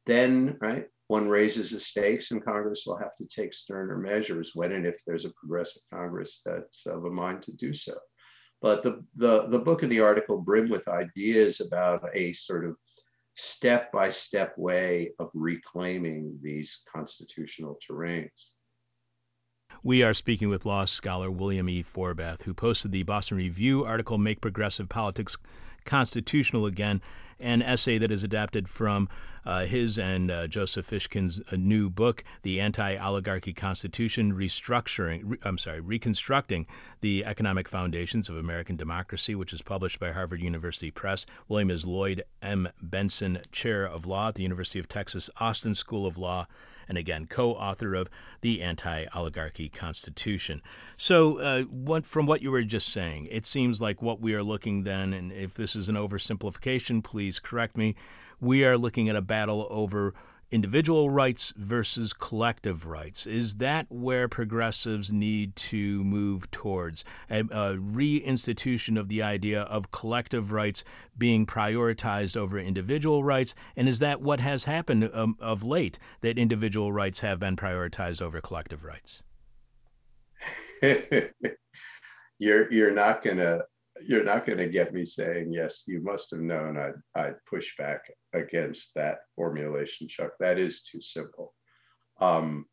then 0.06 0.58
right 0.62 0.88
one 1.08 1.30
raises 1.30 1.72
the 1.72 1.80
stakes 1.80 2.32
and 2.32 2.44
Congress 2.44 2.84
will 2.86 2.98
have 2.98 3.16
to 3.16 3.26
take 3.26 3.54
sterner 3.54 3.98
measures 3.98 4.52
when 4.56 4.72
and 4.72 4.86
if 4.86 5.04
there's 5.06 5.26
a 5.26 5.34
progressive 5.40 5.84
Congress 5.94 6.42
that's 6.44 6.86
of 6.88 7.06
a 7.06 7.10
mind 7.10 7.44
to 7.44 7.52
do 7.52 7.74
so. 7.74 7.94
But 8.62 8.82
the, 8.82 9.04
the, 9.16 9.48
the 9.48 9.60
book 9.60 9.84
and 9.84 9.92
the 9.92 10.00
article 10.00 10.42
brim 10.42 10.70
with 10.70 10.88
ideas 10.88 11.62
about 11.62 12.10
a 12.16 12.34
sort 12.34 12.66
of 12.66 12.76
step 13.36 13.92
by 13.92 14.10
step 14.10 14.58
way 14.58 15.12
of 15.20 15.30
reclaiming 15.36 16.40
these 16.42 16.82
constitutional 16.92 17.78
terrains. 17.88 18.52
We 19.84 20.02
are 20.02 20.14
speaking 20.14 20.50
with 20.50 20.66
law 20.66 20.86
scholar 20.86 21.30
William 21.30 21.70
E. 21.70 21.84
Forbath, 21.84 22.44
who 22.44 22.54
posted 22.56 22.92
the 22.92 23.04
Boston 23.04 23.38
Review 23.38 23.86
article, 23.86 24.18
Make 24.18 24.42
Progressive 24.42 24.90
Politics 24.90 25.38
Constitutional 25.86 26.66
Again, 26.66 27.02
an 27.40 27.62
essay 27.62 27.98
that 27.98 28.12
is 28.12 28.24
adapted 28.24 28.68
from 28.68 29.10
uh, 29.46 29.66
his 29.66 29.98
and 29.98 30.32
uh, 30.32 30.48
Joseph 30.48 30.90
Fishkin's 30.90 31.40
uh, 31.52 31.56
new 31.56 31.90
book, 31.90 32.24
The 32.42 32.60
Anti-Oligarchy 32.60 33.54
Constitution: 33.54 34.34
Restructuring. 34.34 35.22
Re- 35.24 35.38
I'm 35.44 35.58
sorry, 35.58 35.82
Reconstructing 35.82 36.66
the 37.02 37.24
Economic 37.24 37.70
Foundations 37.70 38.28
of 38.28 38.38
American 38.38 38.76
Democracy, 38.76 39.36
which 39.36 39.54
is 39.54 39.62
published 39.62 40.00
by 40.00 40.12
Harvard 40.12 40.42
University 40.42 40.90
Press. 40.90 41.26
William 41.48 41.70
is 41.70 41.86
Lloyd 41.86 42.24
M. 42.42 42.70
Bentsen 42.84 43.44
Chair 43.52 43.86
of 43.86 44.06
Law 44.06 44.30
at 44.30 44.36
the 44.36 44.44
University 44.44 44.80
of 44.80 44.88
Texas 44.88 45.30
Austin 45.40 45.76
School 45.76 46.08
of 46.08 46.18
Law 46.18 46.48
and 46.88 46.98
again, 46.98 47.28
co 47.28 47.52
author 47.52 47.96
of 47.96 48.10
The 48.42 48.62
Anti 48.62 49.06
Oligarchy 49.14 49.70
Constitution. 49.70 50.62
So, 50.98 51.40
uh, 51.40 51.62
what, 51.64 52.06
from 52.06 52.26
what 52.26 52.42
you 52.42 52.52
were 52.52 52.64
just 52.64 52.90
saying, 52.90 53.28
it 53.32 53.46
seems 53.46 53.82
like 53.82 54.02
what 54.02 54.22
we 54.22 54.34
are 54.34 54.44
looking 54.44 54.84
then, 54.84 55.14
and 55.14 55.32
if 55.32 55.54
this 55.54 55.76
is 55.76 55.90
an 55.90 55.96
oversimplification, 55.96 57.04
please 57.04 57.40
correct 57.40 57.78
me, 57.78 57.96
we 58.40 58.66
are 58.66 58.78
looking 58.78 59.10
at 59.10 59.16
a 59.16 59.22
battle 59.22 59.68
over 59.70 60.14
individual 60.52 61.10
rights 61.10 61.54
versus 61.56 62.14
collective 62.14 62.86
rights. 62.86 63.26
Is 63.26 63.56
that 63.56 63.88
where 63.90 64.28
progressives 64.28 65.12
need 65.12 65.56
to 65.58 66.04
move 66.04 66.50
towards? 66.52 67.04
A, 67.30 67.40
a, 67.40 67.76
reinstitution 67.76 69.00
of 69.00 69.10
the 69.10 69.22
idea 69.22 69.62
of 69.64 69.92
collective 69.92 70.52
rights 70.52 70.84
being 71.18 71.46
prioritized 71.46 72.38
over 72.38 72.58
individual 72.60 73.24
rights? 73.24 73.56
And 73.76 73.90
is 73.90 74.00
that 74.00 74.22
what 74.22 74.40
has 74.40 74.66
happened 74.66 75.10
um, 75.14 75.38
of 75.40 75.64
late, 75.64 76.00
that 76.22 76.38
individual 76.38 76.92
rights 76.94 77.22
have 77.22 77.40
been 77.40 77.56
prioritized 77.56 78.22
over 78.22 78.42
collective 78.42 78.84
rights? 78.84 79.24
you're 82.40 82.72
you're 82.72 82.92
not 82.92 83.24
gonna 83.24 83.62
you're 84.08 84.24
not 84.24 84.46
going 84.46 84.58
to 84.58 84.70
get 84.70 84.94
me 84.94 85.04
saying 85.06 85.52
yes 85.52 85.84
you 85.88 86.02
must 86.02 86.32
have 86.32 86.40
known 86.40 86.78
i'd, 86.78 86.94
I'd 87.16 87.36
push 87.50 87.76
back 87.78 88.02
against 88.36 88.94
that 88.96 89.20
formulation 89.36 90.08
chuck. 90.08 90.32
That 90.40 90.58
is 90.58 90.84
too 90.84 91.02
simple. 91.02 91.54
Um, 92.20 92.66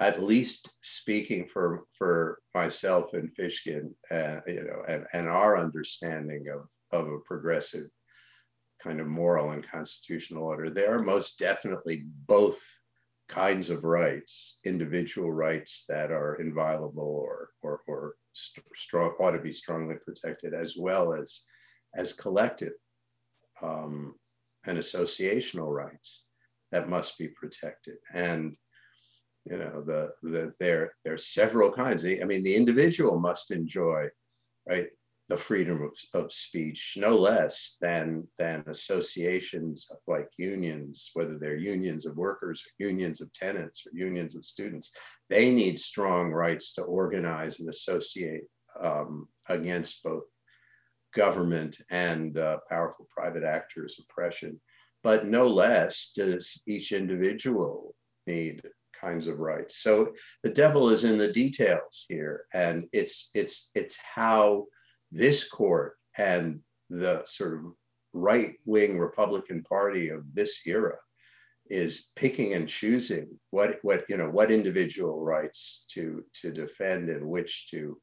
at 0.00 0.22
least 0.22 0.70
speaking 0.82 1.48
for 1.52 1.84
for 1.96 2.38
myself 2.54 3.14
and 3.14 3.34
fishkin 3.34 3.90
uh, 4.12 4.40
you 4.46 4.62
know 4.62 4.82
and, 4.86 5.04
and 5.12 5.28
our 5.28 5.56
understanding 5.56 6.44
of 6.48 6.68
of 6.92 7.12
a 7.12 7.18
progressive 7.20 7.88
kind 8.80 9.00
of 9.00 9.08
moral 9.08 9.50
and 9.50 9.68
constitutional 9.68 10.44
order 10.44 10.70
there 10.70 10.94
are 10.94 11.02
most 11.02 11.36
definitely 11.40 12.04
both 12.28 12.62
kinds 13.28 13.70
of 13.70 13.82
rights 13.82 14.60
individual 14.64 15.32
rights 15.32 15.84
that 15.88 16.12
are 16.12 16.36
inviolable 16.36 17.02
or 17.02 17.50
or, 17.62 17.80
or 17.88 18.14
strong 18.74 19.12
ought 19.20 19.32
to 19.32 19.40
be 19.40 19.52
strongly 19.52 19.96
protected 20.04 20.54
as 20.54 20.76
well 20.76 21.14
as 21.14 21.42
as 21.96 22.12
collective 22.12 22.74
um, 23.62 24.14
and 24.66 24.78
associational 24.78 25.72
rights 25.74 26.26
that 26.70 26.88
must 26.88 27.18
be 27.18 27.28
protected. 27.28 27.96
And 28.12 28.56
you 29.44 29.56
know 29.56 29.82
the, 29.86 30.10
the 30.22 30.52
there 30.60 30.92
there 31.04 31.14
are 31.14 31.18
several 31.18 31.72
kinds. 31.72 32.04
I 32.04 32.24
mean 32.24 32.42
the 32.42 32.54
individual 32.54 33.18
must 33.18 33.50
enjoy 33.50 34.08
right 34.68 34.88
the 35.28 35.36
freedom 35.36 35.82
of, 35.82 35.94
of 36.14 36.32
speech 36.32 36.94
no 36.96 37.14
less 37.14 37.76
than 37.80 38.26
than 38.38 38.64
associations 38.66 39.90
like 40.06 40.28
unions 40.38 41.10
whether 41.14 41.38
they're 41.38 41.56
unions 41.56 42.06
of 42.06 42.16
workers 42.16 42.64
unions 42.78 43.20
of 43.20 43.32
tenants 43.32 43.86
or 43.86 43.96
unions 43.96 44.34
of 44.34 44.44
students 44.44 44.92
they 45.28 45.50
need 45.50 45.78
strong 45.78 46.32
rights 46.32 46.72
to 46.74 46.82
organize 46.82 47.60
and 47.60 47.68
associate 47.68 48.44
um, 48.82 49.28
against 49.48 50.02
both 50.02 50.24
government 51.14 51.80
and 51.90 52.38
uh, 52.38 52.58
powerful 52.68 53.06
private 53.10 53.44
actors 53.44 54.00
oppression. 54.00 54.60
But 55.02 55.26
no 55.26 55.46
less 55.46 56.12
does 56.14 56.62
each 56.66 56.92
individual 56.92 57.94
need 58.26 58.62
kinds 58.98 59.26
of 59.26 59.38
rights. 59.38 59.78
So 59.78 60.12
the 60.42 60.50
devil 60.50 60.90
is 60.90 61.04
in 61.04 61.18
the 61.18 61.32
details 61.32 62.04
here 62.08 62.44
and 62.52 62.86
it's 62.92 63.30
it's 63.34 63.70
it's 63.74 63.96
how 64.14 64.66
this 65.10 65.48
court 65.48 65.94
and 66.16 66.60
the 66.90 67.22
sort 67.24 67.54
of 67.54 67.60
right 68.12 68.54
wing 68.64 68.98
Republican 68.98 69.62
Party 69.62 70.08
of 70.08 70.22
this 70.34 70.60
era 70.66 70.96
is 71.70 72.12
picking 72.16 72.54
and 72.54 72.66
choosing 72.68 73.28
what 73.50 73.78
what 73.82 74.04
you 74.08 74.16
know 74.16 74.30
what 74.30 74.50
individual 74.50 75.20
rights 75.22 75.84
to 75.90 76.24
to 76.32 76.50
defend 76.50 77.10
and 77.10 77.26
which 77.26 77.70
to 77.70 78.00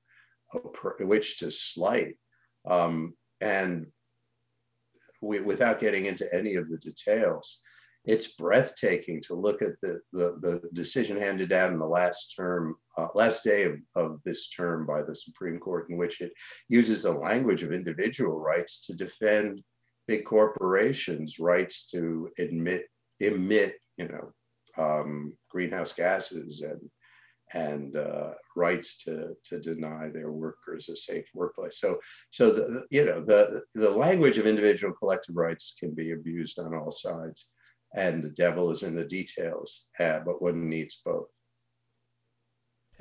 which 0.99 1.39
to 1.39 1.51
slight. 1.51 2.15
Um, 2.69 3.15
and 3.41 3.87
we, 5.21 5.39
without 5.39 5.79
getting 5.79 6.05
into 6.05 6.31
any 6.33 6.55
of 6.55 6.69
the 6.69 6.77
details 6.77 7.61
it's 8.05 8.33
breathtaking 8.33 9.21
to 9.23 9.35
look 9.35 9.61
at 9.61 9.79
the, 9.81 9.99
the, 10.13 10.37
the 10.41 10.61
decision 10.73 11.17
handed 11.17 11.49
down 11.49 11.73
in 11.73 11.79
the 11.79 11.87
last 11.87 12.35
term, 12.35 12.75
uh, 12.97 13.07
last 13.13 13.43
day 13.43 13.63
of, 13.63 13.77
of 13.95 14.19
this 14.23 14.49
term 14.49 14.85
by 14.85 15.01
the 15.01 15.15
Supreme 15.15 15.59
Court, 15.59 15.89
in 15.89 15.97
which 15.97 16.21
it 16.21 16.31
uses 16.69 17.03
the 17.03 17.11
language 17.11 17.63
of 17.63 17.71
individual 17.71 18.39
rights 18.39 18.85
to 18.85 18.95
defend 18.95 19.61
big 20.07 20.25
corporations' 20.25 21.39
rights 21.39 21.89
to 21.91 22.29
admit, 22.37 22.85
emit, 23.19 23.75
you 23.97 24.07
know, 24.07 24.31
um, 24.77 25.33
greenhouse 25.49 25.93
gases 25.93 26.61
and 26.61 26.81
and 27.53 27.95
uh, 27.95 28.31
rights 28.55 29.03
to 29.03 29.35
to 29.45 29.59
deny 29.59 30.09
their 30.09 30.31
workers 30.31 30.89
a 30.89 30.95
safe 30.95 31.29
workplace. 31.33 31.79
So 31.79 31.99
so 32.31 32.51
the 32.51 32.85
you 32.89 33.05
know 33.05 33.23
the 33.23 33.61
the 33.75 33.89
language 33.89 34.37
of 34.37 34.47
individual 34.47 34.93
collective 34.93 35.35
rights 35.35 35.75
can 35.79 35.91
be 35.91 36.11
abused 36.11 36.57
on 36.59 36.75
all 36.75 36.91
sides 36.91 37.49
and 37.95 38.21
the 38.21 38.29
devil 38.29 38.71
is 38.71 38.83
in 38.83 38.93
the 38.93 39.05
details, 39.05 39.87
uh, 39.99 40.19
but 40.25 40.41
one 40.41 40.69
needs 40.69 41.01
both. 41.05 41.29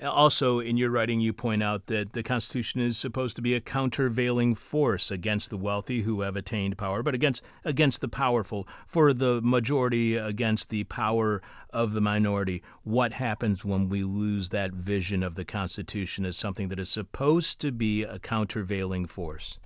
Also, 0.05 0.59
in 0.61 0.77
your 0.77 0.91
writing, 0.91 1.21
you 1.21 1.33
point 1.33 1.63
out 1.63 1.87
that 1.87 2.13
the 2.13 2.23
Constitution 2.23 2.81
is 2.81 2.99
supposed 2.99 3.37
to 3.37 3.43
be 3.43 3.55
a 3.55 3.61
countervailing 3.61 4.55
force 4.55 5.11
against 5.11 5.51
the 5.51 5.57
wealthy 5.57 6.03
who 6.03 6.21
have 6.21 6.37
attained 6.37 6.77
power, 6.77 7.03
but 7.03 7.15
against 7.15 7.43
against 7.65 8.01
the 8.01 8.09
powerful, 8.09 8.69
for 8.87 9.13
the 9.13 9.41
majority 9.43 10.17
against 10.17 10.69
the 10.69 10.85
power 10.85 11.43
of 11.71 11.93
the 11.93 12.01
minority. 12.01 12.63
What 12.83 13.15
happens 13.15 13.65
when 13.65 13.89
we 13.89 14.05
lose 14.05 14.51
that 14.51 14.73
vision 14.73 15.23
of 15.23 15.35
the 15.35 15.45
Constitution 15.45 16.25
as 16.25 16.37
something 16.37 16.69
that 16.69 16.79
is 16.79 16.89
supposed 16.89 17.61
to 17.61 17.73
be 17.73 18.03
a 18.03 18.19
countervailing 18.19 19.07
force? 19.07 19.59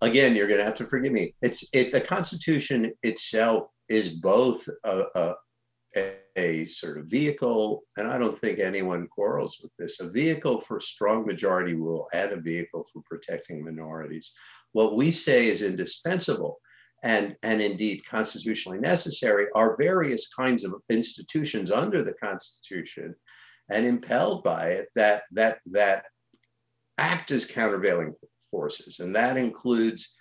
again, 0.00 0.36
you're 0.36 0.46
going 0.46 0.58
to 0.58 0.64
have 0.64 0.76
to 0.76 0.86
forgive 0.86 1.12
me. 1.12 1.34
It's 1.42 1.64
it. 1.72 1.92
The 1.92 2.00
Constitution 2.00 2.92
itself 3.02 3.68
is 3.88 4.10
both 4.10 4.68
a, 4.84 5.04
a, 5.14 5.34
a, 5.96 6.66
sort 6.66 6.98
of 6.98 7.06
vehicle, 7.06 7.82
and 7.96 8.06
I 8.06 8.16
don't 8.16 8.38
think 8.38 8.58
anyone 8.58 9.08
quarrels 9.08 9.58
with 9.62 9.72
this, 9.78 10.00
a 10.00 10.10
vehicle 10.10 10.60
for 10.60 10.78
strong 10.80 11.26
majority 11.26 11.74
rule 11.74 12.06
and 12.12 12.30
a 12.32 12.40
vehicle 12.40 12.86
for 12.92 13.02
protecting 13.02 13.64
minorities. 13.64 14.34
What 14.72 14.96
we 14.96 15.10
say 15.10 15.48
is 15.48 15.62
indispensable 15.62 16.60
and, 17.02 17.36
and 17.42 17.60
indeed 17.60 18.04
constitutionally 18.04 18.78
necessary 18.78 19.46
are 19.54 19.76
various 19.76 20.28
kinds 20.28 20.64
of 20.64 20.74
institutions 20.90 21.70
under 21.70 22.02
the 22.02 22.14
Constitution 22.14 23.14
and 23.70 23.86
impelled 23.86 24.42
by 24.44 24.70
it 24.70 24.88
that 24.94 25.24
that 25.32 25.58
that 25.66 26.04
act 26.96 27.30
as 27.30 27.46
countervailing 27.46 28.14
forces, 28.50 29.00
and 29.00 29.14
that 29.14 29.36
includes 29.36 30.14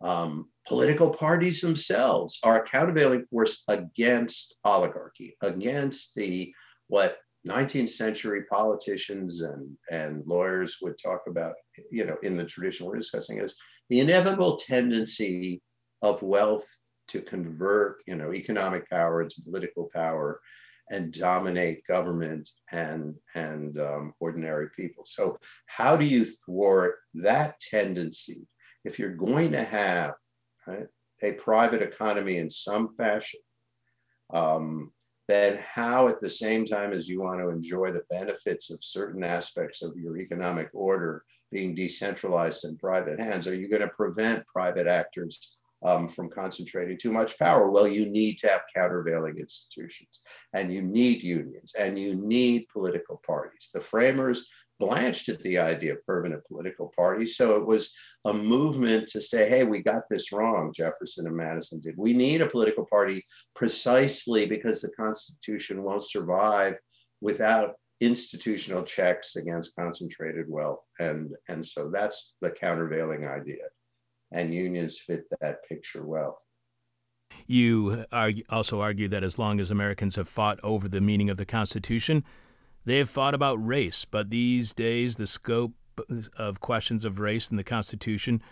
um, 0.00 0.48
political 0.66 1.10
parties 1.10 1.60
themselves 1.60 2.38
are 2.42 2.62
a 2.62 2.68
countervailing 2.68 3.26
force 3.26 3.64
against 3.68 4.58
oligarchy, 4.64 5.36
against 5.42 6.14
the 6.14 6.54
what 6.88 7.18
19th 7.46 7.90
century 7.90 8.44
politicians 8.50 9.42
and, 9.42 9.76
and 9.90 10.22
lawyers 10.26 10.78
would 10.80 10.96
talk 10.98 11.22
about, 11.26 11.54
you 11.90 12.06
know, 12.06 12.16
in 12.22 12.36
the 12.36 12.44
tradition 12.44 12.86
we're 12.86 12.96
discussing 12.96 13.38
is 13.38 13.58
the 13.90 14.00
inevitable 14.00 14.56
tendency 14.56 15.60
of 16.00 16.22
wealth 16.22 16.66
to 17.08 17.20
convert, 17.20 17.98
you 18.06 18.16
know, 18.16 18.32
economic 18.32 18.88
power 18.88 19.22
into 19.22 19.42
political 19.42 19.90
power 19.94 20.40
and 20.90 21.12
dominate 21.12 21.86
government 21.86 22.48
and 22.72 23.14
and 23.34 23.78
um, 23.78 24.14
ordinary 24.20 24.68
people. 24.76 25.04
So 25.06 25.38
how 25.66 25.96
do 25.96 26.04
you 26.04 26.24
thwart 26.24 26.96
that 27.14 27.60
tendency 27.60 28.46
if 28.84 28.98
you're 28.98 29.16
going 29.16 29.52
to 29.52 29.64
have 29.64 30.14
right, 30.66 30.86
a 31.22 31.32
private 31.32 31.82
economy 31.82 32.38
in 32.38 32.50
some 32.50 32.92
fashion? 32.94 33.40
Um, 34.32 34.92
then 35.28 35.62
how 35.64 36.08
at 36.08 36.20
the 36.20 36.28
same 36.28 36.66
time 36.66 36.92
as 36.92 37.08
you 37.08 37.18
want 37.18 37.40
to 37.40 37.48
enjoy 37.48 37.90
the 37.90 38.04
benefits 38.10 38.70
of 38.70 38.78
certain 38.82 39.24
aspects 39.24 39.82
of 39.82 39.96
your 39.96 40.18
economic 40.18 40.68
order 40.74 41.24
being 41.50 41.74
decentralized 41.74 42.64
in 42.64 42.76
private 42.76 43.18
hands 43.18 43.46
are 43.46 43.54
you 43.54 43.68
going 43.68 43.80
to 43.80 43.88
prevent 43.88 44.46
private 44.46 44.86
actors 44.86 45.56
um, 45.84 46.08
from 46.08 46.28
concentrating 46.28 46.98
too 46.98 47.12
much 47.12 47.38
power. 47.38 47.70
Well, 47.70 47.86
you 47.86 48.06
need 48.06 48.38
to 48.38 48.48
have 48.48 48.62
countervailing 48.74 49.38
institutions, 49.38 50.22
and 50.54 50.72
you 50.72 50.80
need 50.80 51.22
unions, 51.22 51.74
and 51.78 51.98
you 51.98 52.14
need 52.14 52.66
political 52.72 53.20
parties. 53.26 53.70
The 53.72 53.80
framers 53.80 54.48
blanched 54.80 55.28
at 55.28 55.40
the 55.42 55.58
idea 55.58 55.92
of 55.92 56.06
permanent 56.06 56.44
political 56.46 56.92
parties. 56.96 57.36
So 57.36 57.56
it 57.56 57.66
was 57.66 57.94
a 58.24 58.34
movement 58.34 59.08
to 59.08 59.20
say, 59.20 59.48
hey, 59.48 59.64
we 59.64 59.82
got 59.82 60.02
this 60.10 60.32
wrong, 60.32 60.72
Jefferson 60.74 61.26
and 61.26 61.36
Madison 61.36 61.80
did. 61.80 61.94
We 61.96 62.12
need 62.12 62.40
a 62.40 62.48
political 62.48 62.86
party 62.86 63.24
precisely 63.54 64.46
because 64.46 64.80
the 64.80 64.92
Constitution 64.92 65.82
won't 65.82 66.04
survive 66.04 66.74
without 67.20 67.76
institutional 68.00 68.82
checks 68.82 69.36
against 69.36 69.76
concentrated 69.76 70.46
wealth. 70.48 70.86
And, 70.98 71.30
and 71.48 71.66
so 71.66 71.90
that's 71.90 72.32
the 72.40 72.50
countervailing 72.50 73.26
idea 73.26 73.64
and 74.32 74.52
unions 74.52 74.98
fit 74.98 75.24
that 75.40 75.66
picture 75.68 76.04
well. 76.04 76.38
You 77.46 78.04
argue, 78.12 78.44
also 78.50 78.80
argue 78.80 79.08
that 79.08 79.24
as 79.24 79.38
long 79.38 79.60
as 79.60 79.70
Americans 79.70 80.16
have 80.16 80.28
fought 80.28 80.60
over 80.62 80.88
the 80.88 81.00
meaning 81.00 81.30
of 81.30 81.36
the 81.36 81.46
Constitution, 81.46 82.24
they 82.84 82.98
have 82.98 83.10
fought 83.10 83.34
about 83.34 83.64
race. 83.64 84.04
But 84.04 84.30
these 84.30 84.72
days, 84.72 85.16
the 85.16 85.26
scope 85.26 85.72
of 86.36 86.60
questions 86.60 87.04
of 87.04 87.20
race 87.20 87.50
in 87.50 87.56
the 87.56 87.64
Constitution 87.64 88.42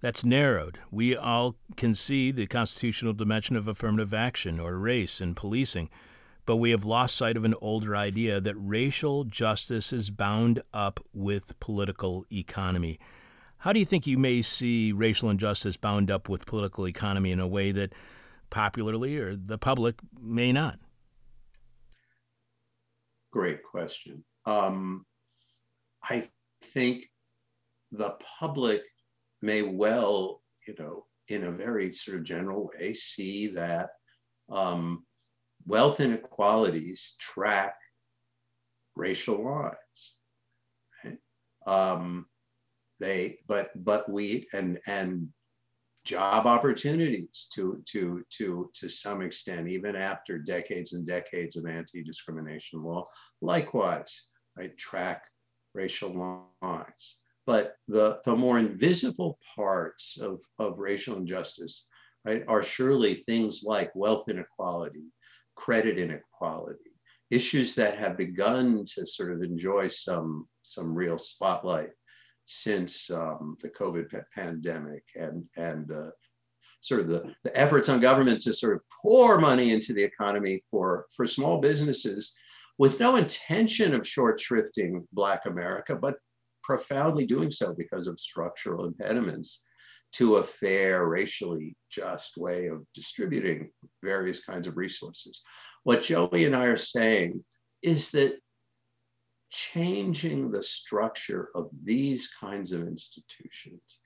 that's 0.00 0.24
narrowed. 0.24 0.78
We 0.90 1.16
all 1.16 1.56
can 1.76 1.94
see 1.94 2.30
the 2.30 2.46
constitutional 2.46 3.14
dimension 3.14 3.56
of 3.56 3.66
affirmative 3.66 4.12
action 4.12 4.60
or 4.60 4.76
race 4.76 5.18
in 5.18 5.34
policing, 5.34 5.88
but 6.44 6.56
we 6.56 6.72
have 6.72 6.84
lost 6.84 7.16
sight 7.16 7.38
of 7.38 7.44
an 7.44 7.54
older 7.62 7.96
idea 7.96 8.38
that 8.38 8.54
racial 8.56 9.24
justice 9.24 9.94
is 9.94 10.10
bound 10.10 10.62
up 10.74 11.00
with 11.14 11.58
political 11.58 12.26
economy. 12.30 12.98
How 13.58 13.72
do 13.72 13.80
you 13.80 13.86
think 13.86 14.06
you 14.06 14.18
may 14.18 14.42
see 14.42 14.92
racial 14.92 15.30
injustice 15.30 15.78
bound 15.78 16.10
up 16.10 16.28
with 16.28 16.44
political 16.44 16.86
economy 16.86 17.32
in 17.32 17.40
a 17.40 17.48
way 17.48 17.72
that 17.72 17.94
popularly 18.50 19.16
or 19.16 19.34
the 19.34 19.56
public 19.56 19.94
may 20.20 20.52
not? 20.52 20.78
Great 23.34 23.64
question. 23.64 24.24
Um, 24.46 25.04
I 26.04 26.28
think 26.62 27.10
the 27.90 28.16
public 28.38 28.82
may 29.42 29.62
well, 29.62 30.40
you 30.68 30.76
know, 30.78 31.06
in 31.26 31.42
a 31.42 31.50
very 31.50 31.90
sort 31.90 32.18
of 32.18 32.22
general 32.22 32.70
way, 32.78 32.94
see 32.94 33.48
that 33.48 33.88
um, 34.52 35.04
wealth 35.66 35.98
inequalities 35.98 37.16
track 37.18 37.74
racial 38.94 39.44
lines. 39.44 40.14
Right? 41.04 41.18
Um, 41.66 42.26
they 43.00 43.38
but 43.48 43.70
but 43.74 44.08
we 44.08 44.46
and 44.52 44.78
and 44.86 45.28
job 46.04 46.46
opportunities 46.46 47.48
to 47.54 47.82
to 47.86 48.22
to 48.30 48.70
to 48.74 48.88
some 48.88 49.22
extent 49.22 49.68
even 49.68 49.96
after 49.96 50.38
decades 50.38 50.92
and 50.92 51.06
decades 51.06 51.56
of 51.56 51.66
anti-discrimination 51.66 52.82
law. 52.82 53.06
Likewise 53.40 54.26
right 54.56 54.76
track 54.76 55.22
racial 55.74 56.46
lines. 56.62 57.18
But 57.46 57.76
the 57.88 58.20
the 58.24 58.36
more 58.36 58.58
invisible 58.58 59.38
parts 59.54 60.18
of 60.20 60.42
of 60.58 60.78
racial 60.78 61.16
injustice 61.16 61.88
right 62.24 62.44
are 62.48 62.62
surely 62.62 63.14
things 63.14 63.62
like 63.64 63.94
wealth 63.94 64.28
inequality 64.28 65.04
credit 65.56 65.98
inequality 65.98 66.90
issues 67.30 67.74
that 67.74 67.96
have 67.98 68.16
begun 68.16 68.84
to 68.86 69.06
sort 69.06 69.32
of 69.32 69.42
enjoy 69.42 69.88
some 69.88 70.46
some 70.62 70.94
real 70.94 71.18
spotlight 71.18 71.90
since 72.44 73.10
um, 73.10 73.56
the 73.60 73.70
COVID 73.70 74.06
pandemic 74.34 75.04
and 75.16 75.44
and 75.56 75.90
uh, 75.90 76.10
sort 76.80 77.00
of 77.00 77.08
the, 77.08 77.34
the 77.44 77.58
efforts 77.58 77.88
on 77.88 78.00
government 78.00 78.42
to 78.42 78.52
sort 78.52 78.74
of 78.74 78.82
pour 79.02 79.38
money 79.38 79.72
into 79.72 79.92
the 79.94 80.02
economy 80.02 80.62
for 80.70 81.06
for 81.16 81.26
small 81.26 81.60
businesses 81.60 82.36
with 82.78 83.00
no 83.00 83.16
intention 83.16 83.94
of 83.94 84.06
short 84.06 84.38
shrifting 84.40 85.04
Black 85.12 85.46
America, 85.46 85.94
but 85.94 86.16
profoundly 86.62 87.26
doing 87.26 87.50
so 87.50 87.74
because 87.74 88.06
of 88.06 88.18
structural 88.18 88.86
impediments 88.86 89.62
to 90.12 90.36
a 90.36 90.42
fair, 90.42 91.06
racially 91.08 91.76
just 91.90 92.36
way 92.36 92.66
of 92.66 92.84
distributing 92.94 93.70
various 94.02 94.44
kinds 94.44 94.66
of 94.66 94.76
resources. 94.76 95.42
What 95.82 96.02
Joey 96.02 96.44
and 96.44 96.54
I 96.54 96.66
are 96.66 96.76
saying 96.76 97.44
is 97.82 98.10
that 98.12 98.38
changing 99.54 100.50
the 100.50 100.62
structure 100.62 101.50
of 101.54 101.70
these 101.84 102.28
kinds 102.40 102.72
of 102.72 102.88
institutions 102.88 104.00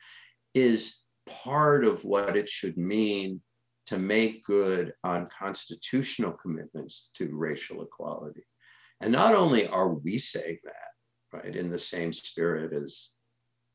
is 0.53 1.05
part 1.27 1.87
of 1.87 2.05
what 2.05 2.37
it 2.37 2.49
should 2.49 2.77
mean 2.77 3.41
to 3.87 3.99
make 3.99 4.45
good 4.45 4.93
on 5.05 5.27
constitutional 5.37 6.33
commitments 6.33 7.09
to 7.15 7.35
racial 7.35 7.83
equality. 7.83 8.43
And 9.01 9.11
not 9.11 9.35
only 9.35 9.67
are 9.69 9.89
we 9.89 10.19
saying 10.19 10.59
that, 10.65 11.39
right, 11.39 11.57
in 11.57 11.71
the 11.71 11.79
same 11.79 12.13
spirit 12.13 12.75
as 12.75 13.13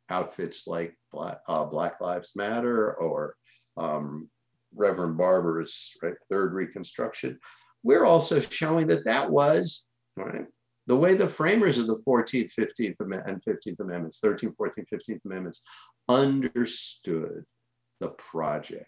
outfits 0.09 0.67
like 0.67 0.95
Black, 1.11 1.39
uh, 1.47 1.65
Black 1.65 1.99
Lives 1.99 2.33
Matter 2.35 2.93
or 2.93 3.33
um, 3.77 4.29
Reverend 4.75 5.17
Barber's 5.17 5.91
right, 6.03 6.13
Third 6.29 6.53
Reconstruction, 6.53 7.39
we're 7.81 8.05
also 8.05 8.39
showing 8.39 8.85
that 8.87 9.05
that 9.05 9.31
was 9.31 9.87
right, 10.15 10.45
the 10.87 10.97
way 10.97 11.13
the 11.13 11.27
framers 11.27 11.77
of 11.77 11.87
the 11.87 12.01
14th, 12.05 12.51
15th, 12.57 12.95
and 12.99 13.41
15th 13.43 13.79
Amendments, 13.79 14.19
13th, 14.23 14.55
14th, 14.55 14.87
15th 14.93 15.25
Amendments, 15.25 15.61
understood 16.09 17.43
the 17.99 18.09
project. 18.09 18.87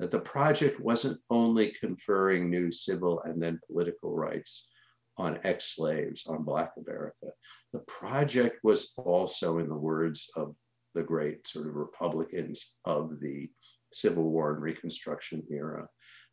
That 0.00 0.10
the 0.10 0.20
project 0.20 0.80
wasn't 0.80 1.20
only 1.28 1.70
conferring 1.70 2.50
new 2.50 2.70
civil 2.70 3.20
and 3.22 3.42
then 3.42 3.60
political 3.66 4.14
rights 4.14 4.68
on 5.16 5.40
ex 5.42 5.74
slaves, 5.74 6.26
on 6.26 6.44
Black 6.44 6.72
America. 6.76 7.26
The 7.72 7.80
project 7.80 8.60
was 8.62 8.94
also, 8.96 9.58
in 9.58 9.68
the 9.68 9.74
words 9.74 10.30
of 10.36 10.54
the 10.94 11.02
great 11.02 11.46
sort 11.46 11.66
of 11.66 11.74
Republicans 11.74 12.76
of 12.84 13.20
the 13.20 13.50
Civil 13.92 14.30
War 14.30 14.52
and 14.52 14.62
Reconstruction 14.62 15.42
era, 15.50 15.88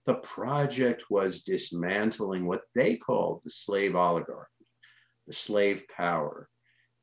the 0.05 0.15
project 0.15 1.03
was 1.09 1.43
dismantling 1.43 2.45
what 2.45 2.61
they 2.75 2.95
called 2.95 3.41
the 3.43 3.49
slave 3.49 3.95
oligarchy, 3.95 4.54
the 5.27 5.33
slave 5.33 5.83
power. 5.95 6.49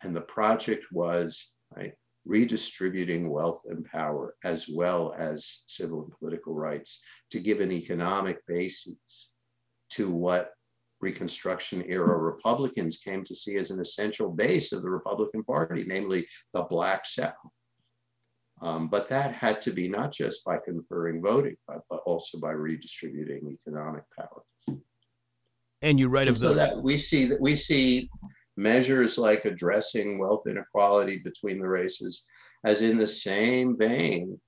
And 0.03 0.15
the 0.15 0.23
project 0.23 0.87
was 0.91 1.53
right, 1.77 1.93
redistributing 2.25 3.31
wealth 3.31 3.63
and 3.69 3.85
power 3.85 4.35
as 4.45 4.69
well 4.69 5.15
as 5.19 5.65
civil 5.67 6.03
and 6.03 6.13
political 6.19 6.55
rights 6.55 7.03
to 7.31 7.41
give 7.41 7.61
an 7.61 7.73
economic 7.73 8.39
basis 8.47 9.33
to 9.91 10.11
what 10.11 10.53
Reconstruction 11.01 11.85
era 11.89 12.17
Republicans 12.17 12.99
came 12.99 13.25
to 13.25 13.35
see 13.35 13.57
as 13.57 13.73
an 13.73 13.81
essential 13.81 14.31
base 14.31 14.73
of 14.73 14.83
the 14.83 14.91
Republican 14.91 15.43
Party, 15.43 15.85
namely 15.85 16.27
the 16.55 16.63
Black 16.63 17.05
South. 17.05 17.35
Um, 18.63 18.87
but 18.87 19.09
that 19.09 19.35
had 19.35 19.61
to 19.63 19.73
be 19.73 19.89
not 19.89 20.13
just 20.13 20.45
by 20.45 20.59
conferring 20.65 21.21
voting, 21.21 21.57
but, 21.67 21.81
but 21.91 22.01
also 22.07 22.39
by 22.39 22.53
redistributing 22.53 23.59
economic 23.67 24.05
power. 24.17 24.79
And 25.83 25.99
you 25.99 26.09
write 26.09 26.29
of 26.29 26.39
so 26.39 26.55
that 26.55 26.81
we 26.81 26.97
see 26.97 27.25
that 27.27 27.41
we 27.41 27.55
see 27.55 28.09
measures 28.57 29.19
like 29.19 29.45
addressing 29.45 30.19
wealth 30.19 30.47
inequality 30.47 31.19
between 31.19 31.59
the 31.59 31.69
races 31.69 32.27
as 32.65 32.83
in 32.83 32.99
the 32.99 33.07
same 33.07 33.77
vein 33.77 34.39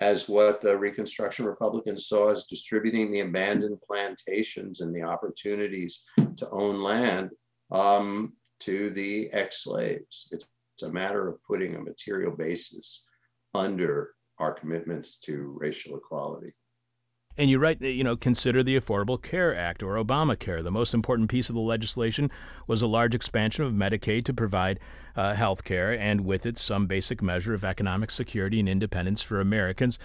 as 0.00 0.28
what 0.28 0.60
the 0.60 0.76
Reconstruction 0.76 1.44
Republicans 1.44 2.06
saw 2.06 2.30
as 2.30 2.44
distributing 2.44 3.12
the 3.12 3.20
abandoned 3.20 3.78
plantations 3.86 4.80
and 4.80 4.94
the 4.94 5.02
opportunities 5.02 6.02
to 6.36 6.48
own 6.50 6.82
land 6.82 7.30
um, 7.70 8.32
to 8.60 8.90
the 8.90 9.30
ex 9.32 9.64
slaves. 9.64 10.28
It's, 10.32 10.48
it's 10.74 10.84
a 10.84 10.92
matter 10.92 11.28
of 11.28 11.42
putting 11.44 11.74
a 11.74 11.82
material 11.82 12.32
basis 12.32 13.06
under 13.54 14.12
our 14.38 14.54
commitments 14.54 15.18
to 15.20 15.54
racial 15.60 15.96
equality. 15.98 16.52
And 17.40 17.48
you 17.48 17.58
write 17.58 17.80
you 17.80 18.04
know, 18.04 18.16
consider 18.16 18.62
the 18.62 18.78
Affordable 18.78 19.20
Care 19.20 19.56
Act 19.56 19.82
or 19.82 19.94
Obamacare. 19.94 20.62
The 20.62 20.70
most 20.70 20.92
important 20.92 21.30
piece 21.30 21.48
of 21.48 21.54
the 21.54 21.62
legislation 21.62 22.30
was 22.66 22.82
a 22.82 22.86
large 22.86 23.14
expansion 23.14 23.64
of 23.64 23.72
Medicaid 23.72 24.26
to 24.26 24.34
provide 24.34 24.78
uh, 25.16 25.32
health 25.32 25.64
care 25.64 25.98
and 25.98 26.26
with 26.26 26.44
it 26.44 26.58
some 26.58 26.86
basic 26.86 27.22
measure 27.22 27.54
of 27.54 27.64
economic 27.64 28.10
security 28.10 28.60
and 28.60 28.68
independence 28.68 29.22
for 29.22 29.40
Americans 29.40 29.98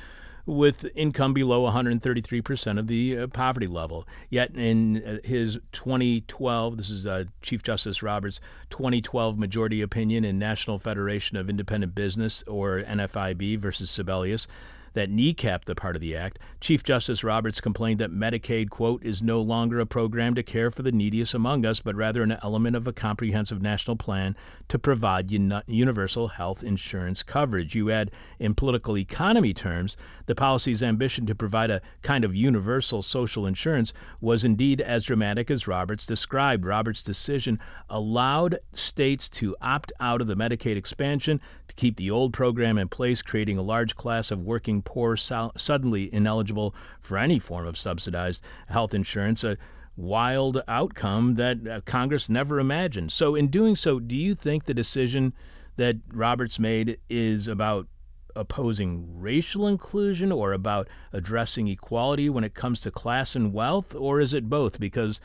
with 0.45 0.89
income 0.95 1.33
below 1.33 1.69
133% 1.69 2.79
of 2.79 2.87
the 2.87 3.17
uh, 3.17 3.27
poverty 3.27 3.67
level. 3.67 4.07
Yet 4.29 4.55
in 4.55 5.03
uh, 5.03 5.17
his 5.27 5.59
2012, 5.73 6.77
this 6.77 6.89
is 6.89 7.05
uh, 7.05 7.25
Chief 7.41 7.61
Justice 7.61 8.01
Roberts' 8.01 8.39
2012 8.69 9.37
majority 9.37 9.81
opinion 9.81 10.23
in 10.23 10.39
National 10.39 10.79
Federation 10.79 11.35
of 11.35 11.49
Independent 11.49 11.95
Business, 11.95 12.43
or 12.47 12.81
NFIB, 12.83 13.59
versus 13.59 13.89
Sebelius, 13.91 14.47
that 14.95 15.11
kneecapped 15.11 15.65
the 15.65 15.75
part 15.75 15.95
of 15.95 16.01
the 16.01 16.15
act, 16.15 16.39
Chief 16.59 16.83
Justice 16.83 17.23
Roberts 17.23 17.61
complained 17.61 17.99
that 17.99 18.11
Medicaid, 18.11 18.69
quote, 18.69 19.03
is 19.03 19.21
no 19.21 19.41
longer 19.41 19.79
a 19.79 19.85
program 19.85 20.33
to 20.35 20.41
care 20.41 20.71
for 20.71 20.81
the 20.81 20.91
neediest 20.91 21.33
among 21.33 21.65
us, 21.65 21.81
but 21.81 21.95
rather 21.95 22.23
an 22.23 22.37
element 22.41 22.75
of 22.75 22.87
a 22.87 22.93
comprehensive 22.93 23.61
national 23.61 23.97
plan 23.97 24.35
to 24.69 24.79
provide 24.79 25.31
un- 25.31 25.61
universal 25.67 26.29
health 26.29 26.63
insurance 26.63 27.21
coverage. 27.23 27.75
You 27.75 27.91
add, 27.91 28.09
in 28.39 28.55
political 28.55 28.97
economy 28.97 29.53
terms, 29.53 29.97
the 30.25 30.35
policy's 30.35 30.81
ambition 30.81 31.25
to 31.27 31.35
provide 31.35 31.69
a 31.69 31.81
kind 32.01 32.23
of 32.23 32.33
universal 32.33 33.01
social 33.01 33.45
insurance 33.45 33.93
was 34.21 34.45
indeed 34.45 34.79
as 34.79 35.03
dramatic 35.03 35.51
as 35.51 35.67
Roberts 35.67 36.05
described. 36.05 36.65
Roberts' 36.65 37.03
decision 37.03 37.59
allowed 37.89 38.59
states 38.71 39.27
to 39.29 39.55
opt 39.61 39.91
out 39.99 40.21
of 40.21 40.27
the 40.27 40.35
Medicaid 40.35 40.77
expansion 40.77 41.41
to 41.67 41.75
keep 41.75 41.97
the 41.97 42.09
old 42.09 42.31
program 42.31 42.77
in 42.77 42.87
place, 42.87 43.21
creating 43.21 43.57
a 43.57 43.61
large 43.61 43.95
class 43.95 44.31
of 44.31 44.41
working 44.41 44.81
poor 44.85 45.17
so- 45.17 45.51
suddenly 45.57 46.13
ineligible 46.13 46.73
for 46.99 47.17
any 47.17 47.39
form 47.39 47.67
of 47.67 47.77
subsidized 47.77 48.41
health 48.69 48.93
insurance. 48.93 49.43
A 49.43 49.57
wild 49.97 50.61
outcome 50.67 51.35
that 51.35 51.67
uh, 51.67 51.81
Congress 51.85 52.29
never 52.29 52.59
imagined. 52.59 53.11
So, 53.11 53.35
in 53.35 53.47
doing 53.47 53.75
so, 53.75 53.99
do 53.99 54.15
you 54.15 54.35
think 54.35 54.65
the 54.65 54.73
decision 54.73 55.33
that 55.77 55.97
Roberts 56.13 56.59
made 56.59 56.97
is 57.09 57.47
about 57.47 57.87
opposing 58.35 59.17
racial 59.17 59.65
inclusion 59.67 60.31
or 60.31 60.51
about 60.51 60.89
addressing 61.13 61.67
equality 61.69 62.29
when 62.29 62.43
it 62.43 62.53
comes 62.53 62.81
to 62.81 62.91
class 62.91 63.35
and 63.35 63.53
wealth, 63.53 63.95
or 63.95 64.19
is 64.19 64.33
it 64.33 64.49
both? 64.49 64.79
Because, 64.79 65.21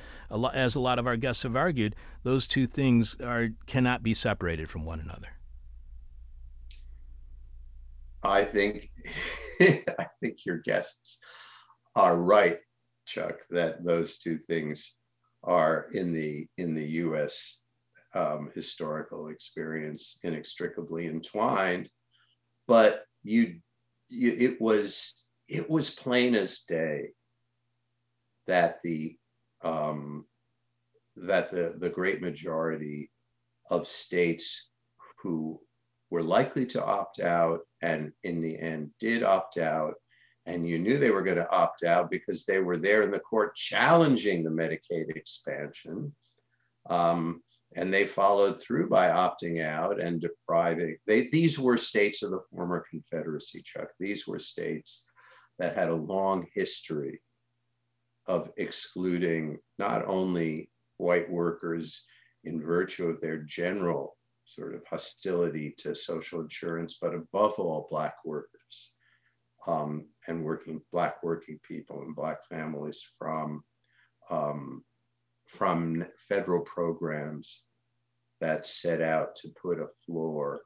as 0.54 0.76
a 0.76 0.80
lot 0.80 0.98
of 0.98 1.06
our 1.06 1.16
guests 1.16 1.42
have 1.42 1.56
argued, 1.56 1.96
those 2.22 2.46
two 2.46 2.66
things 2.66 3.16
are 3.20 3.48
cannot 3.66 4.02
be 4.02 4.14
separated 4.14 4.68
from 4.68 4.84
one 4.84 5.00
another. 5.00 5.39
I 8.22 8.44
think 8.44 8.90
I 9.60 10.06
think 10.22 10.44
your 10.44 10.58
guests 10.58 11.18
are 11.96 12.20
right, 12.20 12.58
Chuck, 13.06 13.40
that 13.50 13.84
those 13.84 14.18
two 14.18 14.38
things 14.38 14.94
are 15.42 15.86
in 15.92 16.12
the 16.12 16.46
in 16.58 16.74
the 16.74 16.86
U.S. 17.04 17.62
Um, 18.14 18.50
historical 18.54 19.28
experience 19.28 20.18
inextricably 20.22 21.06
entwined. 21.06 21.88
But 22.66 23.04
you, 23.22 23.56
you, 24.08 24.34
it 24.38 24.60
was 24.60 25.28
it 25.48 25.68
was 25.68 25.90
plain 25.90 26.34
as 26.34 26.60
day 26.60 27.10
that 28.46 28.78
the 28.82 29.16
um, 29.62 30.26
that 31.16 31.50
the 31.50 31.76
the 31.78 31.90
great 31.90 32.20
majority 32.20 33.10
of 33.70 33.86
states 33.86 34.70
who 35.22 35.60
were 36.10 36.22
likely 36.22 36.66
to 36.66 36.84
opt 36.84 37.20
out 37.20 37.60
and 37.82 38.12
in 38.24 38.40
the 38.40 38.58
end 38.58 38.90
did 38.98 39.22
opt 39.22 39.58
out. 39.58 39.94
And 40.46 40.68
you 40.68 40.78
knew 40.78 40.98
they 40.98 41.10
were 41.10 41.22
going 41.22 41.36
to 41.36 41.50
opt 41.50 41.84
out 41.84 42.10
because 42.10 42.44
they 42.44 42.60
were 42.60 42.76
there 42.76 43.02
in 43.02 43.10
the 43.10 43.20
court 43.20 43.54
challenging 43.54 44.42
the 44.42 44.50
Medicaid 44.50 45.14
expansion. 45.14 46.12
Um, 46.88 47.42
and 47.76 47.92
they 47.92 48.04
followed 48.04 48.60
through 48.60 48.88
by 48.88 49.10
opting 49.10 49.64
out 49.64 50.00
and 50.00 50.20
depriving. 50.20 50.96
They, 51.06 51.28
these 51.28 51.58
were 51.58 51.76
states 51.76 52.22
of 52.22 52.30
the 52.30 52.40
former 52.50 52.84
Confederacy, 52.90 53.62
Chuck. 53.62 53.88
These 54.00 54.26
were 54.26 54.40
states 54.40 55.04
that 55.58 55.76
had 55.76 55.90
a 55.90 55.94
long 55.94 56.46
history 56.52 57.20
of 58.26 58.50
excluding 58.56 59.58
not 59.78 60.04
only 60.06 60.70
white 60.96 61.30
workers 61.30 62.04
in 62.44 62.60
virtue 62.60 63.08
of 63.08 63.20
their 63.20 63.38
general 63.38 64.16
sort 64.50 64.74
of 64.74 64.82
hostility 64.88 65.74
to 65.78 65.94
social 65.94 66.40
insurance, 66.40 66.98
but 67.00 67.14
above 67.14 67.54
all, 67.58 67.86
Black 67.90 68.14
workers 68.24 68.92
um, 69.66 70.06
and 70.26 70.44
working 70.44 70.80
Black 70.92 71.22
working 71.22 71.58
people 71.66 72.02
and 72.02 72.16
Black 72.16 72.38
families 72.48 73.04
from 73.18 73.62
um, 74.30 74.84
from 75.46 76.04
federal 76.28 76.60
programs 76.60 77.62
that 78.40 78.66
set 78.66 79.00
out 79.00 79.34
to 79.36 79.48
put 79.60 79.80
a 79.80 79.88
floor 80.04 80.62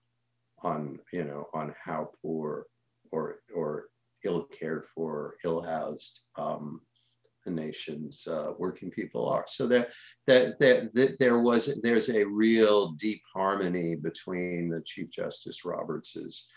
on 0.62 0.98
you 1.12 1.24
know 1.24 1.48
on 1.54 1.74
how 1.82 2.10
poor 2.22 2.66
or 3.12 3.36
or 3.54 3.86
ill 4.24 4.44
cared 4.44 4.86
for, 4.94 5.36
ill 5.44 5.62
housed 5.62 6.22
um, 6.36 6.80
the 7.44 7.50
nation's 7.50 8.26
uh, 8.26 8.52
working 8.58 8.90
people 8.90 9.28
are. 9.28 9.44
So 9.48 9.66
that 9.68 9.90
there, 10.26 10.54
there, 10.60 10.90
there 11.18 11.38
was 11.38 11.78
there's 11.82 12.10
a 12.10 12.24
real 12.24 12.92
deep 12.92 13.22
harmony 13.32 13.96
between 13.96 14.68
the 14.68 14.82
Chief 14.84 15.10
Justice 15.10 15.64
Roberts's 15.64 16.48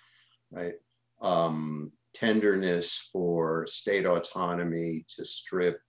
right 0.51 0.75
um, 1.21 1.91
tenderness 2.13 3.09
for 3.11 3.65
state 3.67 4.05
autonomy 4.05 5.05
to 5.15 5.25
strip 5.25 5.79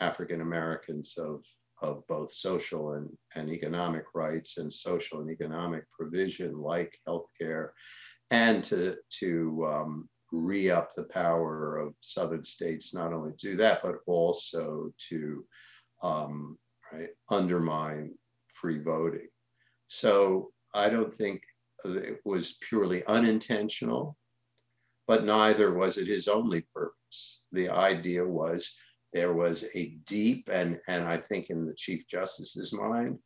African 0.00 0.40
Americans 0.40 1.16
of 1.18 1.44
of 1.82 2.06
both 2.08 2.32
social 2.32 2.92
and, 2.92 3.10
and 3.34 3.50
economic 3.50 4.04
rights 4.14 4.58
and 4.58 4.72
social 4.72 5.20
and 5.20 5.30
economic 5.30 5.84
provision 5.90 6.56
like 6.56 6.96
healthcare, 7.06 7.70
and 8.30 8.64
to 8.64 8.96
to 9.20 9.66
um, 9.66 10.08
re-up 10.34 10.94
the 10.94 11.04
power 11.04 11.76
of 11.78 11.94
southern 12.00 12.44
states 12.44 12.94
not 12.94 13.12
only 13.12 13.32
to 13.32 13.50
do 13.50 13.56
that 13.56 13.80
but 13.82 13.96
also 14.06 14.92
to 14.98 15.44
um, 16.02 16.58
right 16.92 17.10
undermine 17.30 18.12
free 18.48 18.80
voting. 18.80 19.28
So 19.88 20.50
i 20.74 20.88
don't 20.88 21.12
think 21.12 21.42
it 21.84 22.20
was 22.24 22.58
purely 22.68 23.04
unintentional 23.06 24.16
but 25.06 25.24
neither 25.24 25.74
was 25.74 25.98
it 25.98 26.06
his 26.06 26.28
only 26.28 26.62
purpose. 26.74 27.44
The 27.52 27.68
idea 27.68 28.26
was 28.26 28.74
there 29.12 29.32
was 29.32 29.66
a 29.74 29.96
deep 30.06 30.50
and 30.52 30.80
and 30.88 31.04
i 31.04 31.16
think 31.16 31.48
in 31.48 31.64
the 31.64 31.74
chief 31.74 32.06
justice's 32.08 32.72
mind 32.72 33.18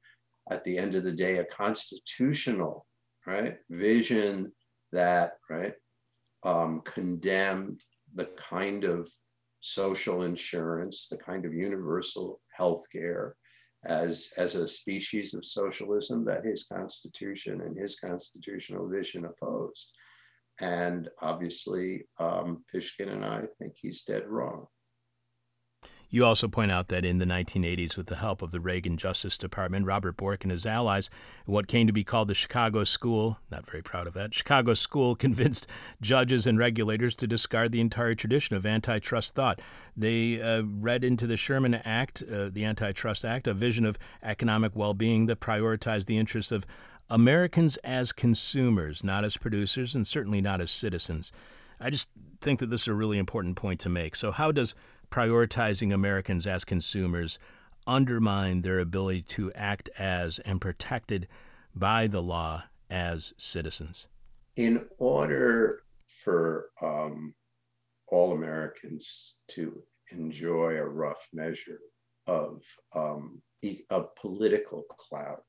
at 0.51 0.63
the 0.65 0.79
end 0.79 0.95
of 0.95 1.03
the 1.03 1.13
day 1.13 1.39
a 1.39 1.45
constitutional 1.47 2.87
right 3.27 3.57
vision 3.71 4.53
that 4.93 5.33
right 5.51 5.75
um, 6.43 6.83
condemned 6.85 7.85
the 8.15 8.27
kind 8.37 8.85
of 8.85 9.11
social 9.61 10.23
insurance, 10.23 11.09
the 11.09 11.17
kind 11.17 11.45
of 11.45 11.53
universal 11.53 12.41
health 12.57 12.85
care 12.93 13.37
as, 13.85 14.33
as 14.37 14.55
a 14.55 14.67
species 14.67 15.35
of 15.35 15.45
socialism 15.45 16.25
that 16.25 16.45
his 16.45 16.65
constitution 16.65 17.61
and 17.61 17.77
his 17.77 17.99
constitutional 17.99 18.89
vision 18.89 19.25
opposed. 19.25 19.93
And 20.61 21.09
obviously, 21.21 22.07
um, 22.19 22.65
Fishkin 22.75 23.13
and 23.13 23.25
I 23.25 23.43
think 23.59 23.75
he's 23.77 24.03
dead 24.03 24.27
wrong. 24.27 24.67
You 26.11 26.25
also 26.25 26.49
point 26.49 26.73
out 26.73 26.89
that 26.89 27.05
in 27.05 27.19
the 27.19 27.27
1980s, 27.27 27.97
with 27.97 28.07
the 28.07 28.17
help 28.17 28.41
of 28.41 28.51
the 28.51 28.61
Reagan 28.61 28.97
Justice 28.97 29.37
Department, 29.37 29.85
Robert 29.85 30.17
Bork 30.17 30.43
and 30.43 30.51
his 30.51 30.65
allies, 30.65 31.11
what 31.45 31.69
came 31.69 31.87
to 31.87 31.93
be 31.93 32.03
called 32.03 32.29
the 32.29 32.35
Chicago 32.35 32.85
School, 32.85 33.39
not 33.51 33.71
very 33.71 33.83
proud 33.83 34.07
of 34.07 34.15
that, 34.15 34.35
Chicago 34.35 34.73
School 34.73 35.15
convinced 35.17 35.67
judges 36.01 36.47
and 36.47 36.59
regulators 36.59 37.15
to 37.17 37.27
discard 37.27 37.73
the 37.73 37.81
entire 37.81 38.15
tradition 38.15 38.57
of 38.57 38.65
antitrust 38.65 39.35
thought. 39.35 39.61
They 39.95 40.41
uh, 40.41 40.63
read 40.63 41.05
into 41.05 41.27
the 41.27 41.37
Sherman 41.37 41.75
Act, 41.75 42.23
uh, 42.23 42.49
the 42.51 42.65
Antitrust 42.65 43.25
Act, 43.25 43.47
a 43.47 43.53
vision 43.53 43.85
of 43.85 43.99
economic 44.23 44.75
well 44.75 44.95
being 44.95 45.27
that 45.27 45.41
prioritized 45.41 46.07
the 46.07 46.17
interests 46.17 46.53
of 46.53 46.65
Americans 47.11 47.77
as 47.79 48.13
consumers, 48.13 49.05
not 49.05 49.25
as 49.25 49.37
producers, 49.37 49.95
and 49.95 50.07
certainly 50.07 50.41
not 50.41 50.61
as 50.61 50.71
citizens. 50.71 51.33
I 51.81 51.91
just 51.91 52.09
think 52.41 52.61
that 52.61 52.71
this 52.71 52.83
is 52.83 52.89
a 52.89 52.95
really 52.95 53.19
important 53.19 53.57
point 53.57 53.81
to 53.81 53.89
make. 53.89 54.17
So, 54.17 54.31
how 54.33 54.53
does 54.53 54.75
prioritizing 55.11 55.93
Americans 55.93 56.47
as 56.47 56.65
consumers 56.65 57.39
undermine 57.87 58.63
their 58.63 58.79
ability 58.79 59.23
to 59.23 59.53
act 59.55 59.89
as 59.99 60.39
and 60.41 60.61
protected 60.61 61.27
by 61.75 62.07
the 62.07 62.23
law 62.23 62.65
as 62.91 63.33
citizens? 63.37 64.07
In 64.57 64.87
order 64.99 65.83
for 66.07 66.71
um, 66.83 67.35
all 68.09 68.35
Americans 68.35 69.39
to 69.49 69.83
enjoy 70.11 70.77
a 70.77 70.85
rough 70.85 71.27
measure 71.33 71.81
of 72.27 72.63
um, 72.95 73.41
of 73.91 74.15
political 74.17 74.83
clout, 74.83 75.45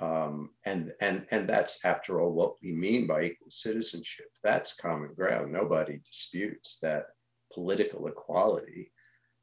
um, 0.00 0.50
and 0.64 0.92
and 1.00 1.26
and 1.30 1.48
that's 1.48 1.84
after 1.84 2.20
all 2.20 2.32
what 2.32 2.54
we 2.62 2.72
mean 2.72 3.06
by 3.06 3.22
equal 3.22 3.50
citizenship. 3.50 4.26
That's 4.42 4.74
common 4.74 5.12
ground. 5.14 5.52
Nobody 5.52 6.00
disputes 6.06 6.78
that 6.80 7.06
political 7.52 8.06
equality 8.06 8.92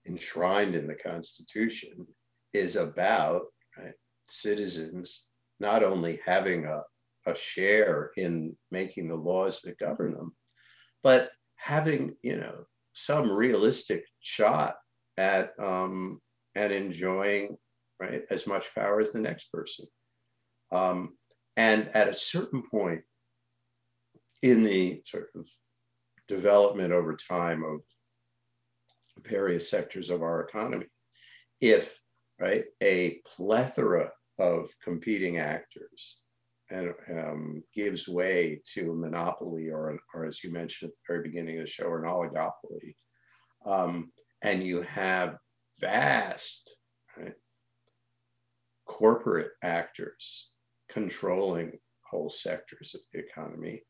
enshrined 0.07 0.75
in 0.75 0.87
the 0.87 0.95
Constitution 0.95 2.07
is 2.53 2.75
about 2.75 3.43
right, 3.77 3.93
citizens 4.27 5.27
not 5.59 5.83
only 5.83 6.19
having 6.25 6.65
a, 6.65 6.81
a 7.25 7.35
share 7.35 8.11
in 8.17 8.55
making 8.71 9.07
the 9.07 9.15
laws 9.15 9.61
that 9.61 9.79
govern 9.79 10.13
them, 10.13 10.35
but 11.03 11.29
having 11.55 12.15
you 12.21 12.37
know 12.37 12.65
some 12.93 13.31
realistic 13.31 14.05
shot 14.21 14.75
at 15.17 15.51
um, 15.59 16.19
at 16.55 16.71
enjoying 16.71 17.57
right 17.99 18.23
as 18.29 18.47
much 18.47 18.73
power 18.75 18.99
as 18.99 19.11
the 19.11 19.19
next 19.19 19.51
person. 19.51 19.85
Um, 20.71 21.17
and 21.55 21.89
at 21.93 22.07
a 22.07 22.13
certain 22.13 22.63
point 22.69 23.01
in 24.43 24.63
the 24.63 25.01
sort 25.05 25.29
of 25.35 25.47
development 26.27 26.93
over 26.93 27.15
time 27.15 27.63
of 27.63 27.79
various 29.27 29.69
sectors 29.69 30.09
of 30.09 30.21
our 30.21 30.41
economy. 30.41 30.85
If 31.61 31.99
right 32.39 32.65
a 32.83 33.19
plethora 33.25 34.11
of 34.39 34.71
competing 34.83 35.37
actors 35.37 36.21
and 36.69 36.93
um, 37.09 37.63
gives 37.73 38.07
way 38.07 38.61
to 38.73 38.91
a 38.91 38.95
monopoly 38.95 39.69
or, 39.69 39.89
an, 39.89 39.99
or 40.13 40.25
as 40.25 40.43
you 40.43 40.51
mentioned 40.51 40.89
at 40.89 40.93
the 40.93 41.13
very 41.13 41.23
beginning 41.23 41.55
of 41.57 41.61
the 41.61 41.67
show, 41.67 41.93
an 41.93 42.03
oligopoly, 42.03 42.95
um, 43.65 44.11
and 44.41 44.61
you 44.61 44.81
have 44.81 45.37
vast 45.79 46.75
right, 47.17 47.33
corporate 48.85 49.51
actors 49.63 50.51
controlling 50.89 51.77
whole 52.09 52.29
sectors 52.29 52.95
of 52.95 53.01
the 53.13 53.19
economy, 53.19 53.81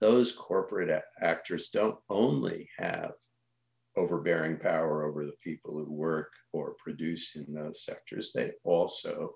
those 0.00 0.32
corporate 0.32 1.02
actors 1.22 1.68
don't 1.68 1.98
only 2.10 2.68
have 2.78 3.12
overbearing 3.96 4.58
power 4.58 5.04
over 5.04 5.24
the 5.24 5.36
people 5.42 5.72
who 5.74 5.92
work 5.92 6.32
or 6.52 6.74
produce 6.82 7.36
in 7.36 7.52
those 7.52 7.84
sectors, 7.84 8.32
they 8.32 8.52
also 8.64 9.34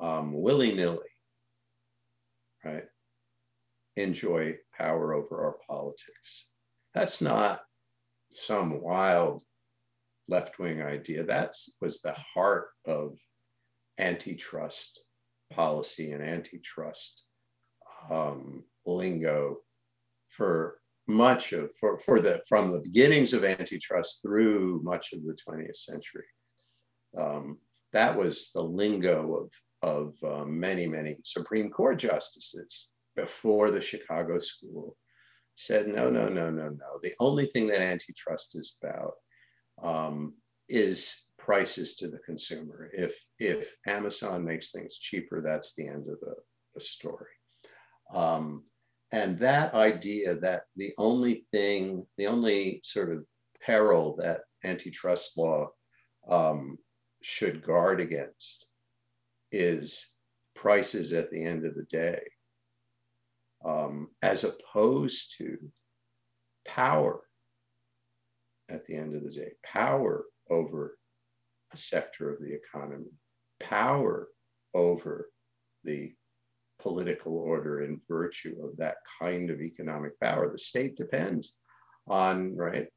um, 0.00 0.40
willy 0.40 0.72
nilly, 0.74 0.98
right, 2.64 2.84
enjoy 3.96 4.56
power 4.76 5.14
over 5.14 5.44
our 5.44 5.56
politics. 5.68 6.52
That's 6.94 7.20
not 7.20 7.62
some 8.32 8.80
wild 8.80 9.42
left 10.28 10.58
wing 10.58 10.82
idea. 10.82 11.22
That 11.24 11.54
was 11.80 12.00
the 12.00 12.14
heart 12.14 12.68
of 12.86 13.16
antitrust 13.98 15.04
policy 15.52 16.12
and 16.12 16.22
antitrust 16.22 17.22
um, 18.10 18.64
lingo 18.86 19.58
for 20.28 20.79
much 21.08 21.52
of 21.52 21.70
for, 21.78 21.98
for 22.00 22.20
the 22.20 22.40
from 22.48 22.70
the 22.70 22.80
beginnings 22.80 23.32
of 23.32 23.44
antitrust 23.44 24.22
through 24.22 24.80
much 24.82 25.12
of 25.12 25.24
the 25.24 25.36
20th 25.48 25.76
century. 25.76 26.26
Um, 27.16 27.58
that 27.92 28.16
was 28.16 28.52
the 28.52 28.62
lingo 28.62 29.34
of 29.36 29.50
of 29.82 30.14
uh, 30.22 30.44
many 30.44 30.86
many 30.86 31.16
Supreme 31.24 31.70
Court 31.70 31.98
justices 31.98 32.90
before 33.16 33.70
the 33.70 33.80
Chicago 33.80 34.38
School 34.38 34.96
said 35.54 35.88
no 35.88 36.10
no 36.10 36.26
no 36.28 36.50
no 36.50 36.68
no. 36.68 36.98
The 37.02 37.14
only 37.20 37.46
thing 37.46 37.66
that 37.68 37.82
antitrust 37.82 38.56
is 38.56 38.76
about 38.82 39.14
um, 39.82 40.34
is 40.68 41.26
prices 41.38 41.96
to 41.96 42.08
the 42.08 42.18
consumer. 42.18 42.90
If 42.92 43.18
if 43.38 43.76
Amazon 43.86 44.44
makes 44.44 44.70
things 44.72 44.98
cheaper, 44.98 45.42
that's 45.42 45.74
the 45.74 45.88
end 45.88 46.08
of 46.08 46.20
the, 46.20 46.34
the 46.74 46.80
story. 46.80 47.32
Um, 48.12 48.64
and 49.12 49.38
that 49.40 49.74
idea 49.74 50.36
that 50.36 50.62
the 50.76 50.92
only 50.98 51.46
thing, 51.52 52.06
the 52.16 52.26
only 52.26 52.80
sort 52.84 53.12
of 53.12 53.24
peril 53.64 54.16
that 54.18 54.42
antitrust 54.64 55.36
law 55.36 55.68
um, 56.28 56.78
should 57.22 57.62
guard 57.62 58.00
against 58.00 58.66
is 59.50 60.14
prices 60.54 61.12
at 61.12 61.30
the 61.30 61.44
end 61.44 61.64
of 61.64 61.74
the 61.74 61.86
day, 61.90 62.20
um, 63.64 64.08
as 64.22 64.44
opposed 64.44 65.36
to 65.38 65.56
power 66.64 67.20
at 68.68 68.86
the 68.86 68.94
end 68.94 69.16
of 69.16 69.24
the 69.24 69.30
day, 69.30 69.50
power 69.64 70.24
over 70.48 70.96
a 71.72 71.76
sector 71.76 72.32
of 72.32 72.40
the 72.40 72.52
economy, 72.52 73.10
power 73.58 74.28
over 74.72 75.30
the 75.82 76.12
political 76.80 77.36
order 77.36 77.82
in 77.82 78.00
virtue 78.08 78.56
of 78.62 78.76
that 78.76 78.96
kind 79.20 79.50
of 79.50 79.60
economic 79.60 80.18
power. 80.20 80.50
The 80.50 80.58
state 80.58 80.96
depends 80.96 81.56
on, 82.08 82.56
right, 82.56 82.88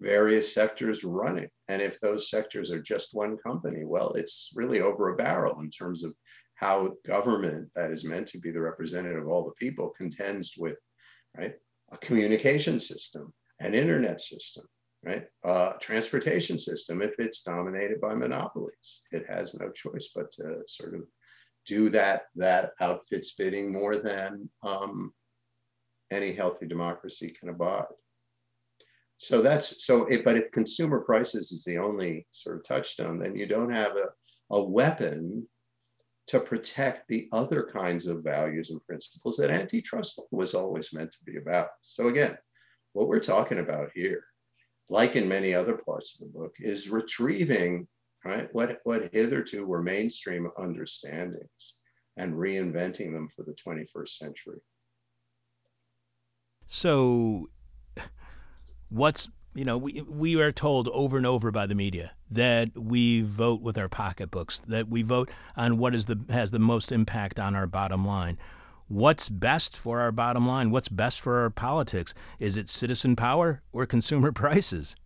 various 0.00 0.52
sectors 0.52 1.04
running. 1.04 1.48
And 1.68 1.80
if 1.80 2.00
those 2.00 2.28
sectors 2.28 2.70
are 2.70 2.82
just 2.82 3.14
one 3.14 3.36
company, 3.36 3.84
well, 3.84 4.12
it's 4.14 4.50
really 4.54 4.80
over 4.80 5.10
a 5.10 5.16
barrel 5.16 5.60
in 5.60 5.70
terms 5.70 6.02
of 6.02 6.14
how 6.62 6.92
government 7.04 7.68
that 7.74 7.90
is 7.90 8.04
meant 8.04 8.28
to 8.28 8.38
be 8.38 8.52
the 8.52 8.60
representative 8.60 9.22
of 9.22 9.28
all 9.28 9.44
the 9.44 9.64
people 9.64 9.92
contends 9.98 10.54
with 10.56 10.78
right 11.36 11.54
a 11.90 11.96
communication 11.98 12.78
system 12.78 13.32
an 13.58 13.74
internet 13.74 14.20
system 14.20 14.64
right 15.02 15.24
uh, 15.44 15.72
transportation 15.80 16.56
system 16.56 17.02
if 17.02 17.14
it's 17.18 17.42
dominated 17.42 18.00
by 18.00 18.14
monopolies 18.14 19.02
it 19.10 19.24
has 19.28 19.54
no 19.54 19.70
choice 19.70 20.10
but 20.14 20.30
to 20.30 20.60
sort 20.68 20.94
of 20.94 21.00
do 21.66 21.88
that 21.90 22.22
that 22.36 22.72
outfits 22.80 23.34
bidding 23.34 23.72
more 23.72 23.96
than 23.96 24.48
um, 24.62 25.12
any 26.10 26.32
healthy 26.32 26.66
democracy 26.66 27.34
can 27.38 27.48
abide. 27.48 27.84
So 29.18 29.40
that's 29.40 29.84
so 29.84 30.08
but 30.24 30.36
if 30.36 30.50
consumer 30.50 31.00
prices 31.00 31.52
is 31.52 31.64
the 31.64 31.78
only 31.78 32.26
sort 32.30 32.56
of 32.56 32.64
touchstone 32.64 33.18
then 33.18 33.36
you 33.36 33.46
don't 33.46 33.70
have 33.70 33.96
a, 33.96 34.08
a 34.50 34.62
weapon 34.62 35.46
to 36.28 36.40
protect 36.40 37.08
the 37.08 37.28
other 37.32 37.62
kinds 37.64 38.06
of 38.06 38.24
values 38.24 38.70
and 38.70 38.84
principles 38.84 39.36
that 39.36 39.50
antitrust 39.50 40.20
was 40.30 40.54
always 40.54 40.92
meant 40.92 41.12
to 41.12 41.24
be 41.24 41.36
about. 41.36 41.68
So 41.82 42.08
again 42.08 42.36
what 42.94 43.08
we're 43.08 43.20
talking 43.20 43.58
about 43.58 43.90
here 43.94 44.24
like 44.90 45.16
in 45.16 45.28
many 45.28 45.54
other 45.54 45.76
parts 45.76 46.20
of 46.20 46.26
the 46.26 46.38
book 46.38 46.56
is 46.58 46.90
retrieving 46.90 47.86
right? 48.24 48.48
What 48.52 48.80
what 48.84 49.10
hitherto 49.12 49.66
were 49.66 49.82
mainstream 49.82 50.48
understandings 50.58 51.78
and 52.16 52.34
reinventing 52.34 53.12
them 53.12 53.28
for 53.34 53.42
the 53.44 53.54
21st 53.54 54.08
century? 54.08 54.60
So 56.66 57.48
what's 58.88 59.28
you 59.54 59.64
know 59.64 59.76
we 59.78 60.02
we 60.02 60.40
are 60.40 60.52
told 60.52 60.88
over 60.88 61.16
and 61.16 61.26
over 61.26 61.50
by 61.50 61.66
the 61.66 61.74
media 61.74 62.12
that 62.30 62.76
we 62.76 63.22
vote 63.22 63.60
with 63.60 63.76
our 63.76 63.88
pocketbooks 63.88 64.60
that 64.60 64.88
we 64.88 65.02
vote 65.02 65.30
on 65.56 65.78
what 65.78 65.94
is 65.94 66.06
the 66.06 66.18
has 66.30 66.50
the 66.50 66.58
most 66.58 66.92
impact 66.92 67.38
on 67.38 67.54
our 67.54 67.66
bottom 67.66 68.04
line. 68.04 68.38
What's 68.88 69.30
best 69.30 69.76
for 69.76 70.00
our 70.00 70.12
bottom 70.12 70.46
line? 70.46 70.70
What's 70.70 70.88
best 70.88 71.20
for 71.20 71.40
our 71.40 71.50
politics? 71.50 72.12
Is 72.38 72.58
it 72.58 72.68
citizen 72.68 73.16
power 73.16 73.62
or 73.72 73.86
consumer 73.86 74.32
prices 74.32 74.96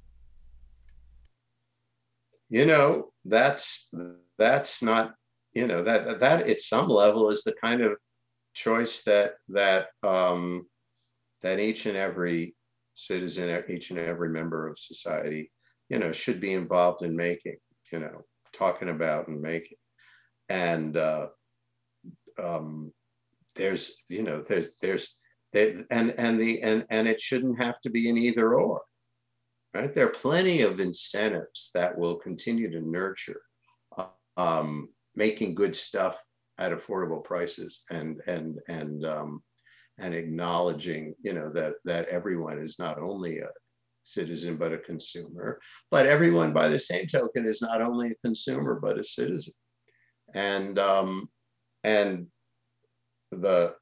you 2.49 2.67
know 2.67 3.11
that's 3.25 3.91
that's 4.39 4.83
not 4.83 5.15
you 5.53 5.67
know 5.67 5.83
that 5.83 6.21
that 6.21 6.49
at 6.49 6.61
some 6.61 6.89
level 6.89 7.31
is 7.31 7.43
the 7.43 7.55
kind 7.63 7.83
of 7.83 7.93
choice 8.55 9.03
that 9.05 9.35
that 9.49 9.89
um 10.03 10.67
that 11.43 11.61
each 11.61 11.87
and 11.87 11.97
every 11.97 12.57
citizen, 12.97 13.63
each 13.69 13.91
and 13.91 13.99
every 13.99 14.31
member 14.31 14.67
of 14.67 14.79
society, 14.79 15.53
you 15.89 15.99
know, 15.99 16.11
should 16.11 16.41
be 16.41 16.55
involved 16.55 17.05
in 17.05 17.15
making, 17.15 17.57
you 17.93 18.01
know, 18.01 18.25
talking 18.53 18.89
about 18.89 19.29
and 19.29 19.41
making. 19.41 19.77
And 20.49 20.97
uh, 20.97 21.29
um, 22.43 22.93
there's, 23.55 24.03
you 24.09 24.23
know, 24.23 24.43
there's, 24.43 24.77
there's, 24.79 25.15
they, 25.53 25.85
and 25.91 26.13
and 26.19 26.41
the 26.41 26.61
and 26.63 26.85
and 26.91 27.07
it 27.07 27.21
shouldn't 27.21 27.63
have 27.63 27.81
to 27.83 27.91
be 27.91 28.11
an 28.11 28.19
either 28.19 28.55
or, 28.55 28.83
right? 29.77 29.95
There 29.95 30.07
are 30.07 30.11
plenty 30.11 30.62
of 30.62 30.81
incentives 30.81 31.70
that 31.74 31.97
will 31.97 32.16
continue 32.16 32.70
to 32.70 32.81
nurture 32.81 33.43
um, 34.37 34.89
making 35.14 35.55
good 35.55 35.77
stuff 35.77 36.22
at 36.59 36.72
affordable 36.72 37.22
prices 37.22 37.85
and 37.91 38.20
and 38.27 38.59
and 38.68 39.05
um, 39.05 39.43
and 39.99 40.14
acknowledging, 40.14 41.14
you 41.22 41.33
know, 41.33 41.51
that 41.51 41.74
that 41.85 42.09
everyone 42.09 42.59
is 42.59 42.79
not 42.79 42.99
only 42.99 43.39
a 43.39 43.49
citizen 44.05 44.57
but 44.57 44.72
a 44.72 44.79
consumer, 44.79 45.61
but 45.91 46.07
everyone 46.07 46.53
by 46.53 46.68
the 46.68 46.79
same 46.79 47.07
token 47.07 47.47
is 47.47 47.61
not 47.61 47.83
only 47.83 48.11
a 48.11 48.27
consumer 48.27 48.79
but 48.81 48.99
a 48.99 49.05
citizen, 49.05 49.53
and 50.35 50.79
um, 50.79 51.29
and 51.85 52.27
the 53.33 53.74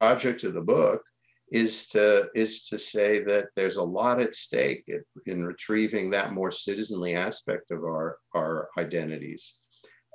project 0.00 0.44
of 0.44 0.54
the 0.54 0.60
book 0.60 1.02
is 1.50 1.88
to 1.88 2.28
is 2.34 2.68
to 2.68 2.78
say 2.78 3.24
that 3.24 3.48
there's 3.56 3.76
a 3.76 3.82
lot 3.82 4.20
at 4.20 4.34
stake 4.34 4.84
in, 4.86 5.02
in 5.26 5.44
retrieving 5.44 6.10
that 6.10 6.32
more 6.32 6.52
citizenly 6.52 7.14
aspect 7.14 7.70
of 7.70 7.80
our 7.80 8.18
our 8.34 8.68
identities, 8.78 9.58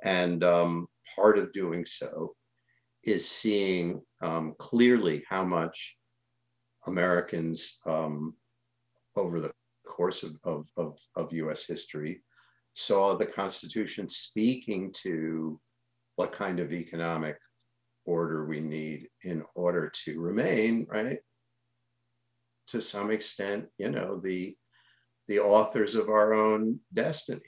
and 0.02 0.42
um, 0.44 0.86
part 1.14 1.38
of 1.38 1.52
doing 1.52 1.84
so 1.86 2.34
is 3.04 3.28
seeing 3.28 4.02
um, 4.22 4.54
clearly 4.58 5.22
how 5.28 5.44
much 5.44 5.96
Americans 6.86 7.78
um, 7.86 8.34
over 9.14 9.40
the 9.40 9.52
course 9.86 10.22
of, 10.22 10.32
of, 10.44 10.66
of, 10.76 10.98
of, 11.16 11.32
US 11.32 11.66
history 11.66 12.20
saw 12.74 13.14
the 13.14 13.26
Constitution 13.26 14.08
speaking 14.08 14.92
to 15.02 15.58
what 16.16 16.32
kind 16.32 16.60
of 16.60 16.72
economic 16.72 17.38
order 18.06 18.46
we 18.46 18.60
need 18.60 19.08
in 19.22 19.44
order 19.54 19.90
to 20.04 20.20
remain, 20.20 20.86
right? 20.88 21.18
To 22.68 22.80
some 22.80 23.10
extent, 23.10 23.66
you 23.78 23.90
know, 23.90 24.16
the, 24.16 24.56
the 25.28 25.40
authors 25.40 25.94
of 25.94 26.08
our 26.08 26.34
own 26.34 26.80
destiny. 26.92 27.40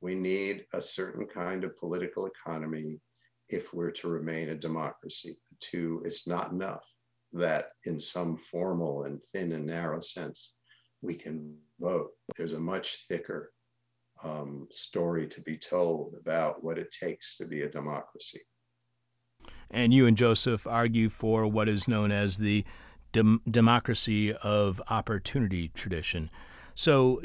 We 0.00 0.14
need 0.14 0.64
a 0.72 0.80
certain 0.80 1.26
kind 1.26 1.64
of 1.64 1.76
political 1.76 2.26
economy 2.26 3.00
if 3.48 3.74
we're 3.74 3.90
to 3.90 4.08
remain 4.08 4.50
a 4.50 4.54
democracy. 4.54 5.38
Two, 5.60 6.02
it's 6.04 6.26
not 6.26 6.52
enough 6.52 6.84
that 7.32 7.70
in 7.84 8.00
some 8.00 8.36
formal 8.36 9.04
and 9.04 9.20
thin 9.32 9.52
and 9.52 9.66
narrow 9.66 10.00
sense 10.00 10.58
we 11.02 11.14
can 11.14 11.56
vote. 11.80 12.10
There's 12.36 12.54
a 12.54 12.60
much 12.60 13.06
thicker 13.08 13.52
um, 14.24 14.66
story 14.70 15.26
to 15.28 15.40
be 15.42 15.56
told 15.56 16.14
about 16.20 16.64
what 16.64 16.78
it 16.78 16.90
takes 16.90 17.36
to 17.38 17.46
be 17.46 17.62
a 17.62 17.68
democracy. 17.68 18.40
And 19.70 19.92
you 19.92 20.06
and 20.06 20.16
Joseph 20.16 20.66
argue 20.66 21.08
for 21.08 21.46
what 21.46 21.68
is 21.68 21.88
known 21.88 22.10
as 22.10 22.38
the 22.38 22.64
dem- 23.12 23.42
democracy 23.48 24.32
of 24.32 24.80
opportunity 24.88 25.68
tradition. 25.68 26.30
So, 26.74 27.20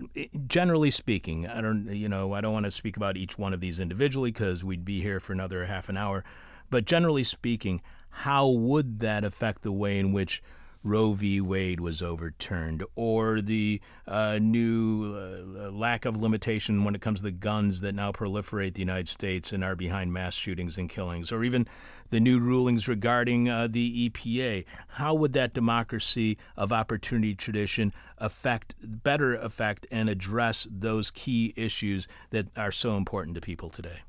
generally 0.48 0.90
speaking, 0.90 1.48
I 1.48 1.62
don't, 1.62 1.88
you 1.94 2.10
know, 2.10 2.34
I 2.34 2.42
don't 2.42 2.54
want 2.54 2.66
to 2.66 2.72
speak 2.72 2.98
about 2.98 3.18
each 3.18 3.38
one 3.38 3.54
of 3.54 3.60
these 3.60 3.80
individually 3.80 4.32
because 4.32 4.64
we'd 4.64 4.84
be 4.84 5.02
here 5.02 5.20
for 5.20 5.32
another 5.32 5.66
half 5.66 5.90
an 5.90 5.98
hour. 5.98 6.24
But 6.72 6.86
generally 6.86 7.24
speaking, 7.24 7.82
how 8.10 8.48
would 8.48 9.00
that 9.00 9.24
affect 9.24 9.62
the 9.62 9.72
way 9.72 10.00
in 10.00 10.12
which 10.12 10.42
Roe 10.84 11.14
v. 11.14 11.40
Wade 11.40 11.80
was 11.80 12.02
overturned, 12.02 12.84
or 12.96 13.42
the 13.42 13.80
uh, 14.08 14.40
new 14.42 15.16
uh, 15.16 15.70
lack 15.72 16.06
of 16.06 16.20
limitation 16.20 16.84
when 16.84 16.96
it 16.96 17.02
comes 17.02 17.20
to 17.20 17.24
the 17.24 17.32
guns 17.32 17.82
that 17.82 17.96
now 17.96 18.12
proliferate 18.12 18.74
the 18.74 18.82
United 18.82 19.08
States 19.08 19.54
and 19.54 19.64
are 19.64 19.76
behind 19.76 20.12
mass 20.12 20.36
shootings 20.36 20.78
and 20.78 20.90
killings, 20.90 21.32
or 21.32 21.44
even 21.44 21.68
the 22.10 22.20
new 22.20 22.40
rulings 22.40 22.88
regarding 22.88 23.50
uh, 23.50 23.68
the 23.70 24.10
EPA. 24.10 24.66
How 24.90 25.14
would 25.14 25.34
that 25.34 25.54
democracy 25.54 26.38
of 26.58 26.72
opportunity 26.72 27.34
tradition 27.34 27.94
affect, 28.18 28.76
better 28.82 29.36
affect, 29.36 29.88
and 29.90 30.10
address 30.10 30.68
those 30.70 31.12
key 31.12 31.54
issues 31.56 32.08
that 32.32 32.48
are 32.58 32.72
so 32.72 32.98
important 32.98 33.36
to 33.36 33.42
people 33.42 33.70
today? 33.70 34.02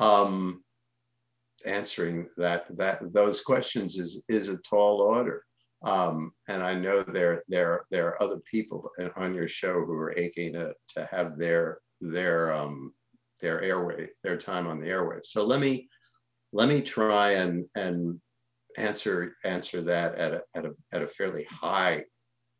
Um, 0.00 0.62
answering 1.64 2.28
that 2.36 2.66
that 2.76 3.00
those 3.12 3.40
questions 3.40 3.98
is 3.98 4.24
is 4.28 4.48
a 4.48 4.58
tall 4.58 5.00
order. 5.00 5.44
Um, 5.82 6.32
and 6.48 6.62
I 6.62 6.74
know 6.74 7.02
there 7.02 7.42
there 7.48 7.84
there 7.90 8.08
are 8.08 8.22
other 8.22 8.40
people 8.50 8.90
on 9.16 9.34
your 9.34 9.48
show 9.48 9.84
who 9.84 9.94
are 9.94 10.18
aching 10.18 10.52
to, 10.54 10.74
to 10.94 11.08
have 11.10 11.38
their 11.38 11.78
their 12.00 12.52
um, 12.52 12.92
their 13.40 13.62
airway 13.62 14.08
their 14.22 14.36
time 14.36 14.66
on 14.66 14.80
the 14.80 14.88
airway. 14.88 15.18
So 15.22 15.44
let 15.44 15.60
me 15.60 15.88
let 16.52 16.68
me 16.68 16.80
try 16.82 17.32
and 17.32 17.66
and 17.74 18.20
answer 18.76 19.36
answer 19.44 19.82
that 19.82 20.14
at 20.16 20.34
a, 20.34 20.42
at 20.54 20.64
a 20.64 20.74
at 20.92 21.02
a 21.02 21.06
fairly 21.06 21.44
high 21.44 22.04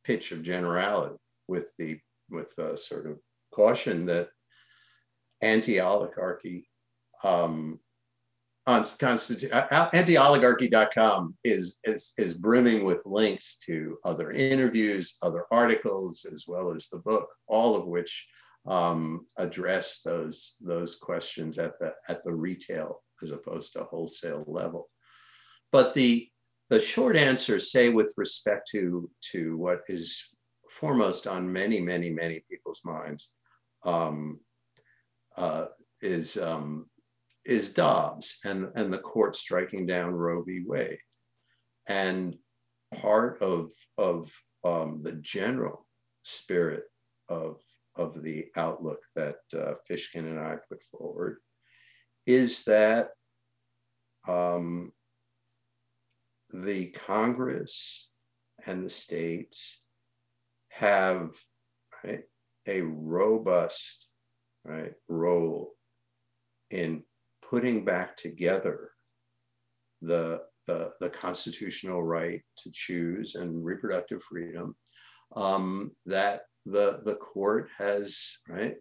pitch 0.05 0.33
of 0.33 0.43
generality 0.43 1.17
with 1.49 1.73
the 1.79 1.99
with 2.31 2.57
a 2.59 2.77
sort 2.77 3.07
of 3.07 3.19
caution 3.53 4.07
that 4.07 4.29
anti-oligarchy 5.43 6.69
um, 7.25 7.79
on 8.69 8.83
constitu- 8.83 9.51
anti-oligarchy.com 9.95 11.35
is, 11.43 11.79
is 11.85 12.13
is 12.19 12.35
brimming 12.35 12.85
with 12.85 12.99
links 13.07 13.57
to 13.65 13.97
other 14.05 14.31
interviews, 14.31 15.17
other 15.23 15.45
articles, 15.51 16.27
as 16.31 16.45
well 16.47 16.75
as 16.75 16.89
the 16.89 16.99
book, 16.99 17.29
all 17.47 17.75
of 17.75 17.87
which 17.87 18.29
um, 18.67 19.27
address 19.39 20.03
those 20.03 20.57
those 20.61 20.97
questions 20.97 21.59
at 21.59 21.79
the 21.81 21.95
at 22.09 22.23
the 22.25 22.33
retail 22.33 23.03
as 23.23 23.31
opposed 23.31 23.73
to 23.73 23.85
wholesale 23.85 24.45
level. 24.47 24.91
But 25.73 25.95
the 25.95 26.29
the 26.69 26.79
short 26.79 27.17
answer, 27.17 27.59
say 27.59 27.89
with 27.89 28.13
respect 28.19 28.69
to 28.73 29.11
to 29.33 29.57
what 29.57 29.81
is 29.89 30.23
foremost 30.71 31.27
on 31.27 31.51
many 31.51 31.81
many 31.81 32.11
many 32.11 32.45
people's 32.51 32.83
minds, 32.85 33.31
um, 33.85 34.41
uh, 35.39 35.67
is 36.03 36.37
um, 36.37 36.85
is 37.49 37.73
Dobbs 37.73 38.41
and, 38.45 38.69
and 38.75 38.93
the 38.93 38.99
court 38.99 39.35
striking 39.35 39.87
down 39.87 40.13
Roe 40.13 40.43
v. 40.43 40.63
Wade. 40.67 40.99
And 41.89 42.37
part 42.95 43.41
of, 43.41 43.71
of 43.97 44.31
um, 44.65 45.01
the 45.03 45.15
general 45.15 45.87
spirit 46.25 46.85
of, 47.31 47.57
of 47.97 48.23
the 48.23 48.49
outlook 48.55 49.01
that 49.17 49.37
uh, 49.55 49.73
Fishkin 49.89 50.27
and 50.27 50.39
I 50.39 50.57
put 50.69 50.83
forward 50.83 51.39
is 52.27 52.65
that 52.65 53.09
um, 54.29 54.93
the 56.53 56.89
Congress 56.89 58.11
and 58.67 58.85
the 58.85 58.91
states 58.91 59.81
have 60.69 61.31
right, 62.05 62.25
a 62.67 62.83
robust 62.83 64.07
right, 64.67 64.93
role 65.09 65.73
in 66.71 67.03
putting 67.49 67.85
back 67.85 68.17
together 68.17 68.91
the, 70.03 70.43
the, 70.67 70.91
the 71.01 71.11
constitutional 71.11 72.03
right 72.03 72.43
to 72.57 72.71
choose 72.73 73.35
and 73.35 73.65
reproductive 73.65 74.23
freedom 74.23 74.77
um, 75.37 75.91
that 76.07 76.43
the, 76.67 77.01
the 77.05 77.15
court 77.15 77.69
has 77.77 78.39
right 78.49 78.77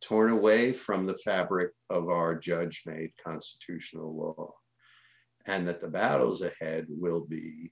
torn 0.00 0.30
away 0.30 0.72
from 0.72 1.06
the 1.06 1.18
fabric 1.24 1.72
of 1.90 2.08
our 2.08 2.34
judge-made 2.34 3.10
constitutional 3.22 4.14
law 4.14 4.52
and 5.46 5.66
that 5.66 5.80
the 5.80 5.88
battles 5.88 6.42
ahead 6.42 6.86
will 6.88 7.20
be 7.20 7.70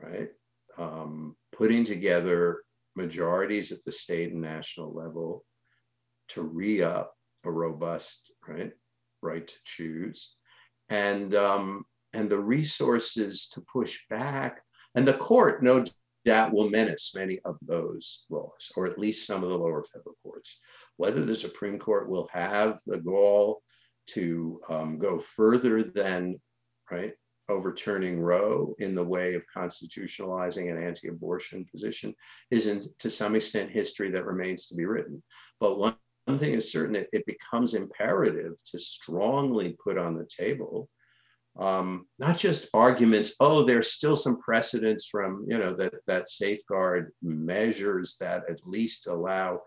right 0.00 0.30
um, 0.78 1.36
putting 1.52 1.84
together 1.84 2.62
majorities 2.96 3.72
at 3.72 3.78
the 3.84 3.92
state 3.92 4.32
and 4.32 4.40
national 4.40 4.92
level 4.92 5.44
to 6.28 6.42
re-up 6.42 7.12
a 7.44 7.50
robust 7.50 8.32
right 8.48 8.72
right 9.24 9.48
to 9.48 9.54
choose 9.64 10.34
and 10.90 11.34
um, 11.34 11.84
and 12.12 12.30
the 12.30 12.38
resources 12.38 13.48
to 13.48 13.60
push 13.62 13.98
back 14.10 14.60
and 14.94 15.06
the 15.06 15.14
court 15.14 15.62
no 15.62 15.84
doubt 16.24 16.52
will 16.52 16.70
menace 16.70 17.12
many 17.16 17.38
of 17.44 17.56
those 17.62 18.24
laws 18.30 18.70
or 18.76 18.86
at 18.86 18.98
least 18.98 19.26
some 19.26 19.42
of 19.42 19.50
the 19.50 19.58
lower 19.58 19.82
federal 19.84 20.14
courts 20.22 20.60
whether 20.96 21.24
the 21.24 21.34
supreme 21.34 21.78
court 21.78 22.08
will 22.08 22.28
have 22.32 22.78
the 22.86 22.98
gall 22.98 23.62
to 24.06 24.60
um, 24.68 24.98
go 24.98 25.18
further 25.18 25.82
than 25.82 26.40
right 26.90 27.14
overturning 27.48 28.20
Roe 28.20 28.74
in 28.78 28.94
the 28.94 29.04
way 29.04 29.34
of 29.34 29.42
constitutionalizing 29.54 30.70
an 30.70 30.82
anti-abortion 30.82 31.66
position 31.70 32.14
is 32.50 32.90
to 32.98 33.10
some 33.10 33.34
extent 33.34 33.70
history 33.70 34.10
that 34.10 34.24
remains 34.24 34.66
to 34.66 34.74
be 34.74 34.86
written. 34.86 35.22
But 35.60 35.78
one, 35.78 35.96
one 36.26 36.38
thing 36.38 36.54
is 36.54 36.72
certain 36.72 36.94
that 36.94 37.08
it 37.12 37.26
becomes 37.26 37.74
imperative 37.74 38.54
to 38.66 38.78
strongly 38.78 39.76
put 39.82 39.98
on 39.98 40.16
the 40.16 40.26
table 40.26 40.88
um, 41.56 42.06
not 42.18 42.36
just 42.36 42.68
arguments, 42.74 43.36
oh, 43.38 43.62
there's 43.62 43.92
still 43.92 44.16
some 44.16 44.40
precedents 44.40 45.06
from, 45.06 45.44
you 45.48 45.58
know, 45.58 45.72
that, 45.74 45.94
that 46.06 46.28
safeguard 46.28 47.12
measures 47.22 48.16
that 48.20 48.42
at 48.50 48.66
least 48.66 49.06
allow 49.06 49.60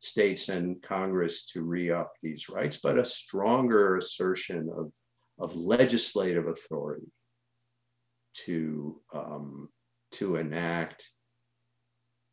states 0.00 0.48
and 0.50 0.82
Congress 0.82 1.46
to 1.46 1.62
re-up 1.62 2.12
these 2.22 2.48
rights, 2.48 2.80
but 2.82 2.98
a 2.98 3.04
stronger 3.04 3.96
assertion 3.96 4.70
of, 4.76 4.92
of 5.38 5.56
legislative 5.56 6.46
authority 6.46 7.10
to, 8.34 9.00
um, 9.14 9.68
to 10.12 10.36
enact 10.36 11.10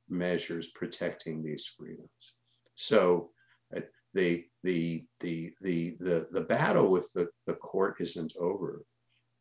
measures 0.10 0.68
protecting 0.72 1.44
these 1.44 1.66
freedoms. 1.66 2.34
So 2.76 3.30
uh, 3.76 3.82
the, 4.14 4.46
the, 4.64 5.06
the, 5.20 5.54
the, 5.62 5.98
the, 6.00 6.28
the 6.32 6.42
battle 6.42 6.90
with 6.90 7.12
the, 7.14 7.28
the 7.46 7.56
court 7.56 7.98
isn't 8.00 8.34
over, 8.40 8.84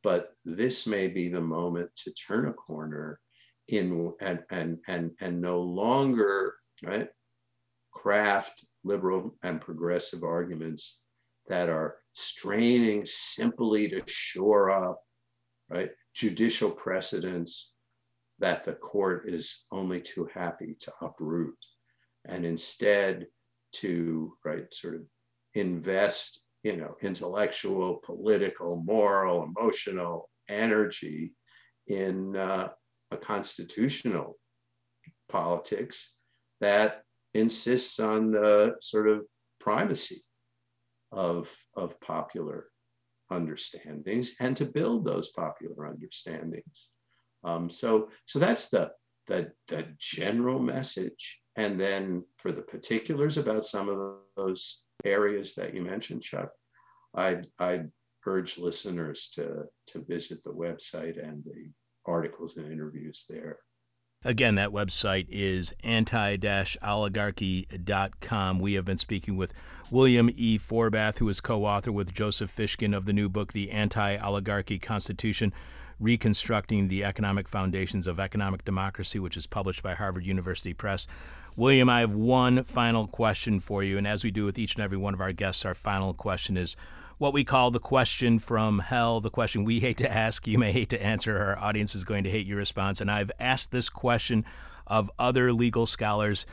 but 0.02 0.32
this 0.44 0.86
may 0.86 1.08
be 1.08 1.28
the 1.28 1.40
moment 1.40 1.90
to 1.96 2.12
turn 2.12 2.48
a 2.48 2.52
corner 2.52 3.20
in 3.68 4.12
and, 4.20 4.42
and, 4.50 4.78
and, 4.86 5.10
and 5.20 5.40
no 5.40 5.60
longer 5.60 6.54
right, 6.84 7.08
craft 7.92 8.64
liberal 8.84 9.34
and 9.42 9.60
progressive 9.60 10.22
arguments 10.22 11.00
that 11.48 11.68
are 11.68 11.96
straining 12.12 13.04
simply 13.04 13.88
to 13.88 14.02
shore 14.06 14.70
up 14.70 15.00
right 15.68 15.90
judicial 16.14 16.70
precedents 16.70 17.72
that 18.38 18.64
the 18.64 18.74
court 18.74 19.26
is 19.26 19.64
only 19.72 20.00
too 20.00 20.28
happy 20.32 20.76
to 20.78 20.92
uproot. 21.00 21.56
And 22.26 22.44
instead 22.44 23.26
to 23.80 24.32
right 24.44 24.72
sort 24.72 24.94
of 24.94 25.02
invest 25.54 26.42
you 26.62 26.76
know 26.76 26.96
intellectual 27.02 28.00
political 28.04 28.82
moral 28.84 29.44
emotional 29.44 30.28
energy 30.48 31.34
in 31.88 32.36
uh, 32.36 32.68
a 33.10 33.16
constitutional 33.16 34.36
politics 35.28 36.14
that 36.60 37.02
insists 37.34 38.00
on 38.00 38.32
the 38.32 38.74
sort 38.80 39.08
of 39.08 39.22
primacy 39.60 40.22
of, 41.12 41.52
of 41.76 42.00
popular 42.00 42.66
understandings 43.30 44.36
and 44.40 44.56
to 44.56 44.64
build 44.64 45.04
those 45.04 45.30
popular 45.30 45.86
understandings. 45.86 46.88
Um, 47.44 47.68
so, 47.70 48.08
so 48.24 48.38
that's 48.38 48.70
the, 48.70 48.92
the, 49.26 49.52
the 49.68 49.86
general 49.98 50.58
message. 50.58 51.40
And 51.56 51.80
then 51.80 52.24
for 52.36 52.52
the 52.52 52.62
particulars 52.62 53.38
about 53.38 53.64
some 53.64 53.88
of 53.88 54.18
those 54.36 54.84
areas 55.04 55.54
that 55.54 55.74
you 55.74 55.82
mentioned, 55.82 56.22
Chuck, 56.22 56.50
I'd, 57.14 57.46
I'd 57.58 57.90
urge 58.26 58.58
listeners 58.58 59.30
to, 59.34 59.64
to 59.86 60.04
visit 60.04 60.44
the 60.44 60.52
website 60.52 61.22
and 61.22 61.42
the 61.44 61.70
articles 62.04 62.56
and 62.56 62.70
interviews 62.70 63.24
there. 63.28 63.58
Again, 64.24 64.54
that 64.56 64.70
website 64.70 65.26
is 65.28 65.72
anti-oligarchy.com. 65.84 68.58
We 68.58 68.72
have 68.72 68.84
been 68.84 68.96
speaking 68.96 69.36
with 69.36 69.54
William 69.90 70.30
E. 70.34 70.58
Forbath, 70.58 71.18
who 71.18 71.28
is 71.28 71.40
co-author 71.40 71.92
with 71.92 72.12
Joseph 72.12 72.54
Fishkin 72.54 72.96
of 72.96 73.04
the 73.04 73.12
new 73.12 73.28
book, 73.28 73.52
The 73.52 73.70
Anti-Oligarchy 73.70 74.80
Constitution, 74.80 75.52
Reconstructing 76.00 76.88
the 76.88 77.04
Economic 77.04 77.48
Foundations 77.48 78.06
of 78.06 78.18
Economic 78.18 78.64
Democracy, 78.64 79.18
which 79.18 79.36
is 79.36 79.46
published 79.46 79.82
by 79.82 79.94
Harvard 79.94 80.26
University 80.26 80.74
Press. 80.74 81.06
William, 81.58 81.88
I 81.88 82.00
have 82.00 82.12
one 82.12 82.64
final 82.64 83.06
question 83.06 83.60
for 83.60 83.82
you, 83.82 83.96
and 83.96 84.06
as 84.06 84.22
we 84.22 84.30
do 84.30 84.44
with 84.44 84.58
each 84.58 84.74
and 84.74 84.84
every 84.84 84.98
one 84.98 85.14
of 85.14 85.22
our 85.22 85.32
guests, 85.32 85.64
our 85.64 85.74
final 85.74 86.12
question 86.12 86.58
is 86.58 86.76
what 87.16 87.32
we 87.32 87.44
call 87.44 87.70
the 87.70 87.80
question 87.80 88.38
from 88.38 88.80
hell, 88.80 89.22
the 89.22 89.30
question 89.30 89.64
we 89.64 89.80
hate 89.80 89.96
to 89.96 90.12
ask, 90.12 90.46
you 90.46 90.58
may 90.58 90.70
hate 90.70 90.90
to 90.90 91.02
answer, 91.02 91.38
our 91.38 91.58
audience 91.58 91.94
is 91.94 92.04
going 92.04 92.24
to 92.24 92.30
hate 92.30 92.46
your 92.46 92.58
response. 92.58 93.00
And 93.00 93.10
I've 93.10 93.32
asked 93.40 93.70
this 93.70 93.88
question 93.88 94.44
of 94.86 95.10
other 95.18 95.50
legal 95.50 95.86
scholars, 95.86 96.44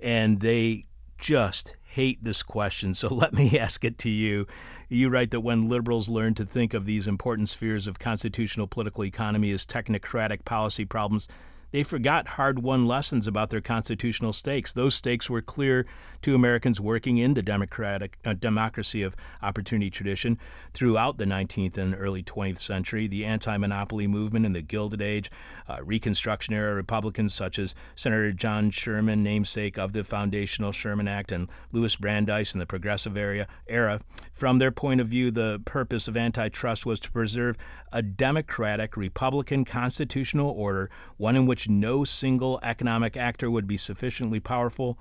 and 0.00 0.40
they 0.40 0.86
just 1.18 1.76
hate 1.82 2.24
this 2.24 2.42
question. 2.42 2.94
So 2.94 3.08
let 3.14 3.34
me 3.34 3.58
ask 3.58 3.84
it 3.84 3.98
to 3.98 4.08
you. 4.08 4.46
You 4.88 5.10
write 5.10 5.30
that 5.32 5.40
when 5.40 5.68
liberals 5.68 6.08
learn 6.08 6.32
to 6.36 6.46
think 6.46 6.72
of 6.72 6.86
these 6.86 7.06
important 7.06 7.50
spheres 7.50 7.86
of 7.86 7.98
constitutional 7.98 8.66
political 8.66 9.04
economy 9.04 9.50
as 9.50 9.66
technocratic 9.66 10.46
policy 10.46 10.86
problems, 10.86 11.28
they 11.70 11.82
forgot 11.82 12.28
hard 12.28 12.62
won 12.62 12.86
lessons 12.86 13.26
about 13.26 13.50
their 13.50 13.60
constitutional 13.60 14.32
stakes. 14.32 14.72
Those 14.72 14.94
stakes 14.94 15.28
were 15.28 15.42
clear 15.42 15.86
to 16.22 16.34
Americans 16.34 16.80
working 16.80 17.18
in 17.18 17.34
the 17.34 17.42
democratic 17.42 18.18
uh, 18.24 18.34
democracy 18.34 19.02
of 19.02 19.14
opportunity 19.42 19.90
tradition 19.90 20.38
throughout 20.72 21.18
the 21.18 21.24
19th 21.24 21.76
and 21.76 21.94
early 21.94 22.22
20th 22.22 22.58
century. 22.58 23.06
The 23.06 23.24
anti 23.24 23.56
monopoly 23.56 24.06
movement 24.06 24.46
in 24.46 24.52
the 24.52 24.62
Gilded 24.62 25.02
Age, 25.02 25.30
uh, 25.68 25.78
Reconstruction 25.82 26.54
era 26.54 26.74
Republicans 26.74 27.34
such 27.34 27.58
as 27.58 27.74
Senator 27.94 28.32
John 28.32 28.70
Sherman, 28.70 29.22
namesake 29.22 29.78
of 29.78 29.92
the 29.92 30.04
foundational 30.04 30.72
Sherman 30.72 31.08
Act, 31.08 31.32
and 31.32 31.48
Louis 31.72 31.94
Brandeis 31.96 32.54
in 32.54 32.60
the 32.60 32.66
Progressive 32.66 33.16
era, 33.16 33.46
era. 33.66 34.00
From 34.32 34.58
their 34.58 34.70
point 34.70 35.00
of 35.00 35.08
view, 35.08 35.30
the 35.30 35.60
purpose 35.64 36.08
of 36.08 36.16
antitrust 36.16 36.86
was 36.86 37.00
to 37.00 37.10
preserve 37.10 37.56
a 37.92 38.02
democratic 38.02 38.96
Republican 38.96 39.64
constitutional 39.64 40.50
order, 40.50 40.90
one 41.16 41.36
in 41.36 41.46
which 41.46 41.57
no 41.66 42.04
single 42.04 42.60
economic 42.62 43.16
actor 43.16 43.50
would 43.50 43.66
be 43.66 43.78
sufficiently 43.78 44.38
powerful 44.38 44.98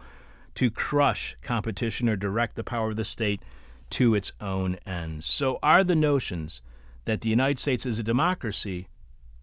to 0.55 0.72
crush 0.72 1.36
competition 1.41 2.08
or 2.08 2.16
direct 2.16 2.55
the 2.55 2.64
power 2.64 2.88
of 2.89 2.95
the 2.95 3.05
state 3.05 3.41
to 3.89 4.16
its 4.16 4.32
own 4.41 4.78
ends. 4.86 5.26
So, 5.26 5.60
are 5.62 5.84
the 5.84 5.95
notions 5.95 6.62
that 7.05 7.22
the 7.22 7.30
United 7.30 7.60
States 7.60 7.86
is 7.86 7.99
a 7.99 8.03
democracy 8.03 8.88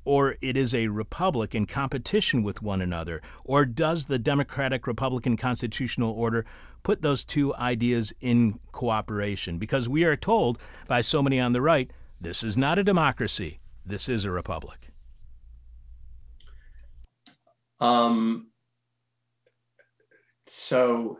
or 0.04 0.36
it 0.40 0.56
is 0.56 0.74
a 0.74 0.88
republic 0.88 1.54
in 1.54 1.66
competition 1.66 2.42
with 2.42 2.62
one 2.62 2.82
another? 2.82 3.22
Or 3.44 3.64
does 3.64 4.06
the 4.06 4.18
democratic 4.18 4.86
republican 4.86 5.36
constitutional 5.36 6.12
order 6.12 6.44
put 6.82 7.02
those 7.02 7.24
two 7.24 7.54
ideas 7.54 8.12
in 8.20 8.58
cooperation? 8.72 9.58
Because 9.58 9.88
we 9.88 10.04
are 10.04 10.16
told 10.16 10.58
by 10.88 11.00
so 11.00 11.22
many 11.22 11.40
on 11.40 11.52
the 11.52 11.62
right 11.62 11.90
this 12.20 12.42
is 12.42 12.56
not 12.56 12.78
a 12.78 12.84
democracy, 12.84 13.60
this 13.84 14.08
is 14.08 14.24
a 14.24 14.30
republic. 14.30 14.90
Um, 17.84 18.46
so, 20.46 21.18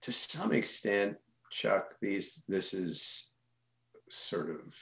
to 0.00 0.10
some 0.10 0.52
extent, 0.52 1.18
Chuck, 1.50 1.96
these 2.00 2.44
this 2.48 2.72
is 2.72 3.34
sort 4.08 4.48
of 4.48 4.74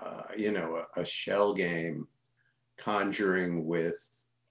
uh, 0.00 0.22
you 0.36 0.52
know 0.52 0.84
a, 0.96 1.00
a, 1.00 1.04
shell 1.04 1.54
game, 1.54 2.06
conjuring 2.78 3.66
with 3.66 3.96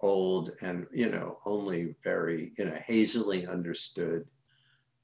old 0.01 0.51
and 0.61 0.85
you 0.91 1.09
know 1.09 1.37
only 1.45 1.95
very 2.03 2.51
you 2.57 2.65
know 2.65 2.77
hazily 2.85 3.47
understood 3.47 4.25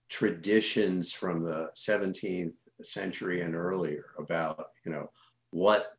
traditions 0.09 1.13
from 1.13 1.43
the 1.43 1.69
17th 1.77 2.55
century 2.83 3.41
and 3.41 3.55
earlier 3.55 4.05
about, 4.19 4.67
you 4.85 4.91
know, 4.91 5.09
what 5.51 5.96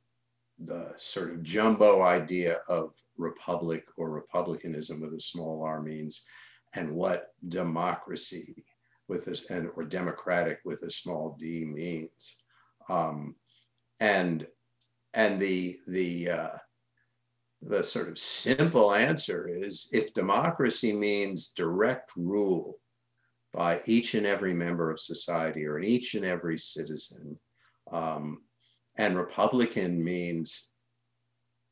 the 0.59 0.93
sort 0.97 1.31
of 1.31 1.43
jumbo 1.43 2.03
idea 2.03 2.61
of 2.69 2.95
republic 3.17 3.85
or 3.97 4.11
republicanism 4.11 5.01
with 5.01 5.13
a 5.15 5.21
small 5.21 5.63
r 5.63 5.83
means 5.83 6.25
and 6.75 6.91
what 6.91 7.29
democracy 7.49 8.65
with 9.09 9.25
this 9.25 9.51
and 9.51 9.71
or 9.75 9.85
democratic 9.85 10.61
with 10.65 10.83
a 10.83 10.91
small 10.91 11.37
d 11.39 11.65
means. 11.65 12.43
Um, 12.89 13.35
and 14.01 14.47
and 15.15 15.41
the 15.41 15.79
the 15.89 16.31
uh, 16.31 16.57
the 17.63 17.83
sort 17.83 18.09
of 18.09 18.19
simple 18.19 18.95
answer 18.95 19.49
is 19.49 19.89
if 19.93 20.15
democracy 20.15 20.93
means 20.93 21.53
direct 21.57 22.13
rule 22.17 22.79
by 23.53 23.81
each 23.87 24.15
and 24.15 24.27
every 24.27 24.53
member 24.53 24.91
of 24.91 25.01
society 25.01 25.67
or 25.67 25.79
each 25.79 26.15
and 26.15 26.25
every 26.25 26.59
citizen 26.59 27.37
um, 27.91 28.43
and 28.99 29.17
republican 29.17 30.03
means 30.03 30.71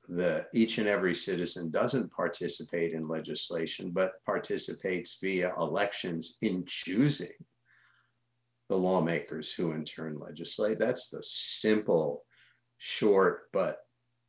the 0.08 0.46
each 0.54 0.78
and 0.78 0.86
every 0.86 1.14
citizen 1.14 1.70
doesn't 1.70 2.12
participate 2.12 2.92
in 2.92 3.08
legislation 3.08 3.90
but 3.90 4.24
participates 4.24 5.18
via 5.20 5.52
elections 5.60 6.36
in 6.42 6.64
choosing 6.66 7.32
the 8.68 8.76
lawmakers 8.76 9.52
who 9.52 9.72
in 9.72 9.84
turn 9.84 10.18
legislate. 10.18 10.78
That's 10.78 11.08
the 11.08 11.22
simple 11.22 12.24
short 12.78 13.44
but 13.52 13.78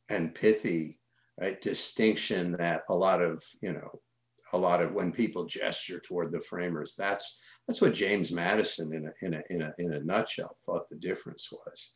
and 0.08 0.34
pithy 0.34 0.98
right 1.38 1.60
distinction 1.60 2.52
that 2.52 2.80
a 2.88 2.96
lot 2.96 3.20
of 3.20 3.44
you 3.60 3.74
know 3.74 4.00
a 4.54 4.58
lot 4.58 4.82
of 4.82 4.94
when 4.94 5.12
people 5.12 5.44
gesture 5.44 6.00
toward 6.00 6.32
the 6.32 6.40
framers 6.40 6.94
that's 6.96 7.42
that's 7.66 7.82
what 7.82 7.92
james 7.92 8.32
madison 8.32 8.94
in 8.94 9.04
a 9.04 9.12
in 9.20 9.34
a 9.34 9.42
in 9.50 9.60
a, 9.60 9.74
in 9.76 9.92
a 9.92 10.00
nutshell 10.00 10.56
thought 10.64 10.88
the 10.88 10.96
difference 10.96 11.52
was 11.52 11.92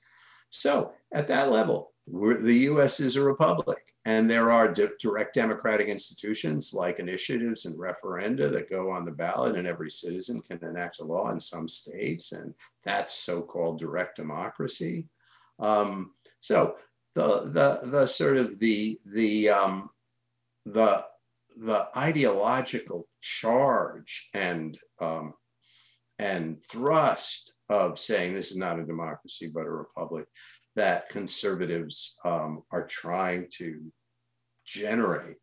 so 0.53 0.93
at 1.13 1.27
that 1.27 1.51
level 1.51 1.93
the 2.07 2.69
us 2.69 3.01
is 3.01 3.17
a 3.17 3.23
republic 3.23 3.93
and 4.05 4.29
there 4.29 4.51
are 4.51 4.73
di- 4.73 4.89
direct 5.01 5.35
democratic 5.35 5.87
institutions 5.87 6.75
like 6.75 6.99
initiatives 6.99 7.67
and 7.67 7.79
referenda 7.79 8.51
that 8.51 8.71
go 8.71 8.91
on 8.91 9.05
the 9.05 9.13
ballot, 9.13 9.57
and 9.57 9.67
every 9.67 9.91
citizen 9.91 10.43
can 10.43 10.59
enact 10.65 10.99
a 10.99 11.05
law 11.05 11.31
in 11.31 11.39
some 11.39 11.69
states, 11.69 12.33
and 12.33 12.53
that's 12.85 13.15
so-called 13.15 13.79
direct 13.79 14.17
democracy. 14.17 15.07
Um, 15.61 16.13
so 16.41 16.77
the 17.15 17.43
the 17.43 17.81
the 17.89 18.07
sort 18.07 18.39
of 18.39 18.59
the 18.59 18.99
the 19.07 19.51
um, 19.51 19.91
the 20.67 21.05
the 21.57 21.89
ideological 21.97 23.07
charge 23.21 24.31
and 24.35 24.77
um, 25.01 25.35
and 26.19 26.61
thrust 26.65 27.55
of 27.73 27.99
saying 27.99 28.35
this 28.35 28.51
is 28.51 28.57
not 28.57 28.79
a 28.79 28.85
democracy 28.85 29.51
but 29.53 29.67
a 29.67 29.71
republic 29.71 30.27
that 30.77 31.09
conservatives 31.09 32.19
um, 32.25 32.63
are 32.71 32.87
trying 32.87 33.47
to 33.51 33.81
generate 34.67 35.37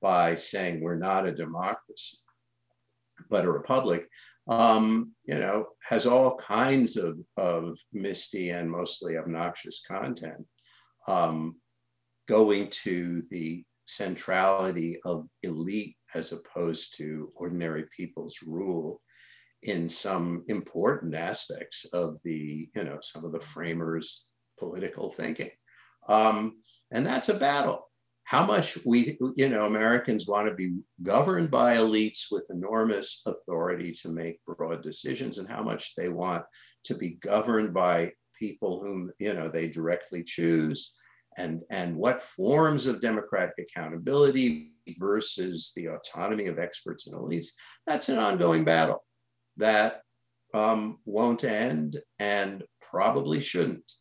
by 0.00 0.34
saying 0.34 0.80
we're 0.80 0.96
not 0.96 1.26
a 1.26 1.34
democracy 1.34 2.18
but 3.30 3.44
a 3.44 3.50
republic 3.50 4.08
um, 4.48 5.12
you 5.26 5.34
know 5.34 5.66
has 5.86 6.06
all 6.06 6.36
kinds 6.38 6.96
of, 6.96 7.18
of 7.36 7.78
misty 7.92 8.50
and 8.50 8.70
mostly 8.70 9.18
obnoxious 9.18 9.82
content 9.86 10.44
um, 11.06 11.56
going 12.28 12.68
to 12.68 13.22
the 13.30 13.62
centrality 13.84 14.98
of 15.04 15.26
elite 15.42 15.96
as 16.14 16.32
opposed 16.32 16.96
to 16.96 17.30
ordinary 17.36 17.84
people's 17.94 18.38
rule 18.46 19.00
in 19.62 19.88
some 19.88 20.44
important 20.48 21.14
aspects 21.14 21.84
of 21.92 22.20
the 22.22 22.68
you 22.74 22.84
know 22.84 22.98
some 23.02 23.24
of 23.24 23.32
the 23.32 23.40
framers 23.40 24.26
political 24.58 25.08
thinking. 25.08 25.50
Um, 26.08 26.58
and 26.90 27.06
that's 27.06 27.28
a 27.28 27.38
battle. 27.38 27.84
How 28.24 28.44
much 28.44 28.78
we, 28.84 29.18
you 29.36 29.48
know, 29.48 29.64
Americans 29.64 30.26
want 30.26 30.48
to 30.48 30.54
be 30.54 30.76
governed 31.02 31.50
by 31.50 31.76
elites 31.76 32.26
with 32.30 32.50
enormous 32.50 33.22
authority 33.26 33.92
to 34.02 34.10
make 34.10 34.44
broad 34.44 34.82
decisions, 34.82 35.38
and 35.38 35.48
how 35.48 35.62
much 35.62 35.94
they 35.96 36.10
want 36.10 36.44
to 36.84 36.94
be 36.94 37.18
governed 37.22 37.72
by 37.72 38.12
people 38.38 38.80
whom, 38.80 39.10
you 39.18 39.32
know, 39.32 39.48
they 39.48 39.68
directly 39.68 40.22
choose, 40.22 40.94
and, 41.38 41.62
and 41.70 41.96
what 41.96 42.20
forms 42.22 42.86
of 42.86 43.00
democratic 43.00 43.54
accountability 43.58 44.72
versus 44.98 45.72
the 45.74 45.86
autonomy 45.86 46.46
of 46.46 46.58
experts 46.58 47.06
and 47.06 47.16
elites, 47.16 47.48
that's 47.86 48.10
an 48.10 48.18
ongoing 48.18 48.62
battle 48.62 49.02
that 49.58 50.02
um, 50.54 50.98
won't 51.04 51.44
end 51.44 52.00
and 52.18 52.64
probably 52.80 53.40
shouldn't. 53.40 53.92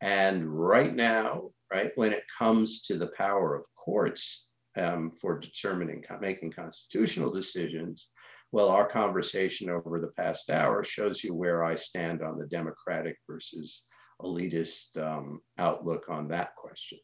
And 0.00 0.46
right 0.46 0.94
now, 0.94 1.50
right, 1.72 1.92
when 1.96 2.12
it 2.12 2.24
comes 2.38 2.82
to 2.82 2.96
the 2.96 3.10
power 3.16 3.54
of 3.54 3.64
courts 3.76 4.48
um, 4.76 5.12
for 5.20 5.38
determining, 5.38 6.04
making 6.20 6.52
constitutional 6.52 7.30
decisions, 7.30 8.10
well, 8.52 8.68
our 8.68 8.86
conversation 8.86 9.68
over 9.68 9.98
the 9.98 10.12
past 10.16 10.50
hour 10.50 10.84
shows 10.84 11.24
you 11.24 11.34
where 11.34 11.64
I 11.64 11.74
stand 11.74 12.22
on 12.22 12.38
the 12.38 12.46
democratic 12.46 13.16
versus 13.28 13.86
elitist 14.22 14.96
um, 14.96 15.40
outlook 15.58 16.04
on 16.08 16.28
that 16.28 16.54
question. 16.54 16.98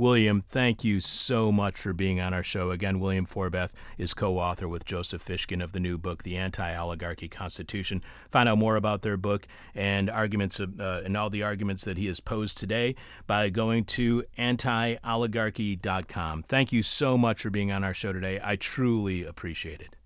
William, 0.00 0.42
thank 0.48 0.82
you 0.82 0.98
so 0.98 1.52
much 1.52 1.76
for 1.76 1.92
being 1.92 2.22
on 2.22 2.32
our 2.32 2.42
show. 2.42 2.70
Again, 2.70 3.00
William 3.00 3.26
Forbath 3.26 3.68
is 3.98 4.14
co 4.14 4.38
author 4.38 4.66
with 4.66 4.86
Joseph 4.86 5.22
Fishkin 5.22 5.62
of 5.62 5.72
the 5.72 5.78
new 5.78 5.98
book, 5.98 6.22
The 6.22 6.38
Anti 6.38 6.74
Oligarchy 6.74 7.28
Constitution. 7.28 8.02
Find 8.30 8.48
out 8.48 8.56
more 8.56 8.76
about 8.76 9.02
their 9.02 9.18
book 9.18 9.46
and 9.74 10.08
arguments 10.08 10.58
uh, 10.58 11.02
and 11.04 11.18
all 11.18 11.28
the 11.28 11.42
arguments 11.42 11.84
that 11.84 11.98
he 11.98 12.06
has 12.06 12.18
posed 12.18 12.56
today 12.56 12.94
by 13.26 13.50
going 13.50 13.84
to 13.84 14.24
antioligarchy.com. 14.38 16.44
Thank 16.44 16.72
you 16.72 16.82
so 16.82 17.18
much 17.18 17.42
for 17.42 17.50
being 17.50 17.70
on 17.70 17.84
our 17.84 17.92
show 17.92 18.14
today. 18.14 18.40
I 18.42 18.56
truly 18.56 19.24
appreciate 19.24 19.82
it. 19.82 19.96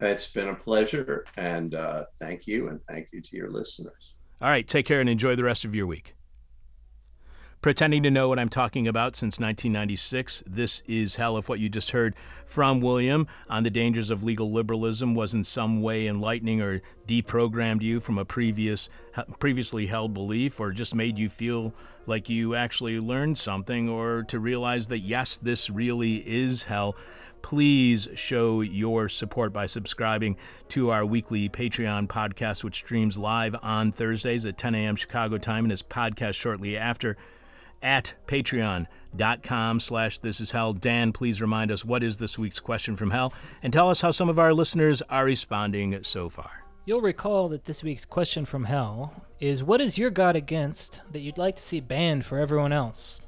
It's 0.00 0.32
been 0.32 0.48
a 0.48 0.54
pleasure, 0.54 1.26
and 1.36 1.74
uh, 1.74 2.06
thank 2.18 2.46
you, 2.46 2.68
and 2.68 2.82
thank 2.84 3.08
you 3.12 3.20
to 3.20 3.36
your 3.36 3.50
listeners. 3.50 4.14
All 4.40 4.48
right, 4.48 4.66
take 4.66 4.86
care 4.86 5.00
and 5.00 5.10
enjoy 5.10 5.36
the 5.36 5.44
rest 5.44 5.66
of 5.66 5.74
your 5.74 5.86
week. 5.86 6.15
Pretending 7.66 8.04
to 8.04 8.12
know 8.12 8.28
what 8.28 8.38
I'm 8.38 8.48
talking 8.48 8.86
about 8.86 9.16
since 9.16 9.40
1996, 9.40 10.44
this 10.46 10.84
is 10.86 11.16
hell 11.16 11.36
if 11.36 11.48
what 11.48 11.58
you 11.58 11.68
just 11.68 11.90
heard 11.90 12.14
from 12.44 12.80
William 12.80 13.26
on 13.50 13.64
the 13.64 13.70
dangers 13.70 14.08
of 14.08 14.22
legal 14.22 14.52
liberalism 14.52 15.16
was 15.16 15.34
in 15.34 15.42
some 15.42 15.82
way 15.82 16.06
enlightening 16.06 16.60
or 16.60 16.80
deprogrammed 17.08 17.82
you 17.82 17.98
from 17.98 18.18
a 18.18 18.24
previous 18.24 18.88
previously 19.40 19.86
held 19.86 20.14
belief 20.14 20.60
or 20.60 20.70
just 20.70 20.94
made 20.94 21.18
you 21.18 21.28
feel 21.28 21.74
like 22.06 22.28
you 22.28 22.54
actually 22.54 23.00
learned 23.00 23.36
something 23.36 23.88
or 23.88 24.22
to 24.22 24.38
realize 24.38 24.86
that 24.86 25.00
yes, 25.00 25.36
this 25.36 25.68
really 25.68 26.18
is 26.18 26.62
hell 26.62 26.94
please 27.42 28.08
show 28.14 28.60
your 28.60 29.08
support 29.08 29.52
by 29.52 29.66
subscribing 29.66 30.36
to 30.68 30.90
our 30.90 31.06
weekly 31.06 31.48
Patreon 31.48 32.08
podcast, 32.08 32.64
which 32.64 32.74
streams 32.76 33.16
live 33.18 33.54
on 33.62 33.92
Thursdays 33.92 34.44
at 34.44 34.58
10 34.58 34.74
a.m. 34.74 34.96
Chicago 34.96 35.38
time 35.38 35.64
and 35.64 35.72
is 35.72 35.80
podcast 35.80 36.34
shortly 36.34 36.76
after 36.76 37.16
at 37.82 38.14
patreon.com 38.26 39.80
slash 39.80 40.18
this 40.18 40.40
is 40.40 40.50
hell. 40.50 40.72
Dan, 40.72 41.12
please 41.12 41.40
remind 41.40 41.70
us 41.70 41.84
what 41.84 42.02
is 42.02 42.18
this 42.18 42.38
week's 42.38 42.60
question 42.60 42.96
from 42.96 43.10
hell 43.10 43.32
and 43.62 43.72
tell 43.72 43.90
us 43.90 44.00
how 44.00 44.10
some 44.10 44.28
of 44.28 44.38
our 44.38 44.54
listeners 44.54 45.02
are 45.02 45.24
responding 45.24 46.02
so 46.02 46.28
far. 46.28 46.64
You'll 46.84 47.00
recall 47.00 47.48
that 47.48 47.64
this 47.64 47.82
week's 47.82 48.04
question 48.04 48.44
from 48.44 48.64
hell 48.64 49.24
is 49.40 49.62
what 49.64 49.80
is 49.80 49.98
your 49.98 50.10
God 50.10 50.36
against 50.36 51.00
that 51.10 51.20
you'd 51.20 51.38
like 51.38 51.56
to 51.56 51.62
see 51.62 51.80
banned 51.80 52.24
for 52.24 52.38
everyone 52.38 52.72
else? 52.72 53.20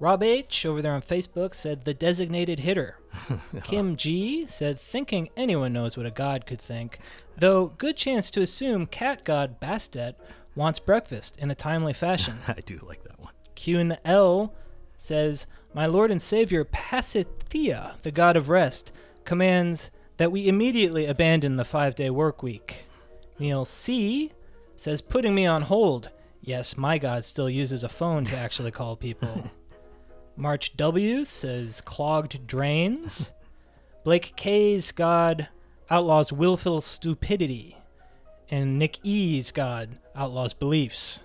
Rob 0.00 0.22
H 0.22 0.64
over 0.64 0.80
there 0.80 0.94
on 0.94 1.02
Facebook 1.02 1.54
said 1.54 1.84
the 1.84 1.94
designated 1.94 2.60
hitter. 2.60 2.98
Kim 3.64 3.96
G 3.96 4.46
said 4.46 4.78
thinking 4.78 5.28
anyone 5.36 5.72
knows 5.72 5.96
what 5.96 6.06
a 6.06 6.10
god 6.10 6.46
could 6.46 6.60
think, 6.60 7.00
though 7.36 7.66
good 7.78 7.96
chance 7.96 8.30
to 8.30 8.40
assume 8.40 8.86
cat 8.86 9.24
god 9.24 9.60
Bastet 9.60 10.14
wants 10.54 10.78
breakfast 10.78 11.36
in 11.38 11.50
a 11.50 11.54
timely 11.54 11.92
fashion. 11.92 12.38
I 12.48 12.60
do 12.64 12.80
like 12.86 13.02
that. 13.04 13.17
Q 13.58 13.80
and 13.80 13.98
L 14.04 14.54
says, 14.96 15.46
My 15.74 15.84
Lord 15.84 16.12
and 16.12 16.22
Savior 16.22 16.64
Pasithea, 16.64 18.00
the 18.02 18.12
God 18.12 18.36
of 18.36 18.48
rest, 18.48 18.92
commands 19.24 19.90
that 20.16 20.30
we 20.30 20.46
immediately 20.46 21.06
abandon 21.06 21.56
the 21.56 21.64
five 21.64 21.96
day 21.96 22.08
work 22.08 22.40
week. 22.40 22.84
Neil 23.36 23.64
C 23.64 24.30
says, 24.76 25.02
putting 25.02 25.34
me 25.34 25.44
on 25.44 25.62
hold. 25.62 26.10
Yes, 26.40 26.76
my 26.76 26.98
God 26.98 27.24
still 27.24 27.50
uses 27.50 27.82
a 27.82 27.88
phone 27.88 28.22
to 28.26 28.36
actually 28.36 28.70
call 28.70 28.94
people. 28.94 29.50
March 30.36 30.76
W 30.76 31.24
says, 31.24 31.80
clogged 31.80 32.46
drains. 32.46 33.32
Blake 34.04 34.34
K's 34.36 34.92
God 34.92 35.48
outlaws 35.90 36.32
willful 36.32 36.80
stupidity. 36.80 37.76
And 38.48 38.78
Nick 38.78 39.00
E's 39.02 39.50
God 39.50 39.98
outlaws 40.14 40.54
beliefs. 40.54 41.18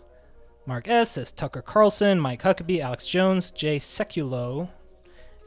Mark 0.66 0.88
S. 0.88 1.12
says 1.12 1.32
Tucker 1.32 1.62
Carlson, 1.62 2.20
Mike 2.20 2.42
Huckabee, 2.42 2.80
Alex 2.80 3.08
Jones, 3.08 3.52
Jay 3.52 3.80
Sekulow, 3.80 4.70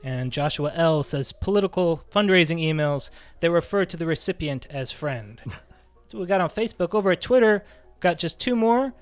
and 0.04 0.30
Joshua 0.30 0.72
L. 0.74 1.02
says 1.02 1.32
political 1.32 2.04
fundraising 2.12 2.60
emails 2.60 3.10
that 3.40 3.50
refer 3.50 3.84
to 3.86 3.96
the 3.96 4.06
recipient 4.06 4.66
as 4.68 4.92
friend. 4.92 5.40
That's 5.46 6.14
what 6.14 6.20
we 6.20 6.26
got 6.26 6.40
on 6.40 6.50
Facebook. 6.50 6.94
Over 6.94 7.12
at 7.12 7.20
Twitter, 7.20 7.64
got 8.00 8.18
just 8.18 8.38
two 8.38 8.54
more. 8.54 8.92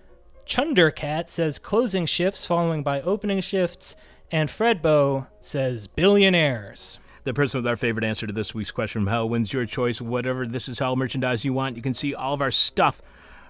Chundercat 0.47 1.29
says 1.29 1.59
closing 1.59 2.07
shifts 2.07 2.47
following 2.47 2.83
by 2.83 3.01
opening 3.03 3.41
shifts. 3.41 3.97
And 4.31 4.49
Fredbo 4.49 5.29
says 5.41 5.87
billionaires. 5.87 6.99
The 7.25 7.35
person 7.35 7.59
with 7.59 7.67
our 7.67 7.77
favorite 7.77 8.05
answer 8.05 8.27
to 8.27 8.33
this 8.33 8.55
week's 8.55 8.71
question 8.71 9.03
from 9.03 9.09
hell 9.09 9.29
wins 9.29 9.53
your 9.53 9.67
choice, 9.67 10.01
whatever 10.01 10.47
This 10.47 10.69
Is 10.69 10.79
Hell 10.79 10.97
merchandise 10.97 11.45
you 11.45 11.53
want. 11.53 11.77
You 11.77 11.83
can 11.83 11.95
see 11.95 12.15
all 12.15 12.35
of 12.35 12.43
our 12.43 12.51
stuff 12.51 13.01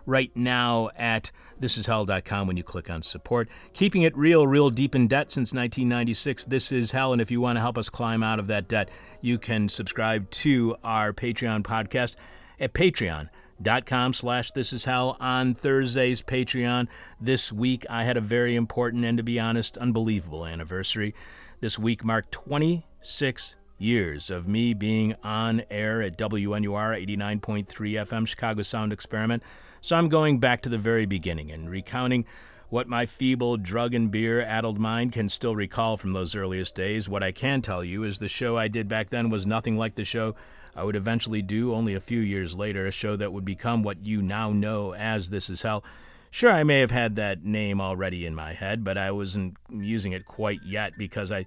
right 0.07 0.31
now 0.35 0.91
at 0.97 1.31
thisishell.com 1.61 2.47
when 2.47 2.57
you 2.57 2.63
click 2.63 2.91
on 2.91 3.03
support. 3.03 3.49
Keeping 3.73 4.03
it 4.03 4.17
real, 4.17 4.47
real 4.47 4.71
deep 4.71 4.95
in 4.95 5.09
debt 5.09 5.31
since 5.31 5.53
1996. 5.53 6.45
This 6.47 6.73
is 6.73 6.93
hell. 6.93 7.13
And 7.13 7.23
if 7.23 7.31
you 7.31 7.41
want 7.41 7.57
to 7.57 7.61
help 7.61 7.79
us 7.79 7.89
climb 7.89 8.23
out 8.23 8.39
of 8.39 8.47
that 8.49 8.69
debt, 8.69 8.91
you 9.21 9.39
can 9.39 9.69
subscribe 9.69 10.31
to 10.31 10.77
our 10.85 11.13
Patreon 11.13 11.63
podcast 11.63 12.17
at 12.61 12.75
patreon.com 12.75 14.13
slash 14.13 14.51
this 14.51 14.73
is 14.73 14.85
hell 14.85 15.17
on 15.21 15.55
Thursday's 15.55 16.23
Patreon. 16.23 16.89
This 17.21 17.53
week 17.53 17.87
I 17.89 18.05
had 18.05 18.17
a 18.17 18.21
very 18.21 18.55
important 18.57 19.05
and 19.05 19.17
to 19.17 19.25
be 19.25 19.41
honest, 19.41 19.79
unbelievable 19.79 20.45
anniversary. 20.45 21.15
This 21.61 21.79
week 21.79 22.05
marked 22.05 22.33
26 22.33 23.57
years 23.79 24.31
of 24.31 24.47
me 24.47 24.75
being 24.75 25.15
on 25.23 25.63
air 25.71 26.03
at 26.03 26.19
WNUR 26.19 27.07
89.3 27.07 27.67
FM 27.67 28.27
Chicago 28.27 28.63
Sound 28.63 28.93
Experiment. 28.93 29.43
So 29.85 29.97
I'm 29.97 30.09
going 30.09 30.39
back 30.39 30.63
to 30.63 30.71
the 30.71 30.79
very 30.79 31.05
beginning 31.05 31.51
and 31.51 31.69
recounting 31.69 32.25
what 32.71 32.89
my 32.89 33.05
feeble 33.05 33.59
drug 33.59 33.93
and 33.93 34.11
beer 34.11 34.41
addled 34.41 34.79
mind 34.79 35.13
can 35.13 35.29
still 35.29 35.55
recall 35.55 35.99
from 35.99 36.15
those 36.15 36.35
earliest 36.35 36.75
days. 36.75 37.07
What 37.07 37.23
I 37.23 37.33
can 37.33 37.61
tell 37.61 37.85
you 37.85 38.03
is 38.03 38.19
the 38.19 38.27
show 38.27 38.57
I 38.57 38.69
did 38.69 38.89
back 38.89 39.11
then 39.11 39.29
was 39.29 39.45
nothing 39.45 39.77
like 39.77 39.95
the 39.95 40.07
show 40.07 40.37
I 40.75 40.85
would 40.85 40.97
eventually 40.97 41.43
do 41.43 41.75
only 41.75 41.93
a 41.93 42.01
few 42.01 42.21
years 42.21 42.57
later, 42.57 42.87
a 42.87 42.91
show 42.91 43.15
that 43.17 43.35
would 43.35 43.45
become 43.45 43.83
what 43.83 44.07
you 44.07 44.23
now 44.23 44.53
know 44.53 44.95
as 44.95 45.29
This 45.29 45.51
Is 45.51 45.61
Hell. 45.61 45.85
Sure, 46.31 46.51
I 46.51 46.65
may 46.65 46.81
have 46.81 46.91
had 46.91 47.17
that 47.17 47.45
name 47.45 47.79
already 47.79 48.25
in 48.25 48.35
my 48.35 48.55
head, 48.55 48.85
but 48.85 48.97
I 48.97 49.11
wasn't 49.11 49.59
using 49.69 50.13
it 50.13 50.25
quite 50.25 50.61
yet 50.65 50.97
because 50.97 51.31
I 51.31 51.45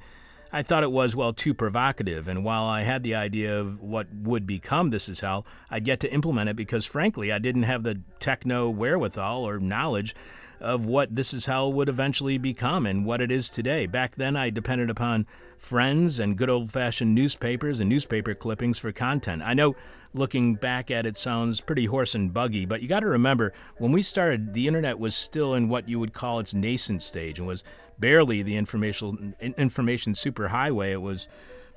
I 0.52 0.64
thought 0.64 0.84
it 0.84 0.92
was, 0.92 1.16
well, 1.16 1.34
too 1.34 1.54
provocative. 1.54 2.28
And 2.28 2.44
while 2.44 2.64
I 2.64 2.84
had 2.84 3.04
the 3.04 3.16
idea 3.16 3.60
of 3.60 3.82
what 3.82 4.08
would 4.14 4.48
become 4.48 4.90
This 4.90 5.10
Is 5.10 5.20
Hell, 5.20 5.46
I'd 5.70 5.88
yet 5.88 6.00
to 6.02 6.14
implement 6.14 6.50
it 6.50 6.56
because, 6.56 6.86
frankly, 6.86 7.32
I 7.32 7.40
didn't 7.40 7.64
have 7.64 7.84
the 7.84 8.02
techno 8.20 8.70
wherewithal 8.70 9.48
or 9.48 9.60
knowledge 9.60 10.16
of 10.60 10.86
what 10.86 11.16
This 11.16 11.34
Is 11.34 11.46
Hell 11.46 11.72
would 11.74 11.90
eventually 11.90 12.38
become 12.38 12.86
and 12.86 13.06
what 13.06 13.22
it 13.22 13.32
is 13.32 13.50
today. 13.50 13.86
Back 13.86 14.16
then, 14.16 14.36
I 14.36 14.50
depended 14.50 14.90
upon 14.90 15.28
friends 15.58 16.20
and 16.20 16.38
good 16.38 16.50
old 16.50 16.72
fashioned 16.72 17.14
newspapers 17.14 17.80
and 17.80 17.90
newspaper 17.90 18.34
clippings 18.34 18.80
for 18.80 18.92
content. 18.92 19.42
I 19.44 19.54
know 19.54 19.76
looking 20.14 20.56
back 20.56 20.90
at 20.90 21.06
it 21.06 21.18
sounds 21.18 21.62
pretty 21.62 21.86
horse 21.86 22.16
and 22.16 22.34
buggy, 22.34 22.66
but 22.66 22.82
you 22.82 22.88
got 22.88 23.02
to 23.02 23.08
remember 23.08 23.54
when 23.78 23.92
we 23.92 24.02
started, 24.02 24.54
the 24.54 24.68
internet 24.68 25.00
was 25.00 25.16
still 25.16 25.54
in 25.54 25.70
what 25.70 25.90
you 25.90 26.00
would 26.00 26.14
call 26.14 26.40
its 26.40 26.54
nascent 26.54 27.02
stage 27.02 27.40
and 27.40 27.48
was 27.48 27.64
barely 28.00 28.44
the 28.44 28.56
information 28.56 29.36
information 29.40 30.14
superhighway 30.14 30.92
it 30.92 31.02
was 31.02 31.28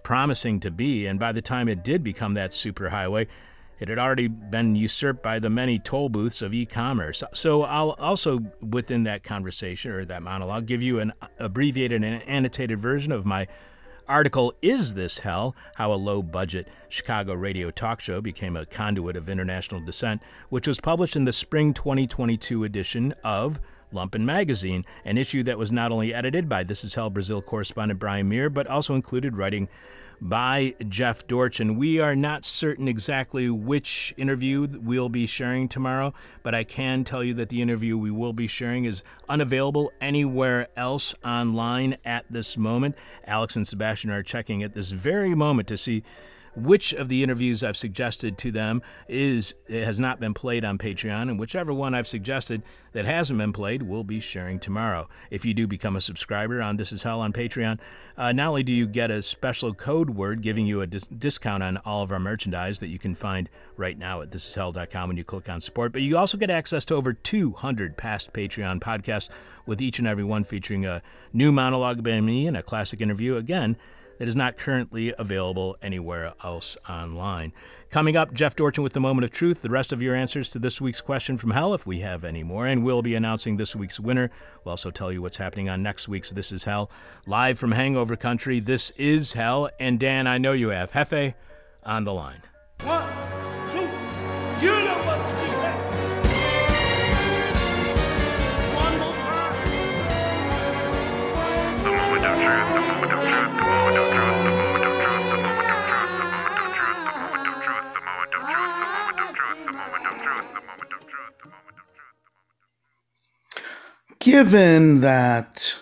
promising 0.02 0.60
to 0.60 0.70
be. 0.70 1.06
And 1.06 1.18
by 1.18 1.32
the 1.32 1.42
time 1.42 1.68
it 1.68 1.82
did 1.82 2.02
become 2.02 2.34
that 2.34 2.50
superhighway, 2.50 3.26
it 3.78 3.88
had 3.88 3.98
already 3.98 4.28
been 4.28 4.76
usurped 4.76 5.22
by 5.22 5.38
the 5.38 5.48
many 5.48 5.78
toll 5.78 6.10
booths 6.10 6.42
of 6.42 6.52
e-commerce. 6.52 7.22
So 7.32 7.62
I'll 7.62 7.92
also, 7.92 8.40
within 8.60 9.04
that 9.04 9.24
conversation 9.24 9.90
or 9.90 10.04
that 10.04 10.22
monologue, 10.22 10.66
give 10.66 10.82
you 10.82 11.00
an 11.00 11.14
abbreviated 11.38 12.04
and 12.04 12.22
annotated 12.24 12.78
version 12.78 13.10
of 13.10 13.24
my 13.24 13.48
article 14.10 14.52
Is 14.60 14.94
This 14.94 15.20
Hell? 15.20 15.54
How 15.76 15.92
a 15.92 15.94
Low 15.94 16.20
Budget 16.20 16.66
Chicago 16.88 17.32
Radio 17.32 17.70
Talk 17.70 18.00
Show 18.00 18.20
Became 18.20 18.56
a 18.56 18.66
Conduit 18.66 19.14
of 19.14 19.28
International 19.28 19.80
Dissent, 19.80 20.20
which 20.48 20.66
was 20.66 20.80
published 20.80 21.14
in 21.14 21.26
the 21.26 21.32
spring 21.32 21.72
2022 21.72 22.64
edition 22.64 23.14
of 23.22 23.60
Lumpen 23.94 24.22
Magazine, 24.22 24.84
an 25.04 25.16
issue 25.16 25.44
that 25.44 25.58
was 25.58 25.70
not 25.70 25.92
only 25.92 26.12
edited 26.12 26.48
by 26.48 26.64
This 26.64 26.82
Is 26.82 26.96
Hell 26.96 27.08
Brazil 27.08 27.40
correspondent 27.40 28.00
Brian 28.00 28.28
Mier, 28.28 28.50
but 28.50 28.66
also 28.66 28.96
included 28.96 29.36
writing 29.36 29.68
by 30.20 30.74
Jeff 30.88 31.26
Dorchen. 31.26 31.76
We 31.76 31.98
are 31.98 32.14
not 32.14 32.44
certain 32.44 32.88
exactly 32.88 33.48
which 33.48 34.14
interview 34.16 34.68
we'll 34.80 35.08
be 35.08 35.26
sharing 35.26 35.68
tomorrow, 35.68 36.12
but 36.42 36.54
I 36.54 36.64
can 36.64 37.04
tell 37.04 37.24
you 37.24 37.34
that 37.34 37.48
the 37.48 37.62
interview 37.62 37.96
we 37.96 38.10
will 38.10 38.32
be 38.32 38.46
sharing 38.46 38.84
is 38.84 39.02
unavailable 39.28 39.92
anywhere 40.00 40.68
else 40.76 41.14
online 41.24 41.96
at 42.04 42.26
this 42.30 42.56
moment. 42.56 42.96
Alex 43.26 43.56
and 43.56 43.66
Sebastian 43.66 44.10
are 44.10 44.22
checking 44.22 44.62
at 44.62 44.74
this 44.74 44.90
very 44.90 45.34
moment 45.34 45.68
to 45.68 45.78
see 45.78 46.02
which 46.54 46.92
of 46.92 47.08
the 47.08 47.22
interviews 47.22 47.62
I've 47.62 47.76
suggested 47.76 48.36
to 48.38 48.50
them 48.50 48.82
is 49.08 49.54
has 49.68 50.00
not 50.00 50.20
been 50.20 50.34
played 50.34 50.64
on 50.64 50.78
Patreon, 50.78 51.22
and 51.22 51.38
whichever 51.38 51.72
one 51.72 51.94
I've 51.94 52.08
suggested 52.08 52.62
that 52.92 53.04
hasn't 53.04 53.38
been 53.38 53.52
played, 53.52 53.82
we'll 53.82 54.04
be 54.04 54.20
sharing 54.20 54.58
tomorrow. 54.58 55.08
If 55.30 55.44
you 55.44 55.54
do 55.54 55.66
become 55.66 55.96
a 55.96 56.00
subscriber 56.00 56.60
on 56.60 56.76
This 56.76 56.92
Is 56.92 57.02
Hell 57.04 57.20
on 57.20 57.32
Patreon, 57.32 57.78
uh, 58.16 58.32
not 58.32 58.48
only 58.48 58.62
do 58.62 58.72
you 58.72 58.86
get 58.86 59.10
a 59.10 59.22
special 59.22 59.74
code 59.74 60.10
word 60.10 60.42
giving 60.42 60.66
you 60.66 60.80
a 60.80 60.86
dis- 60.86 61.06
discount 61.06 61.62
on 61.62 61.76
all 61.78 62.02
of 62.02 62.10
our 62.10 62.18
merchandise 62.18 62.80
that 62.80 62.88
you 62.88 62.98
can 62.98 63.14
find 63.14 63.48
right 63.76 63.96
now 63.96 64.20
at 64.20 64.30
thisishell.com 64.30 65.08
when 65.08 65.16
you 65.16 65.24
click 65.24 65.48
on 65.48 65.60
support, 65.60 65.92
but 65.92 66.02
you 66.02 66.16
also 66.18 66.36
get 66.36 66.50
access 66.50 66.84
to 66.86 66.94
over 66.94 67.12
200 67.12 67.96
past 67.96 68.32
Patreon 68.32 68.80
podcasts, 68.80 69.28
with 69.66 69.80
each 69.80 70.00
and 70.00 70.08
every 70.08 70.24
one 70.24 70.42
featuring 70.42 70.84
a 70.84 71.00
new 71.32 71.52
monologue 71.52 72.02
by 72.02 72.20
me 72.20 72.46
and 72.46 72.56
a 72.56 72.62
classic 72.62 73.00
interview. 73.00 73.36
Again, 73.36 73.76
that 74.20 74.28
is 74.28 74.36
not 74.36 74.58
currently 74.58 75.14
available 75.18 75.78
anywhere 75.80 76.34
else 76.44 76.76
online. 76.86 77.54
Coming 77.88 78.18
up, 78.18 78.34
Jeff 78.34 78.54
Dorchen 78.54 78.84
with 78.84 78.92
the 78.92 79.00
moment 79.00 79.24
of 79.24 79.30
truth, 79.30 79.62
the 79.62 79.70
rest 79.70 79.94
of 79.94 80.02
your 80.02 80.14
answers 80.14 80.50
to 80.50 80.58
this 80.58 80.78
week's 80.78 81.00
question 81.00 81.38
from 81.38 81.52
hell, 81.52 81.72
if 81.72 81.86
we 81.86 82.00
have 82.00 82.22
any 82.22 82.42
more, 82.42 82.66
and 82.66 82.84
we'll 82.84 83.00
be 83.00 83.14
announcing 83.14 83.56
this 83.56 83.74
week's 83.74 83.98
winner. 83.98 84.30
We'll 84.62 84.72
also 84.72 84.90
tell 84.90 85.10
you 85.10 85.22
what's 85.22 85.38
happening 85.38 85.70
on 85.70 85.82
next 85.82 86.06
week's 86.06 86.32
This 86.32 86.52
Is 86.52 86.64
Hell. 86.64 86.90
Live 87.26 87.58
from 87.58 87.72
Hangover 87.72 88.14
Country, 88.14 88.60
this 88.60 88.90
is 88.98 89.32
Hell, 89.32 89.70
and 89.80 89.98
Dan, 89.98 90.26
I 90.26 90.36
know 90.36 90.52
you 90.52 90.68
have 90.68 90.92
Hefe 90.92 91.32
on 91.82 92.04
the 92.04 92.12
line. 92.12 92.42
One, 92.82 93.08
two, 93.70 93.88
you 94.60 94.84
know 94.84 94.99
Given 114.20 115.00
that 115.00 115.76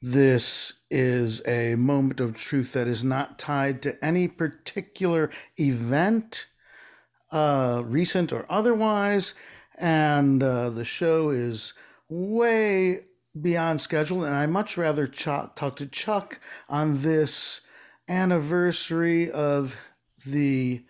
this 0.00 0.72
is 0.90 1.42
a 1.46 1.74
moment 1.74 2.18
of 2.18 2.34
truth 2.34 2.72
that 2.72 2.88
is 2.88 3.04
not 3.04 3.38
tied 3.38 3.82
to 3.82 4.02
any 4.02 4.28
particular 4.28 5.28
event, 5.58 6.46
uh, 7.30 7.82
recent 7.84 8.32
or 8.32 8.46
otherwise, 8.48 9.34
and 9.76 10.42
uh, 10.42 10.70
the 10.70 10.86
show 10.86 11.28
is 11.28 11.74
way 12.08 13.00
beyond 13.38 13.82
schedule, 13.82 14.24
and 14.24 14.34
I 14.34 14.46
much 14.46 14.78
rather 14.78 15.06
ch- 15.06 15.24
talk 15.24 15.76
to 15.76 15.86
Chuck 15.86 16.40
on 16.70 17.02
this 17.02 17.60
anniversary 18.08 19.30
of 19.30 19.78
the 20.24 20.82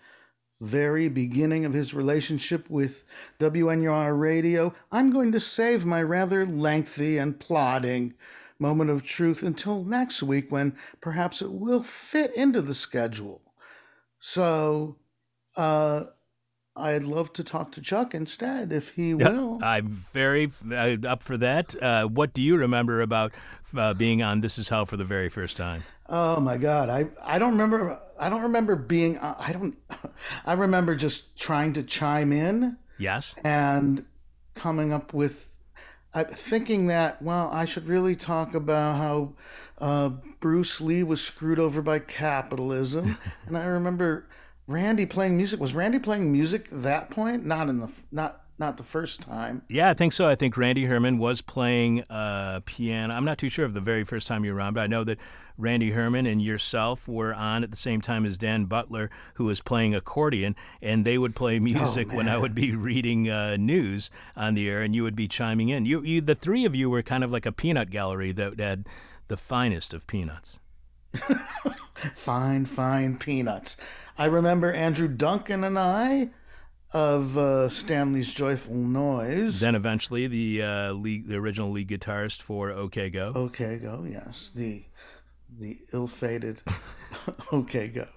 very 0.65 1.09
beginning 1.09 1.65
of 1.65 1.73
his 1.73 1.95
relationship 1.95 2.69
with 2.71 3.05
WNUR 3.39 4.19
Radio, 4.19 4.75
I'm 4.91 5.13
going 5.13 5.33
to 5.33 5.41
save 5.41 5.85
my 5.87 6.03
rather 6.03 6.47
lengthy 6.47 7.19
and 7.19 7.39
plodding 7.39 8.15
moment 8.59 8.91
of 8.91 9.03
truth 9.03 9.43
until 9.43 9.85
next 9.85 10.23
week 10.23 10.51
when 10.51 10.77
perhaps 11.01 11.43
it 11.43 11.53
will 11.53 11.83
fit 11.83 12.35
into 12.35 12.63
the 12.63 12.75
schedule. 12.75 13.43
So, 14.21 14.97
uh, 15.57 16.05
I'd 16.77 17.05
love 17.05 17.33
to 17.35 17.45
talk 17.45 17.73
to 17.73 17.81
Chuck 17.81 18.15
instead 18.15 18.73
if 18.73 18.91
he 18.91 19.15
Yeah, 19.19 19.29
will. 19.29 19.61
I'm 19.63 20.05
very 20.13 20.51
uh, 20.71 20.97
up 21.07 21.23
for 21.23 21.37
that. 21.37 21.81
Uh, 21.81 22.07
what 22.07 22.33
do 22.33 22.43
you 22.43 22.57
remember 22.57 23.01
about 23.01 23.33
uh, 23.77 23.95
being 23.95 24.23
on 24.23 24.41
This 24.41 24.59
Is 24.59 24.69
Hell 24.69 24.87
for 24.87 24.97
the 24.97 25.05
very 25.05 25.29
first 25.29 25.57
time? 25.57 25.85
Oh 26.09 26.41
my 26.41 26.57
God, 26.57 26.89
I 26.89 27.07
I 27.25 27.39
don't 27.39 27.53
remember. 27.53 28.01
I 28.19 28.29
don't 28.29 28.43
remember 28.43 28.77
being. 28.77 29.19
uh, 29.19 29.35
I 29.39 29.53
don't. 29.53 29.77
I 30.47 30.55
remember 30.55 30.95
just 30.95 31.37
trying 31.39 31.73
to 31.75 31.83
chime 31.83 32.33
in. 32.33 32.77
Yes? 32.99 33.35
and 33.45 34.05
coming 34.55 34.93
up 34.93 35.13
with 35.13 35.59
uh, 36.15 36.23
thinking 36.25 36.87
that 36.87 37.21
well 37.21 37.51
i 37.53 37.65
should 37.65 37.89
really 37.89 38.15
talk 38.15 38.55
about 38.55 38.95
how 38.95 39.33
uh, 39.79 40.09
bruce 40.39 40.81
lee 40.81 41.03
was 41.03 41.21
screwed 41.21 41.59
over 41.59 41.83
by 41.83 41.99
capitalism 41.99 43.19
and 43.47 43.57
i 43.57 43.67
remember 43.67 44.29
randy 44.69 45.05
playing 45.07 45.37
music 45.37 45.59
was 45.59 45.75
randy 45.75 45.99
playing 45.99 46.31
music 46.31 46.69
at 46.73 46.83
that 46.85 47.11
point 47.11 47.45
not 47.45 47.69
in 47.69 47.81
the 47.81 47.93
not 48.13 48.44
not 48.59 48.77
the 48.77 48.85
first 48.85 49.23
time. 49.23 49.63
Yeah, 49.69 49.91
I 49.91 49.95
think 49.95 50.13
so. 50.13 50.29
I 50.29 50.35
think 50.35 50.57
Randy 50.57 50.85
Herman 50.85 51.19
was 51.19 51.41
playing 51.41 52.03
uh, 52.05 52.61
piano. 52.65 53.15
I'm 53.15 53.25
not 53.25 53.39
too 53.39 53.49
sure 53.49 53.65
of 53.65 53.75
the 53.75 53.81
very 53.81 54.05
first 54.05 54.29
time 54.29 54.45
you 54.45 54.55
were 54.55 54.61
on, 54.61 54.75
but 54.75 54.83
I 54.83 54.87
know 54.87 55.05
that 55.05 55.19
Randy 55.57 55.91
Herman 55.91 56.27
and 56.27 56.43
yourself 56.43 57.07
were 57.07 57.35
on 57.35 57.63
at 57.63 57.71
the 57.71 57.77
same 57.77 58.01
time 58.01 58.25
as 58.27 58.39
Dan 58.39 58.65
Butler, 58.65 59.11
who 59.35 59.45
was 59.45 59.61
playing 59.61 59.95
accordion, 59.95 60.57
and 60.83 61.05
they 61.05 61.19
would 61.19 61.35
play 61.35 61.59
music 61.59 62.13
when 62.13 62.29
I 62.29 62.39
would 62.39 62.55
be 62.55 62.75
reading 62.77 63.29
uh, 63.29 63.57
news 63.57 64.11
on 64.37 64.55
the 64.55 64.69
air, 64.69 64.83
and 64.83 64.95
you 64.95 65.03
would 65.03 65.17
be 65.17 65.29
chiming 65.29 65.69
in. 65.69 65.87
You, 65.87 66.03
you, 66.03 66.21
the 66.21 66.35
three 66.35 66.65
of 66.65 66.75
you 66.75 66.91
were 66.91 67.03
kind 67.03 67.25
of 67.25 67.33
like 67.33 67.47
a 67.47 67.53
peanut 67.53 67.91
gallery 67.91 68.33
that 68.33 68.59
had 68.59 68.87
the 69.29 69.37
finest 69.37 69.95
of 69.95 70.07
peanuts. 70.07 70.59
Fine, 72.15 72.67
fine 72.67 73.17
peanuts. 73.17 73.77
I 74.19 74.27
remember 74.27 74.73
Andrew 74.73 75.09
Duncan 75.09 75.63
and 75.63 75.79
I 75.79 76.31
of 76.93 77.37
uh, 77.39 77.69
Stanley's 77.69 78.33
Joyful 78.33 78.75
Noise. 78.75 79.61
Then 79.61 79.75
eventually 79.75 80.27
the 80.27 80.63
uh, 80.63 80.93
lead, 80.93 81.27
the 81.29 81.37
original 81.37 81.71
lead 81.71 81.89
guitarist 81.89 82.43
for 82.43 82.71
OK 82.71 83.11
Go. 83.11 83.33
Okay, 83.35 83.79
go. 83.79 84.05
Yes, 84.09 84.51
the 84.55 84.85
the 85.57 85.79
ill-fated. 85.93 86.63
okay, 87.53 87.87
go. 87.87 88.09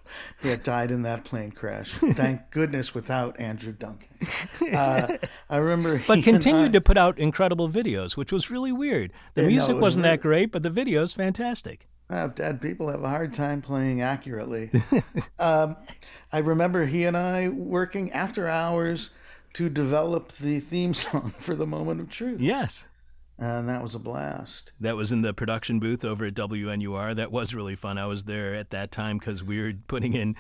He 0.42 0.50
had 0.50 0.64
died 0.64 0.90
in 0.90 1.04
that 1.04 1.24
plane 1.24 1.52
crash. 1.52 1.92
Thank 1.92 2.42
goodness, 2.50 2.96
without 2.96 3.40
Andrew 3.40 3.74
Duncan. 3.74 4.08
Uh, 4.74 5.18
I 5.48 5.58
remember. 5.58 6.02
but 6.08 6.24
continued 6.24 6.66
and 6.66 6.74
to 6.74 6.82
put 6.82 6.98
out 6.98 7.20
incredible 7.20 7.70
videos, 7.70 8.18
which 8.18 8.32
was 8.32 8.50
really 8.50 8.72
weird. 8.72 9.14
The 9.36 9.44
Yeah, 9.44 9.48
music 9.50 9.70
it 9.72 9.74
was 9.76 9.82
wasn't 9.82 10.06
really- 10.06 10.16
that 10.16 10.22
great, 10.22 10.52
but 10.52 10.64
the 10.64 10.72
videos 10.72 11.14
fantastic. 11.16 11.88
Well, 12.10 12.30
dead 12.30 12.62
people 12.62 12.90
have 12.90 13.04
a 13.04 13.10
hard 13.10 13.34
time 13.34 13.62
playing 13.62 14.02
accurately. 14.02 14.72
um, 15.40 15.76
I 16.32 16.38
remember 16.40 16.86
he 16.86 17.04
and 17.04 17.18
I 17.18 17.50
working 17.50 18.12
after 18.14 18.48
hours 18.48 19.10
to 19.54 19.70
develop 19.70 20.32
the 20.34 20.60
theme 20.60 20.94
song 20.94 21.30
for 21.30 21.56
the 21.56 21.66
Moment 21.66 22.00
of 22.00 22.10
Truth, 22.10 22.40
Yes. 22.40 22.86
and 23.38 23.68
that 23.68 23.82
was 23.82 23.94
a 23.94 24.00
blast. 24.00 24.72
That 24.80 24.96
was 24.96 25.12
in 25.12 25.22
the 25.22 25.34
production 25.34 25.80
booth 25.80 26.06
over 26.06 26.26
at 26.26 26.34
WNUR. 26.34 27.16
That 27.16 27.32
was 27.32 27.54
really 27.54 27.76
fun. 27.76 27.98
I 27.98 28.06
was 28.06 28.24
there 28.24 28.56
at 28.56 28.70
that 28.70 28.92
time 28.92 29.18
because 29.18 29.44
we 29.44 29.62
were 29.62 29.74
putting 29.88 30.14
in 30.14 30.36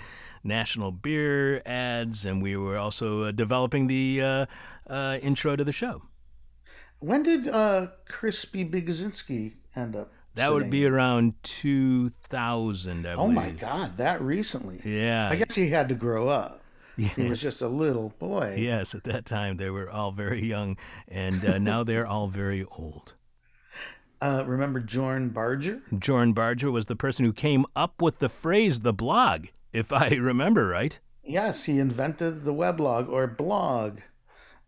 national 0.45 0.91
beer 0.91 1.61
ads 1.65 2.25
and 2.25 2.41
we 2.41 2.55
were 2.55 2.77
also 2.77 3.23
uh, 3.23 3.31
developing 3.31 3.87
the 3.87 4.21
uh, 4.21 4.45
uh, 4.89 5.17
intro 5.21 5.55
to 5.57 5.63
the 5.65 5.73
show. 5.73 6.03
When 6.99 7.23
did 7.23 7.47
uh, 7.47 7.87
Crispy 8.07 8.63
Bigazinski 8.65 9.53
end 9.75 9.95
up? 9.95 10.13
That 10.37 10.53
would 10.53 10.69
be 10.69 10.85
around 10.85 11.33
2000, 11.43 13.07
I 13.07 13.13
Oh 13.13 13.27
my. 13.27 13.51
God, 13.51 13.97
that 13.97 14.21
recently. 14.21 14.79
Yeah. 14.83 15.29
I 15.29 15.35
guess 15.35 15.55
he 15.55 15.69
had 15.69 15.89
to 15.89 15.95
grow 15.95 16.29
up. 16.29 16.61
He 16.97 17.27
was 17.27 17.39
just 17.39 17.61
a 17.61 17.67
little 17.67 18.11
boy. 18.17 18.55
Yes, 18.57 18.95
at 18.95 19.03
that 19.03 19.25
time 19.25 19.57
they 19.57 19.69
were 19.69 19.89
all 19.89 20.11
very 20.11 20.43
young, 20.43 20.77
and 21.07 21.45
uh, 21.45 21.57
now 21.59 21.83
they're 21.83 22.07
all 22.07 22.27
very 22.27 22.65
old. 22.77 23.13
Uh, 24.19 24.43
remember 24.47 24.81
Jorn 24.81 25.31
Barger? 25.31 25.79
Jorn 25.93 26.33
Barger 26.33 26.71
was 26.71 26.87
the 26.87 26.95
person 26.95 27.23
who 27.23 27.31
came 27.31 27.67
up 27.75 28.01
with 28.01 28.17
the 28.17 28.29
phrase 28.29 28.79
"the 28.79 28.91
blog," 28.91 29.45
if 29.71 29.93
I 29.93 30.07
remember 30.19 30.65
right. 30.65 30.99
Yes, 31.23 31.65
he 31.65 31.77
invented 31.77 32.43
the 32.43 32.51
weblog 32.51 33.09
or 33.09 33.27
blog, 33.27 33.99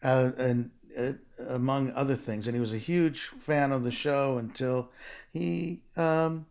uh, 0.03 0.33
and 0.37 0.69
uh, 0.99 1.13
among 1.47 1.91
other 1.91 2.15
things. 2.15 2.47
And 2.47 2.55
he 2.55 2.59
was 2.59 2.73
a 2.73 2.77
huge 2.77 3.19
fan 3.19 3.71
of 3.71 3.83
the 3.83 3.91
show 3.91 4.37
until 4.37 4.89
he, 5.31 5.79
um, 5.95 6.45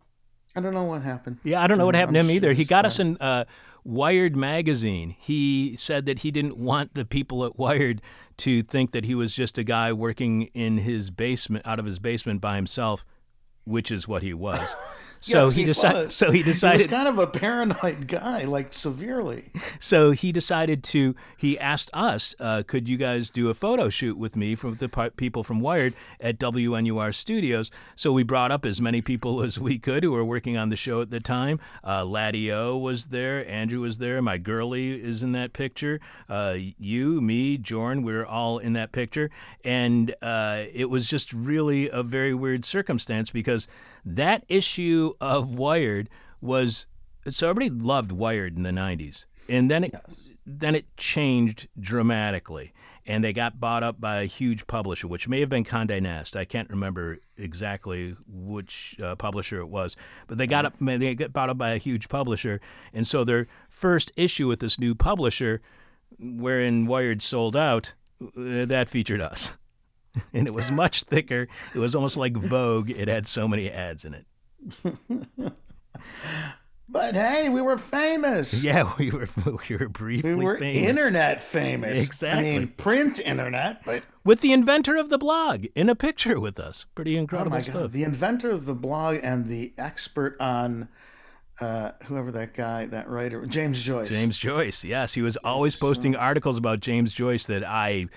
I 0.55 0.61
don't 0.61 0.73
know 0.73 0.85
what 0.85 1.01
happened. 1.01 1.37
Yeah, 1.43 1.61
I 1.61 1.67
don't 1.67 1.77
know 1.77 1.85
what 1.85 1.95
I'm 1.95 1.99
happened 1.99 2.15
to 2.15 2.19
him 2.21 2.27
sure 2.27 2.35
either. 2.35 2.53
He 2.53 2.65
got 2.65 2.85
us 2.85 2.99
in 2.99 3.17
uh, 3.17 3.45
Wired 3.83 4.35
magazine. 4.35 5.15
He 5.17 5.75
said 5.75 6.05
that 6.05 6.19
he 6.19 6.31
didn't 6.31 6.57
want 6.57 6.95
the 6.95 7.05
people 7.05 7.45
at 7.45 7.57
Wired 7.57 8.01
to 8.37 8.63
think 8.63 8.91
that 8.91 9.05
he 9.05 9.15
was 9.15 9.33
just 9.33 9.57
a 9.57 9.63
guy 9.63 9.93
working 9.93 10.43
in 10.53 10.79
his 10.79 11.11
basement, 11.11 11.65
out 11.65 11.79
of 11.79 11.85
his 11.85 11.99
basement 11.99 12.41
by 12.41 12.55
himself, 12.55 13.05
which 13.65 13.91
is 13.91 14.07
what 14.07 14.23
he 14.23 14.33
was. 14.33 14.75
So 15.19 15.45
Yes, 15.45 15.55
he, 15.55 15.61
he 15.61 15.65
decided. 15.67 16.11
So 16.11 16.31
he 16.31 16.43
He 16.43 16.83
was 16.83 16.87
kind 16.87 17.07
of 17.07 17.19
a 17.19 17.27
paranoid 17.27 18.07
guy, 18.07 18.45
like 18.45 18.73
severely. 18.73 19.51
So 19.79 20.11
he 20.11 20.31
decided 20.31 20.83
to. 20.85 21.15
He 21.37 21.57
asked 21.59 21.89
us, 21.93 22.35
uh, 22.39 22.63
"Could 22.65 22.87
you 22.87 22.97
guys 22.97 23.29
do 23.29 23.49
a 23.49 23.53
photo 23.53 23.89
shoot 23.89 24.17
with 24.17 24.35
me 24.35 24.55
from 24.55 24.75
the 24.75 25.11
people 25.15 25.43
from 25.43 25.59
Wired 25.59 25.93
at 26.19 26.37
WNUR 26.39 27.13
Studios?" 27.13 27.71
So 27.95 28.11
we 28.11 28.23
brought 28.23 28.51
up 28.51 28.65
as 28.65 28.81
many 28.81 29.01
people 29.01 29.41
as 29.41 29.59
we 29.59 29.77
could 29.77 30.03
who 30.03 30.11
were 30.11 30.23
working 30.25 30.57
on 30.57 30.69
the 30.69 30.75
show 30.75 31.01
at 31.01 31.09
the 31.09 31.19
time. 31.19 31.59
Uh, 31.85 32.05
Laddie 32.05 32.51
O 32.51 32.77
was 32.77 33.07
there, 33.07 33.47
Andrew 33.49 33.81
was 33.81 33.97
there, 33.97 34.21
my 34.21 34.37
girlie 34.37 35.01
is 35.01 35.23
in 35.23 35.31
that 35.33 35.53
picture. 35.53 35.99
Uh, 36.29 36.55
you, 36.57 37.21
me, 37.21 37.57
Jorn, 37.57 38.03
we 38.03 38.13
are 38.13 38.25
all 38.25 38.59
in 38.59 38.73
that 38.73 38.91
picture, 38.91 39.29
and 39.63 40.13
uh, 40.21 40.63
it 40.73 40.89
was 40.89 41.07
just 41.07 41.33
really 41.33 41.89
a 41.89 42.03
very 42.03 42.33
weird 42.33 42.63
circumstance 42.63 43.29
because 43.29 43.67
that 44.05 44.43
issue 44.47 45.13
of 45.19 45.53
Wired 45.55 46.09
was 46.41 46.87
so 47.27 47.49
everybody 47.49 47.69
loved 47.69 48.11
Wired 48.11 48.55
in 48.55 48.63
the 48.63 48.71
'90s, 48.71 49.25
and 49.49 49.69
then 49.69 49.83
it 49.83 49.95
then 50.45 50.75
it 50.75 50.95
changed 50.97 51.67
dramatically, 51.79 52.73
and 53.05 53.23
they 53.23 53.33
got 53.33 53.59
bought 53.59 53.83
up 53.83 53.99
by 53.99 54.21
a 54.21 54.25
huge 54.25 54.67
publisher, 54.67 55.07
which 55.07 55.27
may 55.27 55.39
have 55.39 55.49
been 55.49 55.63
Condé 55.63 56.01
Nast. 56.01 56.35
I 56.35 56.45
can't 56.45 56.69
remember 56.69 57.19
exactly 57.37 58.15
which 58.27 58.95
uh, 59.03 59.15
publisher 59.15 59.59
it 59.59 59.67
was, 59.67 59.95
but 60.27 60.37
they 60.37 60.47
got 60.47 60.65
up 60.65 60.75
they 60.79 61.15
got 61.15 61.33
bought 61.33 61.49
up 61.49 61.57
by 61.57 61.71
a 61.71 61.77
huge 61.77 62.09
publisher, 62.09 62.61
and 62.93 63.05
so 63.05 63.23
their 63.23 63.47
first 63.69 64.11
issue 64.15 64.47
with 64.47 64.59
this 64.59 64.79
new 64.79 64.95
publisher, 64.95 65.61
wherein 66.19 66.87
Wired 66.87 67.21
sold 67.21 67.55
out, 67.55 67.93
uh, 68.21 68.65
that 68.65 68.89
featured 68.89 69.21
us. 69.21 69.57
And 70.33 70.47
it 70.47 70.53
was 70.53 70.71
much 70.71 71.03
thicker. 71.03 71.47
It 71.73 71.79
was 71.79 71.95
almost 71.95 72.17
like 72.17 72.35
Vogue. 72.35 72.89
It 72.89 73.07
had 73.07 73.25
so 73.27 73.47
many 73.47 73.69
ads 73.69 74.05
in 74.05 74.13
it. 74.15 74.25
But 76.91 77.13
hey, 77.13 77.49
we 77.49 77.61
were 77.61 77.77
famous. 77.77 78.63
Yeah, 78.69 78.91
we 78.97 79.11
were 79.11 79.29
we 79.69 79.77
were 79.77 79.87
briefly 79.89 80.33
We 80.33 80.43
were 80.43 80.57
famous. 80.57 80.89
internet 80.89 81.39
famous. 81.39 82.03
Exactly. 82.03 82.55
I 82.55 82.59
mean, 82.59 82.67
print 82.69 83.19
internet, 83.19 83.85
but 83.85 84.03
with 84.25 84.41
the 84.41 84.51
inventor 84.53 84.97
of 84.97 85.09
the 85.09 85.19
blog 85.19 85.65
in 85.75 85.87
a 85.87 85.95
picture 85.95 86.39
with 86.39 86.59
us. 86.59 86.87
Pretty 86.95 87.15
oh 87.15 87.19
incredible 87.21 87.51
my 87.51 87.61
stuff. 87.61 87.73
god, 87.75 87.91
the 87.91 88.03
inventor 88.03 88.49
of 88.49 88.65
the 88.65 88.73
blog 88.73 89.19
and 89.21 89.47
the 89.47 89.73
expert 89.77 90.35
on 90.41 90.89
uh, 91.61 91.91
whoever 92.05 92.31
that 92.31 92.55
guy, 92.55 92.87
that 92.87 93.07
writer, 93.07 93.45
James 93.45 93.83
Joyce. 93.83 94.09
James 94.09 94.35
Joyce, 94.37 94.83
yes, 94.83 95.13
he 95.13 95.21
was 95.21 95.37
always 95.37 95.75
posting 95.75 96.15
articles 96.15 96.57
about 96.57 96.79
James 96.79 97.13
Joyce 97.13 97.45
that 97.45 97.63
I 97.63 98.07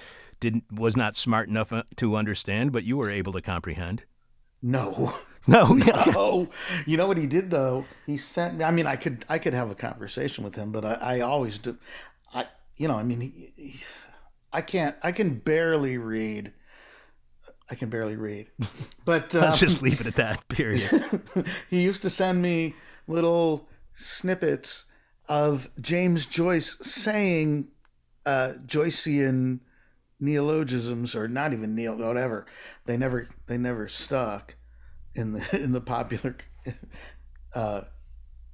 didn't 0.42 0.64
was 0.70 0.96
not 0.96 1.16
smart 1.16 1.48
enough 1.48 1.72
uh, 1.72 1.84
to 1.96 2.16
understand, 2.16 2.72
but 2.72 2.84
you 2.84 2.98
were 2.98 3.08
able 3.08 3.32
to 3.32 3.40
comprehend. 3.40 4.02
No. 4.60 5.14
No, 5.48 5.74
yeah. 5.74 6.04
Oh, 6.14 6.50
you 6.86 6.96
know 6.96 7.08
what 7.08 7.18
he 7.18 7.26
did 7.26 7.50
though? 7.50 7.84
He 8.06 8.16
sent 8.16 8.58
me. 8.58 8.64
I 8.64 8.70
mean, 8.70 8.86
I 8.86 8.94
could 8.94 9.24
I 9.28 9.38
could 9.40 9.54
have 9.54 9.72
a 9.72 9.74
conversation 9.74 10.44
with 10.44 10.54
him, 10.54 10.70
but 10.70 10.84
I, 10.84 11.16
I 11.16 11.20
always 11.22 11.58
do. 11.58 11.76
I 12.32 12.46
you 12.76 12.86
know, 12.86 12.94
I 12.94 13.02
mean, 13.02 13.20
he, 13.20 13.52
he, 13.56 13.80
I 14.52 14.60
can't. 14.60 14.94
I 15.02 15.10
can 15.10 15.34
barely 15.34 15.98
read. 15.98 16.52
I 17.68 17.74
can 17.74 17.88
barely 17.90 18.14
read, 18.14 18.50
but 19.04 19.34
let's 19.34 19.60
um, 19.60 19.66
just 19.66 19.82
leave 19.82 20.00
it 20.00 20.06
at 20.06 20.14
that. 20.14 20.46
Period. 20.46 20.88
he 21.68 21.82
used 21.82 22.02
to 22.02 22.10
send 22.10 22.40
me 22.40 22.76
little 23.08 23.68
snippets 23.94 24.84
of 25.28 25.68
James 25.80 26.24
Joyce 26.24 26.78
saying 26.82 27.66
uh, 28.24 28.52
Joycean 28.64 29.58
neologisms, 30.22 31.14
or 31.16 31.28
not 31.28 31.52
even 31.52 31.74
neo, 31.74 31.96
whatever. 31.96 32.46
They 32.86 32.96
never 32.96 33.28
they 33.46 33.58
never 33.58 33.88
stuck 33.88 34.54
in 35.14 35.32
the 35.32 35.60
in 35.62 35.72
the 35.72 35.80
popular 35.80 36.36
uh, 37.54 37.82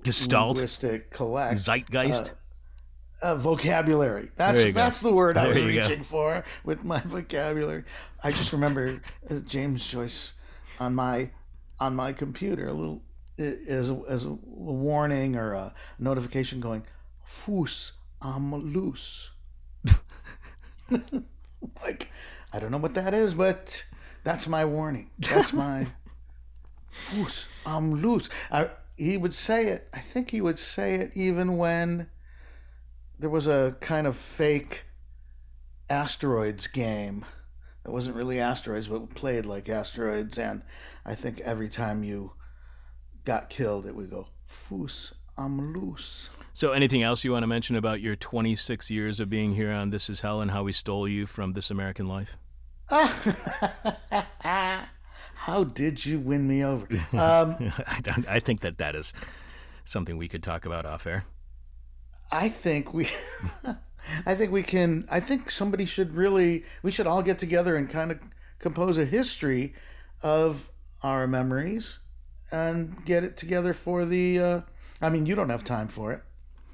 Gestalt, 0.03 0.57
linguistic 0.57 1.11
collect 1.11 1.59
zeitgeist. 1.61 2.33
uh, 3.23 3.37
vocabulary. 3.37 4.31
That's 4.37 4.65
you 4.65 4.73
go. 4.73 4.81
that's 4.81 5.01
the 5.01 5.13
word 5.13 5.37
I 5.37 5.45
There 5.45 5.55
was 5.55 5.65
you 5.65 5.73
go. 5.75 5.89
reaching 5.89 6.03
for 6.05 6.45
with 6.65 6.85
my 6.85 7.01
vocabulary. 7.01 7.85
I 8.25 8.31
just 8.31 8.53
remember 8.53 9.01
uh, 9.31 9.35
James 9.47 9.87
Joyce 9.89 10.33
on 10.81 10.95
my 10.95 11.31
on 11.79 11.95
my 11.95 12.13
computer 12.13 12.69
a 12.69 12.73
little 12.73 13.03
as 13.39 13.91
a, 13.91 14.01
as 14.09 14.25
a 14.25 14.33
warning 14.33 15.37
or 15.37 15.53
a 15.53 15.75
notification 16.01 16.59
going, 16.61 16.83
"Fus 17.25 17.93
am 18.23 18.53
loose." 18.55 19.31
like 21.83 22.11
I 22.53 22.59
don't 22.59 22.71
know 22.71 22.79
what 22.79 22.95
that 22.95 23.15
is, 23.15 23.35
but 23.35 23.85
that's 24.25 24.49
my 24.49 24.65
warning. 24.65 25.11
That's 25.19 25.53
my 25.53 25.87
Fus 26.91 27.49
am 27.67 27.95
loose. 27.95 28.29
I, 28.51 28.71
he 28.97 29.17
would 29.17 29.35
say 29.35 29.67
it. 29.67 29.89
I 29.93 30.01
think 30.01 30.31
he 30.31 30.41
would 30.41 30.59
say 30.59 30.95
it 30.97 31.13
even 31.15 31.57
when 31.57 32.09
there 33.19 33.31
was 33.31 33.49
a 33.49 33.77
kind 33.81 34.07
of 34.07 34.17
fake 34.17 34.85
asteroids 35.91 36.67
game 36.67 37.25
that 37.83 37.93
wasn't 37.93 38.15
really 38.15 38.41
asteroids 38.41 38.89
but 38.89 39.15
played 39.15 39.47
like 39.47 39.69
asteroids 39.69 40.39
and 40.39 40.63
i 41.07 41.15
think 41.15 41.41
every 41.41 41.69
time 41.69 42.05
you 42.05 42.31
got 43.25 43.49
killed 43.49 43.87
it 43.87 43.95
would 43.95 44.11
go 44.11 44.29
foos 44.47 45.13
i'm 45.39 45.73
loose 45.73 46.31
So, 46.59 46.73
anything 46.73 47.05
else 47.05 47.23
you 47.23 47.31
want 47.31 47.45
to 47.45 47.47
mention 47.47 47.77
about 47.77 48.01
your 48.01 48.17
26 48.17 48.91
years 48.91 49.21
of 49.21 49.31
being 49.31 49.53
here 49.53 49.71
on 49.71 49.91
This 49.91 50.11
Is 50.11 50.23
Hell 50.23 50.41
and 50.41 50.51
how 50.51 50.65
we 50.65 50.73
stole 50.73 51.07
you 51.07 51.25
from 51.25 51.53
This 51.53 51.71
American 51.71 52.09
Life? 52.09 52.37
How 54.41 55.63
did 55.63 56.05
you 56.05 56.19
win 56.19 56.49
me 56.49 56.65
over? 56.65 56.89
Um, 57.13 57.55
I, 57.87 58.01
don't, 58.03 58.27
I 58.27 58.41
think 58.41 58.63
that 58.63 58.79
that 58.79 58.97
is 58.97 59.15
something 59.85 60.17
we 60.17 60.27
could 60.27 60.43
talk 60.43 60.67
about 60.67 60.85
off 60.85 61.07
air. 61.07 61.27
I 62.33 62.49
think 62.49 62.93
we, 62.93 63.07
I 64.27 64.35
think 64.35 64.51
we 64.51 64.65
can. 64.65 65.07
I 65.09 65.21
think 65.21 65.53
somebody 65.53 65.85
should 65.85 66.17
really. 66.17 66.65
We 66.83 66.91
should 66.91 67.07
all 67.07 67.23
get 67.23 67.39
together 67.39 67.77
and 67.77 67.89
kind 67.89 68.11
of 68.11 68.19
compose 68.59 68.99
a 68.99 69.05
history 69.05 69.75
of 70.25 70.73
our 71.05 71.29
memories 71.29 72.01
and 72.51 73.05
get 73.05 73.23
it 73.23 73.37
together 73.37 73.73
for 73.73 74.05
the. 74.05 74.41
Uh, 74.41 74.61
I 75.01 75.09
mean, 75.09 75.25
you 75.25 75.37
don't 75.37 75.51
have 75.51 75.63
time 75.63 75.87
for 75.87 76.13
it. 76.13 76.25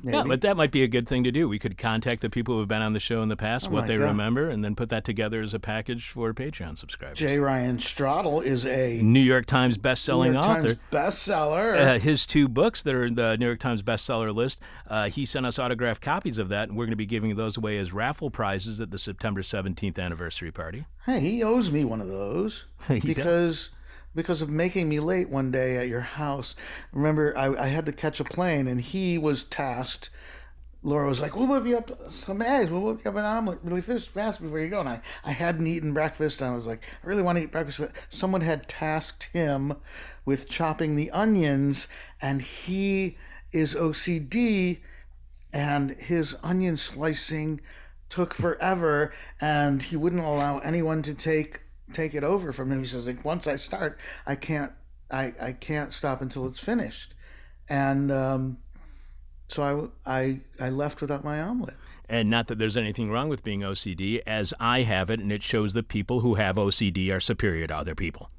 Maybe. 0.05 0.17
Yeah, 0.19 0.25
but 0.25 0.41
that 0.43 0.57
might 0.57 0.71
be 0.71 0.83
a 0.83 0.89
good 0.89 1.09
thing 1.09 1.25
to 1.25 1.33
do. 1.33 1.49
We 1.49 1.59
could 1.59 1.79
contact 1.79 2.21
the 2.21 2.29
people 2.31 2.57
who've 2.59 2.69
been 2.69 2.83
on 2.83 2.93
the 2.93 3.01
show 3.01 3.23
in 3.23 3.29
the 3.29 3.37
past, 3.37 3.69
Oh 3.69 3.71
what 3.71 3.87
they 3.87 3.97
God. 3.97 4.05
remember, 4.05 4.49
and 4.51 4.63
then 4.65 4.75
put 4.75 4.91
that 4.91 5.05
together 5.05 5.41
as 5.43 5.55
a 5.55 5.59
package 5.59 6.09
for 6.09 6.33
Patreon 6.35 6.77
subscribers. 6.77 7.19
J. 7.19 7.39
Ryan 7.39 7.79
Stradal 7.79 8.45
is 8.45 8.67
a 8.67 9.01
New 9.03 9.21
York 9.21 9.47
Times 9.47 9.77
New 9.77 9.83
best-selling 9.83 10.35
York 10.35 10.45
author. 10.47 10.75
Times 10.75 10.79
bestseller. 10.91 11.97
Uh, 11.97 11.99
his 11.99 12.27
two 12.27 12.49
books 12.49 12.83
that 12.83 12.95
are 12.95 13.05
in 13.07 13.15
the 13.15 13.37
New 13.37 13.47
York 13.47 13.61
Times 13.61 13.83
bestseller 13.83 14.35
list. 14.35 14.61
Uh, 14.87 15.09
he 15.09 15.25
sent 15.25 15.47
us 15.47 15.59
autographed 15.59 16.03
copies 16.03 16.39
of 16.39 16.49
that, 16.51 16.69
and 16.69 16.77
we're 16.77 16.85
going 16.85 16.91
to 16.93 16.97
be 16.97 17.07
giving 17.07 17.35
those 17.37 17.57
away 17.57 17.79
as 17.79 17.93
raffle 17.93 18.31
prizes 18.31 18.81
at 18.81 18.91
the 18.91 18.99
September 18.99 19.41
17th 19.43 19.99
anniversary 19.99 20.53
party. 20.53 20.85
Hey, 21.07 21.21
he 21.21 21.43
owes 21.43 21.71
me 21.71 21.85
one 21.85 22.01
of 22.01 22.09
those 22.09 22.67
because 22.89 23.71
because 24.15 24.43
of 24.43 24.51
making 24.51 24.89
me 24.89 25.01
late 25.01 25.29
one 25.29 25.51
day 25.51 25.77
at 25.77 25.89
your 25.89 26.01
house. 26.01 26.57
Remember, 26.93 27.37
I, 27.37 27.65
I 27.65 27.67
had 27.69 27.87
to 27.87 27.93
catch 27.93 28.21
a 28.21 28.25
plane, 28.25 28.67
and 28.67 28.81
he 28.81 29.19
was 29.19 29.45
tasked. 29.45 30.11
Laura 30.83 31.09
was 31.09 31.23
like, 31.23 31.35
"We'll 31.35 31.47
whip 31.47 31.67
you 31.67 31.79
up 31.79 32.13
some 32.13 32.43
eggs. 32.43 32.71
We'll 32.71 32.83
whip 32.83 33.01
you 33.05 33.11
up 33.11 33.17
an 33.17 33.25
omelet 33.25 33.61
really 33.63 33.81
fast, 33.81 34.41
before 34.41 34.61
you 34.61 34.69
go." 34.69 34.81
And 34.81 34.89
I, 34.89 35.01
I 35.25 35.31
hadn't 35.33 35.67
eaten 35.67 35.95
breakfast, 35.95 36.43
and 36.43 36.51
I 36.51 36.55
was 36.55 36.67
like, 36.67 36.85
"I 37.03 37.07
really 37.07 37.23
want 37.23 37.39
to 37.39 37.45
eat 37.45 37.53
breakfast." 37.53 37.83
Someone 38.11 38.43
had 38.43 38.69
tasked 38.69 39.25
him 39.33 39.75
with 40.25 40.49
chopping 40.49 40.97
the 40.97 41.11
onions, 41.11 41.89
and 42.21 42.43
he 42.43 43.17
is 43.53 43.75
OCD, 43.75 44.81
and 45.53 45.93
his 45.93 46.37
onion 46.43 46.77
slicing 46.77 47.61
took 48.09 48.35
forever 48.35 49.13
and 49.41 49.83
he 49.83 49.97
wouldn't 49.97 50.23
allow 50.23 50.59
anyone 50.59 51.03
to 51.03 51.15
take 51.15 51.61
take 51.93 52.15
it 52.15 52.25
over 52.25 52.53
from 52.53 52.73
him. 52.73 52.81
He 52.81 52.87
says 52.87 53.07
like 53.07 53.25
once 53.25 53.47
i 53.47 53.57
start 53.57 53.99
i 54.27 54.35
can't 54.35 54.73
i 55.11 55.33
i 55.41 55.53
can't 55.53 55.93
stop 55.93 56.23
until 56.23 56.47
it's 56.47 56.61
finished. 56.61 57.15
And 57.69 58.11
um 58.11 58.59
so 59.49 59.93
i 60.07 60.13
i 60.21 60.41
i 60.61 60.71
left 60.71 61.01
without 61.01 61.25
my 61.25 61.41
omelet. 61.41 61.75
And 62.09 62.29
not 62.29 62.49
that 62.49 62.59
there's 62.59 62.77
anything 62.77 63.11
wrong 63.11 63.29
with 63.31 63.43
being 63.43 63.61
OCD, 63.61 64.21
as 64.27 64.53
I 64.61 64.83
have 64.83 65.09
it, 65.09 65.21
and 65.21 65.33
it 65.33 65.43
shows 65.43 65.73
that 65.73 65.89
people 65.89 66.21
who 66.21 66.35
have 66.35 66.57
OCD 66.57 67.11
are 67.11 67.21
superior 67.21 67.67
to 67.67 67.75
other 67.75 67.95
people. 67.95 68.31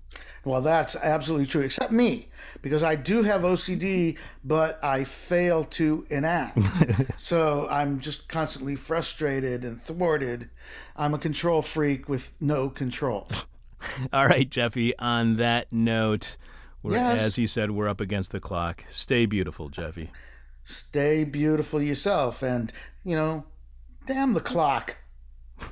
Well 0.46 0.62
that's 0.62 0.96
absolutely 0.96 1.46
true 1.46 1.62
except 1.62 1.92
me 1.92 2.28
because 2.62 2.84
i 2.84 2.96
do 2.96 3.24
have 3.24 3.42
ocd 3.42 4.18
but 4.44 4.82
i 4.84 5.04
fail 5.04 5.64
to 5.64 6.06
enact 6.10 6.58
so 7.18 7.68
i'm 7.70 8.00
just 8.00 8.30
constantly 8.30 8.76
frustrated 8.76 9.64
and 9.66 9.82
thwarted 9.82 10.50
i'm 10.96 11.14
a 11.14 11.18
control 11.20 11.62
freak 11.62 12.08
with 12.08 12.32
no 12.40 12.70
control 12.70 13.28
All 14.12 14.26
right, 14.26 14.50
Jeffy, 14.50 14.98
on 14.98 15.36
that 15.36 15.72
note, 15.72 16.38
we're, 16.82 16.94
Yes. 16.94 17.22
as 17.22 17.36
he 17.36 17.46
said, 17.46 17.70
we're 17.70 17.88
up 17.88 18.02
against 18.02 18.32
the 18.32 18.40
clock. 18.40 18.84
Stay 18.90 19.28
beautiful, 19.28 19.70
Jeffy. 19.70 20.10
stay 20.64 21.24
beautiful 21.24 21.80
yourself 21.80 22.42
and 22.42 22.74
you 23.04 23.16
know 23.16 23.46
damn 24.08 24.34
the 24.34 24.42
clock 24.42 24.98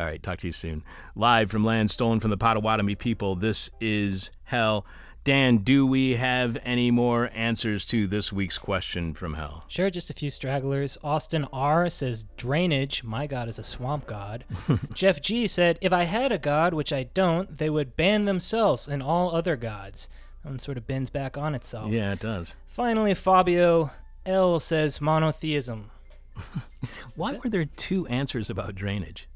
All 0.00 0.06
right, 0.06 0.22
talk 0.22 0.38
to 0.38 0.46
you 0.46 0.52
soon. 0.54 0.82
Live 1.14 1.50
from 1.50 1.62
land 1.62 1.90
stolen 1.90 2.20
from 2.20 2.30
the 2.30 2.38
Potawatomi 2.38 2.94
people, 2.94 3.36
this 3.36 3.68
is 3.82 4.30
Hell. 4.44 4.86
Dan, 5.24 5.58
do 5.58 5.86
we 5.86 6.14
have 6.14 6.56
any 6.64 6.90
more 6.90 7.28
answers 7.34 7.84
to 7.84 8.06
this 8.06 8.32
week's 8.32 8.56
question 8.56 9.12
from 9.12 9.34
Hell? 9.34 9.66
Sure, 9.68 9.90
just 9.90 10.08
a 10.08 10.14
few 10.14 10.30
stragglers. 10.30 10.96
Austin 11.04 11.46
R 11.52 11.90
says 11.90 12.24
drainage. 12.38 13.04
My 13.04 13.26
god 13.26 13.46
is 13.50 13.58
a 13.58 13.62
swamp 13.62 14.06
god. 14.06 14.46
Jeff 14.94 15.20
G 15.20 15.46
said 15.46 15.78
if 15.82 15.92
I 15.92 16.04
had 16.04 16.32
a 16.32 16.38
god, 16.38 16.72
which 16.72 16.94
I 16.94 17.02
don't, 17.02 17.58
they 17.58 17.68
would 17.68 17.94
ban 17.94 18.24
themselves 18.24 18.88
and 18.88 19.02
all 19.02 19.36
other 19.36 19.54
gods. 19.54 20.08
That 20.42 20.48
one 20.48 20.58
sort 20.60 20.78
of 20.78 20.86
bends 20.86 21.10
back 21.10 21.36
on 21.36 21.54
itself. 21.54 21.92
Yeah, 21.92 22.12
it 22.12 22.20
does. 22.20 22.56
Finally, 22.68 23.12
Fabio 23.12 23.90
L 24.24 24.58
says 24.60 24.98
monotheism. 24.98 25.90
Why 27.14 27.34
were 27.44 27.50
there 27.50 27.66
two 27.66 28.06
answers 28.06 28.48
about 28.48 28.74
drainage? 28.74 29.28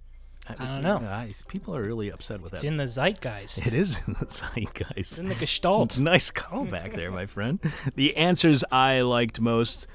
I, 0.49 0.55
don't 0.55 0.83
know. 0.83 0.97
I, 0.97 1.33
people 1.49 1.75
are 1.77 1.83
really 1.83 2.11
upset 2.11 2.41
with 2.41 2.53
that. 2.53 2.59
It's 2.59 2.65
in 2.65 2.77
the 2.77 2.87
zeitgeist. 2.87 3.67
It 3.67 3.73
is 3.73 3.99
in 4.07 4.15
the 4.15 4.21
It's 4.23 4.41
zeitgeist. 4.41 5.19
in 5.19 5.29
the 5.29 5.35
gestalt. 5.35 5.99
Nice 6.05 6.31
callback 6.31 6.95
there, 6.95 7.11
my 7.11 7.27
friend. 7.27 7.59
The 7.95 8.17
answers 8.17 8.63
I 8.71 9.01
liked 9.01 9.41
most 9.41 9.87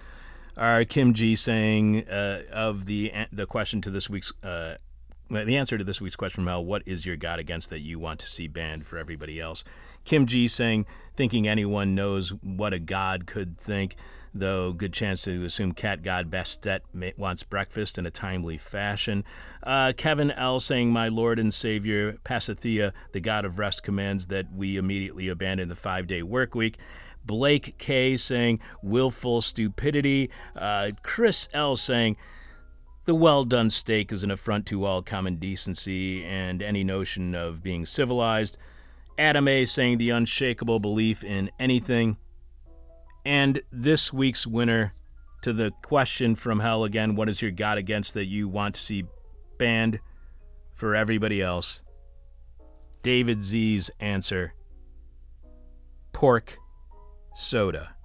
are 0.57 0.83
Kim 0.85 1.13
G 1.13 1.35
saying 1.35 2.07
uh, 2.09 2.41
of 2.51 2.85
the 2.85 3.11
the 3.31 3.45
question 3.45 3.81
to 3.81 3.89
this 3.89 4.09
week's 4.09 4.33
uh, 4.43 4.75
the 5.29 5.57
answer 5.57 5.77
to 5.77 5.83
this 5.83 6.01
week's 6.01 6.15
question, 6.15 6.43
Mel, 6.43 6.65
what 6.65 6.81
is 6.87 7.05
your 7.05 7.15
God 7.15 7.39
against 7.39 7.69
that 7.69 7.81
you 7.81 7.99
want 7.99 8.19
to 8.21 8.27
see 8.27 8.47
banned 8.47 8.87
for 8.87 8.97
everybody 8.97 9.39
else? 9.39 9.63
Kim 10.03 10.25
G 10.25 10.47
saying, 10.47 10.85
thinking 11.15 11.47
anyone 11.47 11.93
knows 11.93 12.29
what 12.41 12.73
a 12.73 12.79
God 12.79 13.27
could 13.27 13.59
think, 13.59 13.95
though 14.39 14.73
good 14.73 14.93
chance 14.93 15.23
to 15.23 15.45
assume 15.45 15.73
cat 15.73 16.01
god 16.01 16.31
Bastet 16.31 16.79
wants 17.17 17.43
breakfast 17.43 17.97
in 17.97 18.05
a 18.05 18.11
timely 18.11 18.57
fashion. 18.57 19.23
Uh, 19.63 19.93
Kevin 19.95 20.31
L 20.31 20.59
saying, 20.59 20.91
my 20.91 21.07
Lord 21.07 21.39
and 21.39 21.53
Savior 21.53 22.13
Pasithea, 22.23 22.91
the 23.11 23.19
God 23.19 23.45
of 23.45 23.59
rest, 23.59 23.83
commands 23.83 24.27
that 24.27 24.51
we 24.53 24.77
immediately 24.77 25.27
abandon 25.27 25.69
the 25.69 25.75
five-day 25.75 26.23
work 26.23 26.55
week. 26.55 26.77
Blake 27.25 27.77
K 27.77 28.17
saying, 28.17 28.59
willful 28.81 29.41
stupidity. 29.41 30.29
Uh, 30.55 30.91
Chris 31.03 31.47
L 31.53 31.75
saying, 31.75 32.17
the 33.05 33.15
well 33.15 33.43
done 33.43 33.69
steak 33.69 34.11
is 34.11 34.23
an 34.23 34.31
affront 34.31 34.65
to 34.67 34.85
all 34.85 35.01
common 35.01 35.37
decency 35.37 36.23
and 36.23 36.61
any 36.61 36.83
notion 36.83 37.35
of 37.35 37.63
being 37.63 37.85
civilized. 37.85 38.57
Adam 39.17 39.47
A 39.47 39.65
saying 39.65 39.97
the 39.97 40.11
unshakable 40.11 40.79
belief 40.79 41.23
in 41.23 41.51
anything. 41.59 42.17
And 43.25 43.61
this 43.71 44.13
week's 44.13 44.47
winner 44.47 44.93
to 45.41 45.53
the 45.53 45.71
question 45.83 46.35
from 46.35 46.59
hell 46.59 46.83
again 46.83 47.15
what 47.15 47.29
is 47.29 47.41
your 47.41 47.51
God 47.51 47.77
against 47.77 48.13
that 48.13 48.25
you 48.25 48.47
want 48.47 48.75
to 48.75 48.81
see 48.81 49.05
banned 49.57 49.99
for 50.75 50.95
everybody 50.95 51.41
else? 51.41 51.83
David 53.01 53.43
Z's 53.43 53.89
answer 53.99 54.53
pork 56.11 56.57
soda. 57.33 57.95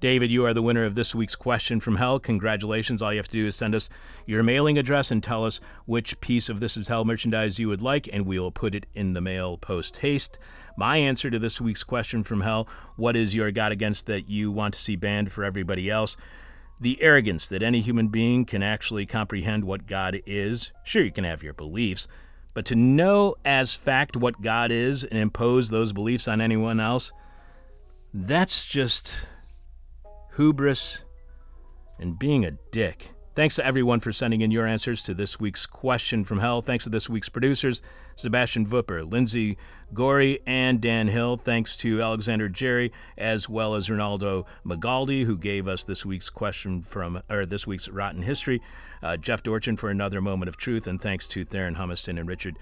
David, 0.00 0.30
you 0.30 0.46
are 0.46 0.54
the 0.54 0.62
winner 0.62 0.84
of 0.84 0.94
this 0.94 1.14
week's 1.14 1.36
question 1.36 1.78
from 1.78 1.96
hell. 1.96 2.18
Congratulations. 2.18 3.02
All 3.02 3.12
you 3.12 3.18
have 3.18 3.28
to 3.28 3.36
do 3.36 3.46
is 3.46 3.54
send 3.54 3.74
us 3.74 3.90
your 4.24 4.42
mailing 4.42 4.78
address 4.78 5.10
and 5.10 5.22
tell 5.22 5.44
us 5.44 5.60
which 5.84 6.18
piece 6.22 6.48
of 6.48 6.58
This 6.58 6.78
Is 6.78 6.88
Hell 6.88 7.04
merchandise 7.04 7.58
you 7.58 7.68
would 7.68 7.82
like, 7.82 8.08
and 8.10 8.24
we 8.24 8.38
will 8.38 8.50
put 8.50 8.74
it 8.74 8.86
in 8.94 9.12
the 9.12 9.20
mail 9.20 9.58
post 9.58 9.98
haste. 9.98 10.38
My 10.74 10.96
answer 10.96 11.28
to 11.28 11.38
this 11.38 11.60
week's 11.60 11.84
question 11.84 12.22
from 12.24 12.40
hell 12.40 12.66
what 12.96 13.14
is 13.14 13.34
your 13.34 13.50
God 13.50 13.72
against 13.72 14.06
that 14.06 14.26
you 14.26 14.50
want 14.50 14.72
to 14.72 14.80
see 14.80 14.96
banned 14.96 15.32
for 15.32 15.44
everybody 15.44 15.90
else? 15.90 16.16
The 16.80 17.02
arrogance 17.02 17.46
that 17.48 17.62
any 17.62 17.82
human 17.82 18.08
being 18.08 18.46
can 18.46 18.62
actually 18.62 19.04
comprehend 19.04 19.64
what 19.64 19.86
God 19.86 20.22
is. 20.24 20.72
Sure, 20.82 21.02
you 21.02 21.12
can 21.12 21.24
have 21.24 21.42
your 21.42 21.52
beliefs, 21.52 22.08
but 22.54 22.64
to 22.64 22.74
know 22.74 23.34
as 23.44 23.74
fact 23.74 24.16
what 24.16 24.40
God 24.40 24.72
is 24.72 25.04
and 25.04 25.18
impose 25.18 25.68
those 25.68 25.92
beliefs 25.92 26.26
on 26.26 26.40
anyone 26.40 26.80
else, 26.80 27.12
that's 28.14 28.64
just 28.64 29.28
hubris, 30.36 31.04
and 31.98 32.18
being 32.18 32.44
a 32.44 32.52
dick. 32.70 33.10
Thanks 33.36 33.54
to 33.56 33.64
everyone 33.64 34.00
for 34.00 34.12
sending 34.12 34.40
in 34.40 34.50
your 34.50 34.66
answers 34.66 35.02
to 35.04 35.14
this 35.14 35.38
week's 35.38 35.64
question 35.64 36.24
from 36.24 36.40
hell. 36.40 36.60
Thanks 36.60 36.84
to 36.84 36.90
this 36.90 37.08
week's 37.08 37.28
producers, 37.28 37.80
Sebastian 38.16 38.66
Vupper, 38.66 39.08
Lindsay 39.10 39.56
Gorey, 39.94 40.40
and 40.46 40.80
Dan 40.80 41.06
Hill. 41.06 41.36
Thanks 41.36 41.76
to 41.78 42.02
Alexander 42.02 42.48
Jerry, 42.48 42.92
as 43.16 43.48
well 43.48 43.76
as 43.76 43.88
Ronaldo 43.88 44.46
Magaldi, 44.66 45.24
who 45.24 45.38
gave 45.38 45.68
us 45.68 45.84
this 45.84 46.04
week's 46.04 46.28
question 46.28 46.82
from, 46.82 47.22
or 47.30 47.46
this 47.46 47.68
week's 47.68 47.88
Rotten 47.88 48.22
History. 48.22 48.60
Uh, 49.00 49.16
Jeff 49.16 49.44
Dorchen 49.44 49.76
for 49.76 49.90
another 49.90 50.20
moment 50.20 50.48
of 50.48 50.56
truth, 50.56 50.88
and 50.88 51.00
thanks 51.00 51.28
to 51.28 51.44
Theron 51.44 51.76
Humiston 51.76 52.18
and 52.18 52.28
Richard 52.28 52.58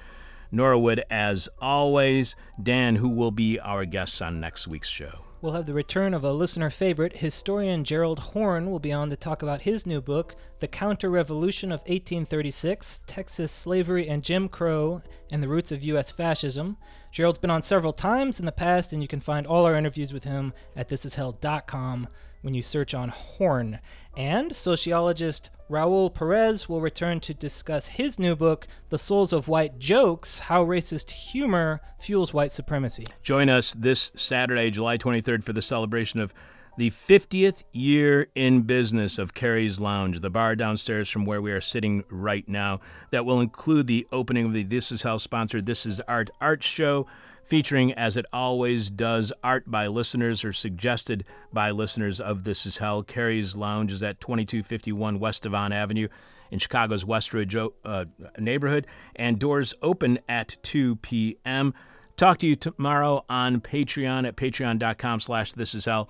Norwood, 0.53 1.03
as 1.11 1.49
always. 1.61 2.37
Dan, 2.63 2.97
who 2.97 3.09
will 3.09 3.33
be 3.33 3.59
our 3.59 3.87
guests 3.87 4.21
on 4.21 4.39
next 4.39 4.69
week's 4.69 4.89
show. 4.89 5.28
We'll 5.41 5.53
have 5.53 5.67
the 5.67 5.75
return 5.75 6.15
of 6.15 6.25
a 6.25 6.33
listener 6.33 6.69
favorite. 6.69 7.19
Historian 7.19 7.85
Gerald 7.85 8.19
Horne 8.19 8.73
will 8.73 8.81
be 8.81 8.93
on 8.93 9.09
to 9.11 9.17
talk 9.17 9.41
about 9.41 9.61
his 9.61 9.87
new 9.87 10.01
book, 10.01 10.35
The 10.59 10.67
Counter 10.67 11.09
Revolution 11.11 11.71
of 11.71 11.79
1836 11.83 13.03
Texas 13.07 13.53
Slavery 13.53 14.09
and 14.09 14.25
Jim 14.25 14.49
Crow 14.49 15.01
and 15.31 15.41
the 15.41 15.47
Roots 15.47 15.71
of 15.71 15.85
U.S. 15.85 16.11
Fascism. 16.11 16.77
Gerald's 17.13 17.39
been 17.39 17.51
on 17.51 17.63
several 17.63 17.93
times 17.93 18.41
in 18.41 18.47
the 18.47 18.53
past, 18.53 18.93
and 18.93 19.01
you 19.01 19.07
can 19.07 19.21
find 19.21 19.47
all 19.47 19.65
our 19.65 19.77
interviews 19.77 20.13
with 20.13 20.25
him 20.25 20.55
at 20.75 20.89
thisishell.com. 20.89 22.09
when 22.43 22.55
you 22.55 22.63
search 22.63 22.93
on 22.93 23.11
Horne. 23.11 23.79
And 24.17 24.53
sociologist 24.53 25.51
Raul 25.71 26.13
Perez 26.15 26.67
will 26.67 26.81
return 26.81 27.21
to 27.21 27.35
discuss 27.35 27.89
his 27.89 28.19
new 28.19 28.35
book, 28.35 28.67
The 28.89 28.99
Souls 28.99 29.35
of 29.35 29.49
White 29.49 29.79
Jokes 29.79 30.39
How 30.39 30.65
Racist 30.65 31.11
Humor 31.11 31.83
Fuels 32.01 32.33
White 32.33 32.53
Supremacy. 32.53 33.07
Join 33.23 33.51
us 33.51 33.75
this 33.75 34.11
Saturday, 34.17 34.71
July 34.71 34.97
23rd, 34.97 35.45
for 35.45 35.53
the 35.53 35.61
celebration 35.61 36.21
of 36.21 36.33
the 36.79 36.91
50th 36.91 37.65
year 37.73 38.29
in 38.35 38.63
business 38.63 39.19
of 39.19 39.35
Cary's 39.35 39.79
Lounge, 39.79 40.21
the 40.21 40.31
bar 40.31 40.57
downstairs 40.57 41.11
from 41.11 41.27
where 41.27 41.43
we 41.43 41.53
are 41.53 41.61
sitting 41.61 42.03
right 42.09 42.49
now, 42.49 42.81
that 43.11 43.27
will 43.27 43.41
include 43.41 43.89
the 43.89 44.07
opening 44.11 44.47
of 44.47 44.55
the 44.55 44.63
This 44.63 44.91
Is 44.91 45.03
Hell 45.03 45.19
sponsored 45.19 45.67
This 45.67 45.85
Is 45.85 46.01
Art 46.09 46.31
Art 46.41 46.63
Show, 46.63 47.07
featuring, 47.49 47.93
as 47.95 48.17
it 48.17 48.27
always 48.33 48.91
does, 48.91 49.33
art 49.43 49.71
by 49.71 49.87
listeners 49.87 50.45
or 50.45 50.53
suggested 50.53 51.25
by 51.53 51.71
listeners 51.71 52.21
of 52.21 52.45
This 52.45 52.67
Is 52.67 52.79
Hell. 52.79 53.03
Cary's 53.03 53.57
Lounge 53.57 53.91
is 53.91 54.03
at 54.03 54.21
2251 54.21 55.19
West 55.19 55.43
Devon 55.45 55.73
Avenue 55.73 56.09
in 56.51 56.59
Chicago's 56.59 57.05
Westridge 57.05 57.71
uh, 57.85 58.05
neighborhood, 58.39 58.87
and 59.17 59.39
doors 59.39 59.75
open 59.83 60.19
at 60.29 60.57
2 60.63 60.97
p.m. 60.97 61.75
Talk 62.17 62.39
to 62.39 62.47
you 62.47 62.57
tomorrow 62.57 63.25
on 63.29 63.61
Patreon 63.61 64.27
at 64.27 64.37
patreon.com 64.37 65.21
slash 65.21 65.53
This 65.53 65.75
Is 65.75 65.87
Hell 65.87 66.09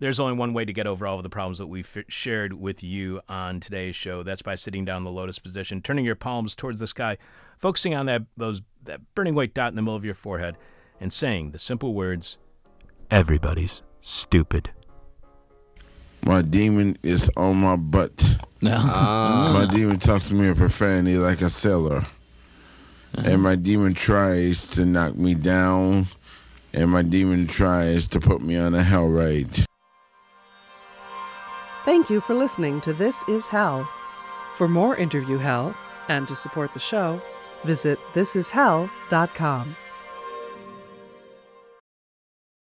there's 0.00 0.20
only 0.20 0.34
one 0.34 0.54
way 0.54 0.64
to 0.64 0.72
get 0.72 0.86
over 0.86 1.06
all 1.06 1.16
of 1.16 1.22
the 1.22 1.28
problems 1.28 1.58
that 1.58 1.66
we've 1.66 2.04
shared 2.08 2.52
with 2.52 2.82
you 2.82 3.20
on 3.28 3.60
today's 3.60 3.96
show. 3.96 4.22
That's 4.22 4.42
by 4.42 4.54
sitting 4.54 4.84
down 4.84 4.98
in 4.98 5.04
the 5.04 5.10
lotus 5.10 5.38
position, 5.38 5.82
turning 5.82 6.04
your 6.04 6.14
palms 6.14 6.54
towards 6.54 6.78
the 6.78 6.86
sky, 6.86 7.18
focusing 7.58 7.94
on 7.94 8.06
that 8.06 8.22
those 8.36 8.62
that 8.84 9.00
burning 9.14 9.34
white 9.34 9.54
dot 9.54 9.70
in 9.70 9.76
the 9.76 9.82
middle 9.82 9.96
of 9.96 10.04
your 10.04 10.14
forehead, 10.14 10.56
and 11.00 11.12
saying 11.12 11.50
the 11.50 11.58
simple 11.58 11.94
words, 11.94 12.38
"Everybody's 13.10 13.82
stupid." 14.02 14.70
My 16.24 16.42
demon 16.42 16.96
is 17.02 17.30
on 17.36 17.56
my 17.56 17.76
butt. 17.76 18.38
My 18.62 19.66
demon 19.70 19.98
talks 19.98 20.28
to 20.28 20.34
me 20.34 20.48
in 20.48 20.54
profanity 20.54 21.16
like 21.16 21.40
a 21.42 21.48
sailor. 21.48 22.02
And 23.14 23.42
my 23.42 23.56
demon 23.56 23.94
tries 23.94 24.68
to 24.70 24.84
knock 24.84 25.16
me 25.16 25.34
down. 25.34 26.06
And 26.74 26.90
my 26.90 27.02
demon 27.02 27.46
tries 27.46 28.06
to 28.08 28.20
put 28.20 28.42
me 28.42 28.56
on 28.56 28.74
a 28.74 28.82
hell 28.82 29.08
ride. 29.08 29.64
Thank 31.84 32.10
you 32.10 32.20
for 32.20 32.34
listening 32.34 32.80
to 32.82 32.92
This 32.92 33.24
Is 33.28 33.46
Hell. 33.46 33.88
For 34.56 34.68
more 34.68 34.96
interview 34.96 35.38
hell 35.38 35.74
and 36.08 36.28
to 36.28 36.36
support 36.36 36.74
the 36.74 36.80
show, 36.80 37.22
visit 37.64 37.98
thisishell.com. 38.12 39.76